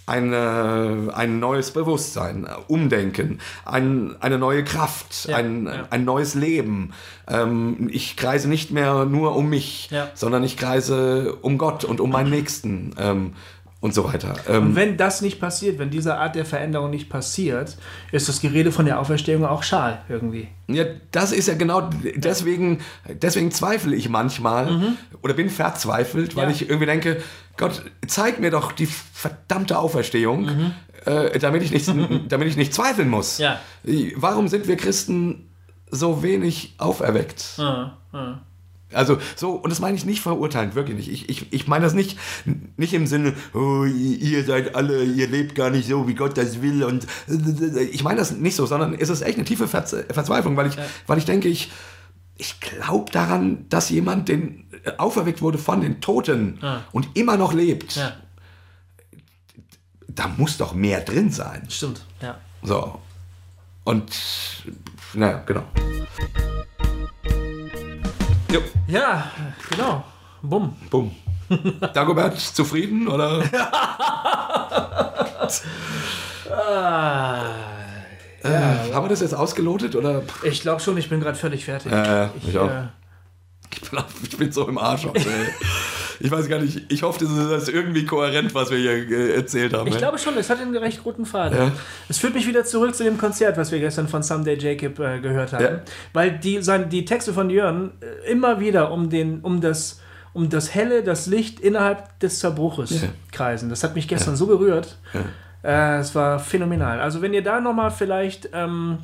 Eine, 0.05 1.12
ein 1.14 1.38
neues 1.38 1.70
Bewusstsein, 1.70 2.47
Umdenken, 2.66 3.38
ein, 3.64 4.16
eine 4.20 4.36
neue 4.36 4.64
Kraft, 4.64 5.26
Ja, 5.28 5.36
ein, 5.36 5.66
ja. 5.66 5.86
ein 5.90 6.05
neues 6.05 6.34
Leben. 6.34 6.93
Ähm, 7.28 7.88
ich 7.93 8.16
kreise 8.16 8.49
nicht 8.49 8.72
mehr 8.72 9.05
nur 9.05 9.36
um 9.36 9.49
mich, 9.49 9.88
Ja. 9.93 10.11
sondern 10.14 10.43
ich 10.43 10.57
kreise 10.57 11.36
um 11.43 11.57
Gott 11.57 11.84
und 11.84 12.01
um 12.01 12.11
meinen 12.11 12.30
Nächsten 12.36 12.95
ähm, 12.99 13.34
und 13.83 13.93
so 13.93 14.05
weiter. 14.05 14.35
Ähm, 14.49 14.68
Und 14.68 14.76
wenn 14.76 14.97
das 14.97 15.20
nicht 15.20 15.39
passiert, 15.41 15.78
wenn 15.78 15.91
diese 15.91 16.16
Art 16.16 16.35
der 16.37 16.47
Veränderung 16.47 16.89
nicht 16.91 17.11
passiert, 17.11 17.76
ist 18.12 18.28
das 18.28 18.41
Gerede 18.41 18.72
von 18.72 18.87
der 18.87 18.99
Auferstehung 19.01 19.45
auch 19.45 19.62
schal 19.64 20.01
irgendwie. 20.09 20.49
Ja, 20.68 20.85
das 21.11 21.33
ist 21.33 21.49
ja 21.49 21.55
genau 21.55 21.91
deswegen, 22.14 22.78
deswegen 23.20 23.51
zweifle 23.51 23.95
ich 23.95 24.09
manchmal 24.09 24.95
oder 25.22 25.35
bin 25.35 25.51
verzweifelt, 25.51 26.37
weil 26.37 26.45
Ja. 26.45 26.51
ich 26.51 26.62
irgendwie 26.68 26.87
denke, 26.87 27.20
Gott, 27.59 27.83
zeig 28.07 28.41
mir 28.41 28.51
doch 28.51 28.72
die 28.72 28.87
verdammte 28.87 29.78
Auferstehung, 29.78 30.49
äh, 31.05 31.39
damit, 31.41 31.62
ich 31.62 31.72
nicht, 31.72 31.93
damit 32.30 32.49
ich 32.49 32.57
nicht 32.57 32.72
zweifeln 32.72 33.11
muss. 33.11 33.39
Ja. 33.39 33.59
Warum 34.14 34.47
sind 34.49 34.68
wir 34.68 34.76
Christen 34.76 35.51
so 35.91 36.22
wenig 36.22 36.76
auferweckt? 36.78 37.59
Ah. 37.59 37.99
Also 38.95 39.18
so, 39.36 39.53
und 39.53 39.70
das 39.70 39.80
meine 39.80 39.97
ich 39.97 40.05
nicht 40.05 40.20
verurteilend, 40.20 40.74
wirklich 40.74 40.97
nicht. 40.97 41.11
Ich, 41.11 41.28
ich, 41.28 41.53
ich 41.53 41.66
meine 41.68 41.84
das 41.84 41.95
nicht, 41.95 42.18
nicht 42.76 42.95
im 42.95 43.07
Sinne, 43.07 43.34
oh, 43.55 43.84
ihr 43.84 44.45
seid 44.45 44.74
alle, 44.74 45.05
ihr 45.05 45.28
lebt 45.28 45.55
gar 45.55 45.70
nicht 45.70 45.88
so, 45.88 46.07
wie 46.09 46.14
Gott 46.14 46.36
das 46.36 46.62
will. 46.62 46.84
Und 46.84 47.07
ich 47.90 48.03
meine 48.05 48.18
das 48.18 48.32
nicht 48.32 48.57
so, 48.57 48.66
sondern 48.66 48.95
es 48.95 49.09
ist 49.09 49.22
echt 49.22 49.36
eine 49.38 49.45
tiefe 49.45 49.68
Verzweiflung, 49.68 50.57
weil 50.57 50.66
ich, 50.68 50.76
weil 51.07 51.18
ich 51.18 51.24
denke, 51.24 51.49
ich, 51.49 51.70
ich 52.38 52.61
glaube 52.61 53.11
daran, 53.12 53.66
dass 53.68 53.90
jemand 53.90 54.28
den, 54.28 54.64
auferweckt 54.99 55.43
wurde 55.43 55.59
von 55.59 55.80
den 55.80 56.01
Toten 56.01 56.59
Ja. 56.62 56.84
und 56.93 57.09
immer 57.14 57.36
noch 57.36 57.53
lebt. 57.53 57.95
Ja, 57.97 58.14
Da 60.09 60.28
muss 60.36 60.57
doch 60.59 60.74
mehr 60.74 61.01
drin 61.01 61.30
sein. 61.30 61.62
stimmt. 61.68 62.05
Ja. 62.20 62.38
So. 62.62 63.01
Und, 63.84 64.12
naja, 65.14 65.43
genau. 65.47 65.64
Jo. 68.53 68.61
Ja, 68.86 69.30
genau. 69.70 70.05
Bumm. 70.42 70.76
Bumm. 70.90 71.11
Dagobert, 71.94 72.38
zufrieden 72.38 73.09
oder? 73.09 73.42
Ah, 76.50 77.42
Äh, 78.42 78.92
haben 78.92 79.05
wir 79.05 79.09
das 79.09 79.20
jetzt 79.20 79.34
ausgelotet 79.34 79.94
oder? 79.94 80.22
ich 80.42 80.61
glaube 80.62 80.80
schon, 80.80 80.96
ich 80.98 81.09
bin 81.09 81.20
gerade 81.20 81.38
völlig 81.38 81.64
fertig. 81.64 81.92
Ja, 81.92 82.05
ja, 82.24 82.30
ich 82.46 82.59
auch. 82.59 82.68
äh, 82.68 82.88
Ich 83.72 83.80
bin, 83.90 84.00
ich 84.24 84.36
bin 84.36 84.53
so 84.53 84.66
im 84.68 84.78
Arsch. 84.78 85.05
Heute, 85.07 85.20
ey. 85.30 85.48
Ich 86.24 86.30
weiß 86.30 86.48
gar 86.48 86.60
nicht, 86.60 86.82
ich 86.88 87.02
hoffe, 87.02 87.24
das 87.24 87.64
ist 87.64 87.68
irgendwie 87.68 88.04
kohärent, 88.06 88.54
was 88.54 88.70
wir 88.70 88.78
hier 88.78 88.92
äh, 89.10 89.34
erzählt 89.34 89.74
haben. 89.74 89.88
Ich 89.88 89.94
ey. 89.94 89.98
glaube 90.00 90.18
schon, 90.18 90.36
es 90.38 90.48
hat 90.48 90.60
einen 90.60 90.76
recht 90.76 91.02
guten 91.02 91.26
Faden. 91.26 91.58
Ja. 91.58 91.72
Es 92.08 92.18
führt 92.18 92.34
mich 92.34 92.46
wieder 92.46 92.64
zurück 92.64 92.94
zu 92.94 93.02
dem 93.02 93.18
Konzert, 93.18 93.56
was 93.56 93.72
wir 93.72 93.80
gestern 93.80 94.06
von 94.06 94.22
Someday 94.22 94.56
Jacob 94.56 94.98
äh, 95.00 95.18
gehört 95.20 95.52
haben. 95.52 95.64
Ja. 95.64 95.80
Weil 96.12 96.38
die, 96.38 96.62
sein, 96.62 96.88
die 96.88 97.04
Texte 97.04 97.32
von 97.32 97.50
Jörn 97.50 97.90
äh, 98.00 98.30
immer 98.30 98.60
wieder 98.60 98.92
um, 98.92 99.10
den, 99.10 99.40
um, 99.40 99.60
das, 99.60 100.00
um 100.32 100.48
das 100.48 100.72
Helle, 100.74 101.02
das 101.02 101.26
Licht 101.26 101.58
innerhalb 101.58 102.18
des 102.20 102.38
Zerbruches 102.38 103.02
Ja. 103.02 103.08
kreisen. 103.32 103.68
Das 103.68 103.82
hat 103.82 103.96
mich 103.96 104.06
gestern 104.06 104.36
so 104.36 104.46
berührt. 104.46 104.98
Äh, 105.64 105.98
es 105.98 106.14
war 106.14 106.38
phänomenal. 106.38 107.00
Also 107.00 107.20
wenn 107.20 107.34
ihr 107.34 107.42
da 107.42 107.60
nochmal 107.60 107.90
vielleicht 107.90 108.48
ähm, 108.52 108.98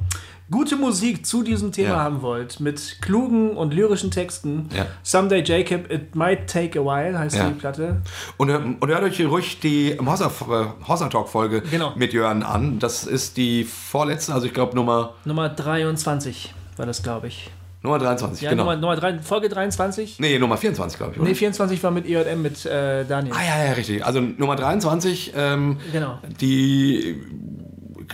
gute 0.51 0.77
Musik 0.77 1.27
zu 1.27 1.43
diesem 1.43 1.73
Thema 1.73 1.89
Ja. 1.91 2.01
haben 2.01 2.23
wollt, 2.23 2.61
mit 2.61 2.99
klugen 3.03 3.57
und 3.57 3.75
lyrischen 3.75 4.11
Texten, 4.11 4.69
Ja. 4.75 4.87
Someday 5.03 5.43
Jacob, 5.45 5.91
It 5.93 6.15
Might 6.15 6.49
Take 6.51 6.81
a 6.81 6.83
While 6.85 7.19
heißt 7.19 7.37
Ja. 7.37 7.49
die 7.49 7.55
Platte. 7.55 8.03
Und, 8.37 8.49
ähm, 8.49 8.77
und 8.81 8.89
hört 8.89 9.03
euch 9.03 9.21
ruhig 9.27 9.61
die 9.61 9.99
Hossa, 10.05 10.27
äh, 10.27 11.09
Talk 11.11 11.29
Folge 11.29 11.63
Genau. 11.71 11.93
mit 11.97 12.13
Jörn 12.13 12.43
an. 12.43 12.79
Das 12.79 13.05
ist 13.05 13.37
die 13.37 13.65
vorletzte, 13.65 14.33
also 14.33 14.47
ich 14.47 14.55
glaube 14.55 14.75
Nummer, 14.75 15.15
Nummer 15.25 15.49
23 15.49 16.55
war 16.77 16.87
das, 16.87 17.03
glaube 17.03 17.29
ich. 17.29 17.51
Nummer 17.81 17.99
23, 18.01 18.43
Ja, 18.43 18.51
genau. 18.51 18.65
Nummer, 18.65 18.77
Nummer 18.77 18.97
drei, 18.97 19.19
Folge 19.21 19.49
23? 19.49 20.19
nee, 20.19 20.37
Nummer 20.39 20.57
24, 20.57 20.99
glaube 20.99 21.13
ich. 21.13 21.21
Oder? 21.21 21.29
Nee, 21.29 21.35
24 21.37 21.81
war 21.83 21.93
mit 21.93 22.07
EJM 22.07 22.43
mit 22.43 22.67
äh, 22.67 23.05
Daniel. 23.05 23.33
ah 23.37 23.41
ja, 23.45 23.67
ja, 23.67 23.73
richtig. 23.73 24.05
Also 24.05 24.21
Nummer 24.21 24.57
23, 24.57 25.33
ähm, 25.37 25.77
Genau. 25.93 26.19
die, 26.41 27.23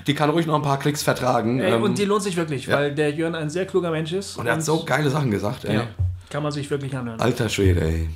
die 0.06 0.14
kann 0.14 0.30
ruhig 0.30 0.46
noch 0.46 0.54
ein 0.56 0.62
paar 0.62 0.78
Klicks 0.78 1.02
vertragen. 1.02 1.60
Ey, 1.60 1.72
ähm, 1.74 1.82
und 1.82 1.98
die 1.98 2.04
lohnt 2.04 2.22
sich 2.22 2.36
wirklich, 2.36 2.66
ja. 2.66 2.76
weil 2.76 2.94
der 2.94 3.10
Jörn 3.12 3.34
ein 3.34 3.50
sehr 3.50 3.66
kluger 3.66 3.90
Mensch 3.90 4.12
ist. 4.12 4.36
und 4.36 4.46
er 4.46 4.54
hat 4.54 4.64
so 4.64 4.84
geile 4.84 5.10
Sachen 5.10 5.30
gesagt. 5.30 5.64
Ey. 5.64 5.74
ja, 5.76 5.86
kann 6.30 6.42
man 6.42 6.52
sich 6.52 6.70
wirklich 6.70 6.96
anhören. 6.96 7.20
Alter 7.20 7.48
Schwede, 7.48 7.80
ey. 7.82 8.08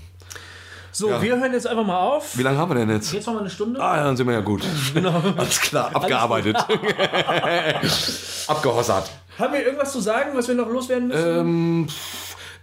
So, 0.91 1.11
Ja. 1.11 1.22
wir 1.22 1.39
hören 1.39 1.53
jetzt 1.53 1.66
einfach 1.66 1.85
mal 1.87 1.99
auf. 2.01 2.37
Wie 2.37 2.43
lange 2.43 2.59
haben 2.59 2.70
wir 2.70 2.74
denn 2.74 2.91
jetzt? 2.91 3.12
Jetzt 3.12 3.26
noch 3.26 3.35
mal 3.35 3.41
eine 3.41 3.51
Stunde. 3.51 3.81
Ah, 3.81 3.97
ja, 3.99 4.05
dann 4.05 4.16
sind 4.16 4.26
wir 4.26 4.35
ja 4.35 4.41
gut. 4.41 4.64
Genau. 4.95 5.22
Alles 5.37 5.61
klar, 5.61 5.95
abgearbeitet. 5.95 6.57
Abgehossert. 8.49 9.11
Haben 9.39 9.53
wir 9.53 9.64
irgendwas 9.64 9.93
zu 9.93 10.01
sagen, 10.01 10.31
was 10.35 10.49
wir 10.49 10.55
noch 10.55 10.68
loswerden 10.68 11.09
müssen? 11.09 11.39
Ähm, 11.39 11.87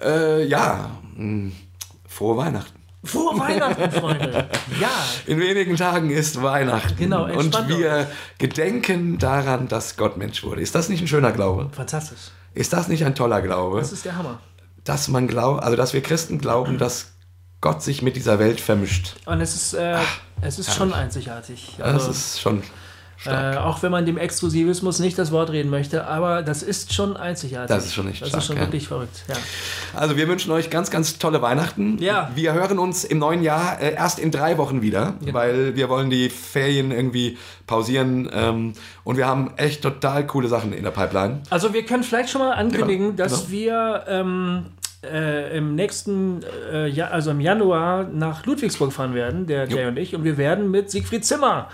äh, 0.04 0.46
ja, 0.46 0.90
mh, 1.16 1.52
frohe 2.08 2.36
Weihnachten. 2.38 2.75
Frohe 3.06 3.38
Weihnachten, 3.40 3.92
Freunde. 3.92 4.50
Ja. 4.80 4.90
In 5.26 5.40
wenigen 5.40 5.76
Tagen 5.78 6.10
ist 6.10 6.42
Weihnachten. 6.42 6.96
Genau, 6.98 7.26
Und 7.26 7.68
wir 7.68 8.08
gedenken 8.38 9.18
daran, 9.18 9.68
dass 9.68 9.96
Gott 9.98 10.18
Mensch 10.18 10.44
wurde. 10.44 10.62
Ist 10.62 10.76
das 10.76 10.90
nicht 10.90 11.02
ein 11.02 11.08
schöner 11.08 11.32
Glaube? 11.32 11.70
Fantastisch. 11.72 12.20
Ist 12.54 12.74
das 12.74 12.88
nicht 12.88 13.06
ein 13.06 13.16
toller 13.16 13.42
Glaube? 13.42 13.80
Das 13.80 13.92
ist 13.92 14.06
der 14.06 14.16
Hammer. 14.18 14.40
Dass 14.84 15.08
man 15.08 15.28
glaubt, 15.28 15.64
also 15.64 15.76
dass 15.76 15.94
wir 15.94 16.02
Christen 16.02 16.38
glauben, 16.40 16.78
dass 16.78 17.14
Gott 17.62 17.82
sich 17.82 18.02
mit 18.02 18.16
dieser 18.16 18.38
Welt 18.40 18.62
vermischt. 18.62 19.16
Und 19.26 19.42
es 19.42 19.56
ist, 19.56 19.74
äh, 19.74 19.98
es 20.42 20.60
ist 20.60 20.74
schon 20.76 20.94
einzigartig. 20.94 21.76
Das 21.78 21.88
Also, 21.88 22.12
ist 22.12 22.40
schon. 22.42 22.62
Äh, 23.26 23.56
auch 23.58 23.82
wenn 23.82 23.92
man 23.92 24.06
dem 24.06 24.18
Exklusivismus 24.18 25.00
nicht 25.00 25.18
das 25.18 25.32
Wort 25.32 25.50
reden 25.50 25.70
möchte, 25.70 26.06
aber 26.06 26.44
das 26.44 26.62
ist 26.62 26.94
schon 26.94 27.18
einzigartig. 27.18 27.70
Das 27.76 27.86
ist 27.86 27.94
schon 27.94 28.06
nicht 28.08 28.22
Das 28.22 28.30
stark, 28.30 28.42
ist 28.42 28.48
schon 28.48 28.56
ja. 28.58 28.62
wirklich 28.64 28.88
verrückt. 28.88 29.24
Ja. 29.28 29.36
Also 29.96 30.18
wir 30.18 30.28
wünschen 30.28 30.52
euch 30.52 30.70
ganz, 30.70 30.92
ganz 30.92 31.18
tolle 31.18 31.42
Weihnachten. 31.42 31.98
Ja. 32.00 32.30
Wir 32.36 32.54
hören 32.54 32.78
uns 32.78 33.04
im 33.04 33.18
neuen 33.20 33.42
Jahr 33.42 33.82
äh, 33.82 33.94
erst 33.96 34.20
in 34.20 34.32
drei 34.32 34.58
Wochen 34.58 34.82
wieder, 34.82 35.16
Genau. 35.22 35.34
weil 35.34 35.76
wir 35.76 35.90
wollen 35.90 36.10
die 36.10 36.30
Ferien 36.30 36.92
irgendwie 36.92 37.38
pausieren. 37.68 38.30
Ähm, 38.34 38.74
und 39.04 39.18
wir 39.18 39.28
haben 39.28 39.54
echt 39.58 39.82
total 39.82 40.28
coole 40.28 40.48
Sachen 40.48 40.74
in 40.74 40.84
der 40.84 40.92
Pipeline. 40.92 41.42
Also 41.50 41.74
wir 41.74 41.86
können 41.86 42.04
vielleicht 42.04 42.30
schon 42.30 42.42
mal 42.42 42.52
ankündigen, 42.54 43.12
Ja, 43.12 43.24
dass 43.26 43.48
genau. 43.48 43.52
wir 43.52 44.04
ähm, 44.08 44.66
äh, 45.04 45.58
im 45.58 45.76
nächsten, 45.76 46.42
äh, 46.72 46.88
ja, 46.88 47.08
also 47.08 47.32
im 47.32 47.40
Januar 47.40 48.04
nach 48.04 48.46
Ludwigsburg 48.46 48.92
fahren 48.92 49.14
werden, 49.16 49.48
der 49.48 49.68
Jay 49.68 49.86
und 49.88 49.98
ich, 49.98 50.16
und 50.16 50.24
wir 50.24 50.38
werden 50.38 50.70
mit 50.70 50.92
Siegfried 50.92 51.26
Zimmer 51.26 51.70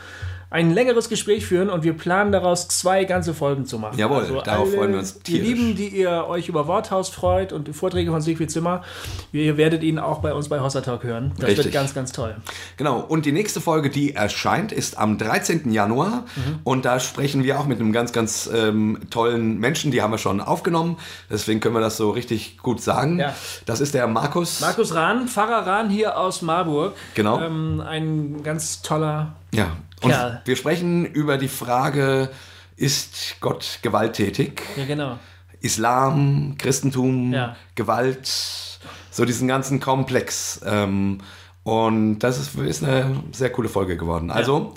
ein 0.51 0.69
längeres 0.73 1.07
Gespräch 1.07 1.45
führen 1.45 1.69
und 1.69 1.83
wir 1.83 1.93
planen 1.93 2.33
daraus 2.33 2.67
zwei 2.67 3.05
ganze 3.05 3.33
Folgen 3.33 3.65
zu 3.65 3.79
machen. 3.79 3.99
Also 4.01 4.01
Jawohl, 4.01 4.41
darauf 4.43 4.73
freuen 4.73 4.91
wir 4.91 4.99
uns 4.99 5.13
Die 5.19 5.31
tierisch. 5.31 5.47
Lieben, 5.47 5.75
die 5.77 5.87
ihr 5.87 6.25
euch 6.27 6.49
über 6.49 6.67
Worthaus 6.67 7.07
freut 7.07 7.53
und 7.53 7.69
die 7.69 7.73
Vorträge 7.73 8.11
von 8.11 8.19
Siegfried 8.19 8.51
Zimmer, 8.51 8.83
ihr 9.31 9.55
werdet 9.55 9.81
ihn 9.81 9.97
auch 9.97 10.19
bei 10.19 10.33
uns 10.33 10.49
bei 10.49 10.59
Hossa 10.59 10.81
Talk 10.81 11.03
hören. 11.03 11.31
Das 11.37 11.47
Richtig. 11.47 11.65
wird 11.67 11.73
ganz, 11.73 11.93
ganz 11.93 12.11
toll. 12.11 12.35
Genau, 12.75 12.99
und 12.99 13.25
die 13.25 13.31
nächste 13.31 13.61
Folge, 13.61 13.89
die 13.89 14.13
erscheint, 14.13 14.73
ist 14.73 14.97
am 14.97 15.17
13. 15.17 15.71
Januar. 15.71 16.25
Mhm. 16.35 16.59
Und 16.65 16.83
da 16.83 16.99
sprechen 16.99 17.45
wir 17.45 17.57
auch 17.57 17.65
mit 17.65 17.79
einem 17.79 17.93
ganz, 17.93 18.11
ganz 18.11 18.49
ähm, 18.53 18.99
tollen 19.09 19.57
Menschen, 19.57 19.91
die 19.91 20.01
haben 20.01 20.11
wir 20.11 20.17
schon 20.17 20.41
aufgenommen. 20.41 20.97
Deswegen 21.29 21.61
können 21.61 21.75
wir 21.75 21.81
das 21.81 21.95
so 21.95 22.11
richtig 22.11 22.57
gut 22.57 22.81
sagen. 22.81 23.19
Ja. 23.19 23.33
Das 23.65 23.79
ist 23.79 23.93
der 23.93 24.05
Markus. 24.07 24.59
Markus 24.59 24.93
Rahn, 24.93 25.29
Pfarrer 25.29 25.65
Rahn 25.65 25.89
hier 25.89 26.17
aus 26.19 26.41
Marburg. 26.41 26.93
Genau. 27.15 27.39
Ähm, 27.39 27.79
ein 27.79 28.43
ganz 28.43 28.81
toller 28.81 29.35
Ja, 29.53 29.77
und 30.01 30.09
Kerl. 30.11 30.41
wir 30.45 30.55
sprechen 30.55 31.05
über 31.05 31.37
die 31.37 31.47
Frage, 31.47 32.29
ist 32.75 33.35
Gott 33.39 33.79
gewalttätig? 33.81 34.61
Ja, 34.75 34.85
genau. 34.85 35.19
Islam, 35.61 36.55
Christentum, 36.57 37.31
Ja. 37.33 37.55
Gewalt, 37.75 38.27
so 39.11 39.25
diesen 39.25 39.47
ganzen 39.47 39.79
Komplex. 39.79 40.61
Ähm, 40.65 41.19
und 41.63 42.19
das 42.19 42.39
ist, 42.39 42.55
ist 42.55 42.83
eine 42.83 43.23
sehr 43.31 43.51
coole 43.51 43.69
Folge 43.69 43.95
geworden. 43.97 44.31
Also, 44.31 44.73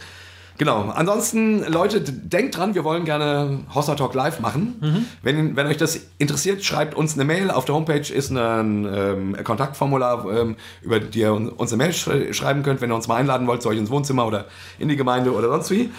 genau. 0.59 0.91
Ansonsten, 0.95 1.65
Leute, 1.71 2.01
denkt 2.01 2.57
dran, 2.57 2.75
wir 2.75 2.85
wollen 2.85 3.05
gerne 3.05 3.61
Hossa 3.75 3.95
Talk 3.95 4.15
live 4.15 4.41
machen. 4.41 4.77
Mhm. 4.81 5.05
Wenn, 5.23 5.57
wenn 5.57 5.67
euch 5.67 5.77
das 5.77 5.99
interessiert, 6.19 6.65
schreibt 6.65 6.95
uns 6.95 7.15
eine 7.15 7.25
Mail. 7.25 7.51
Auf 7.51 7.65
der 7.65 7.75
Homepage 7.75 8.13
ist 8.13 8.31
ein 8.31 8.87
ähm, 8.93 9.37
Kontaktformular, 9.45 10.27
ähm, 10.31 10.57
über 10.83 11.01
die 11.01 11.21
ihr 11.21 11.33
un- 11.33 11.49
uns 11.49 11.73
eine 11.73 11.83
Mail 11.83 11.93
sch 11.93 12.09
schreiben 12.37 12.63
könnt, 12.63 12.81
wenn 12.81 12.91
ihr 12.91 12.95
uns 12.97 13.09
mal 13.09 13.17
einladen 13.17 13.47
wollt, 13.47 13.63
zu 13.63 13.69
euch 13.69 13.79
ins 13.79 13.91
Wohnzimmer 13.91 14.27
oder 14.27 14.47
in 14.79 14.89
die 14.89 14.97
Gemeinde 14.97 15.33
oder 15.33 15.49
sonst 15.49 15.71
wie. 15.71 15.91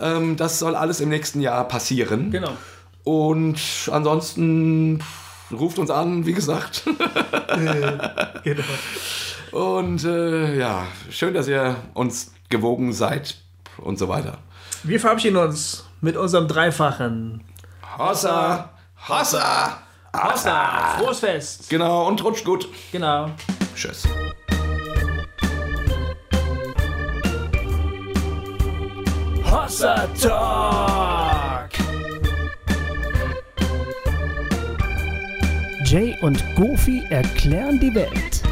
Ähm, 0.00 0.36
das 0.36 0.58
soll 0.58 0.74
alles 0.74 1.00
im 1.00 1.08
nächsten 1.08 1.40
Jahr 1.40 1.66
passieren. 1.68 2.30
Genau. 2.30 2.50
Und 3.04 3.60
ansonsten 3.92 5.00
ruft 5.52 5.78
uns 5.78 5.90
an, 5.90 6.26
wie 6.26 6.32
gesagt. 6.32 6.84
genau. 8.44 8.62
Und 9.52 10.02
äh, 10.04 10.58
ja, 10.58 10.86
schön, 11.10 11.32
dass 11.34 11.46
ihr 11.46 11.76
uns 11.94 12.32
gewogen 12.48 12.92
seid 12.92 13.36
und 13.78 13.98
so 13.98 14.08
weiter. 14.08 14.38
Wir 14.82 15.00
verabschieden 15.00 15.36
uns 15.36 15.84
mit 16.00 16.16
unserem 16.16 16.48
dreifachen 16.48 17.42
Hossa! 17.98 18.70
Hossa! 19.08 19.78
Hossa, 20.16 20.96
frohes 20.98 21.18
Fest. 21.18 21.70
Genau, 21.70 22.06
und 22.06 22.22
rutscht 22.22 22.44
gut. 22.44 22.68
Genau. 22.92 23.30
Tschüss. 23.74 24.04
Hossa 29.44 30.06
Talk. 30.20 31.70
Jay 35.84 36.16
und 36.22 36.42
Goofy 36.54 37.04
erklären 37.10 37.80
die 37.80 37.94
Welt. 37.94 38.42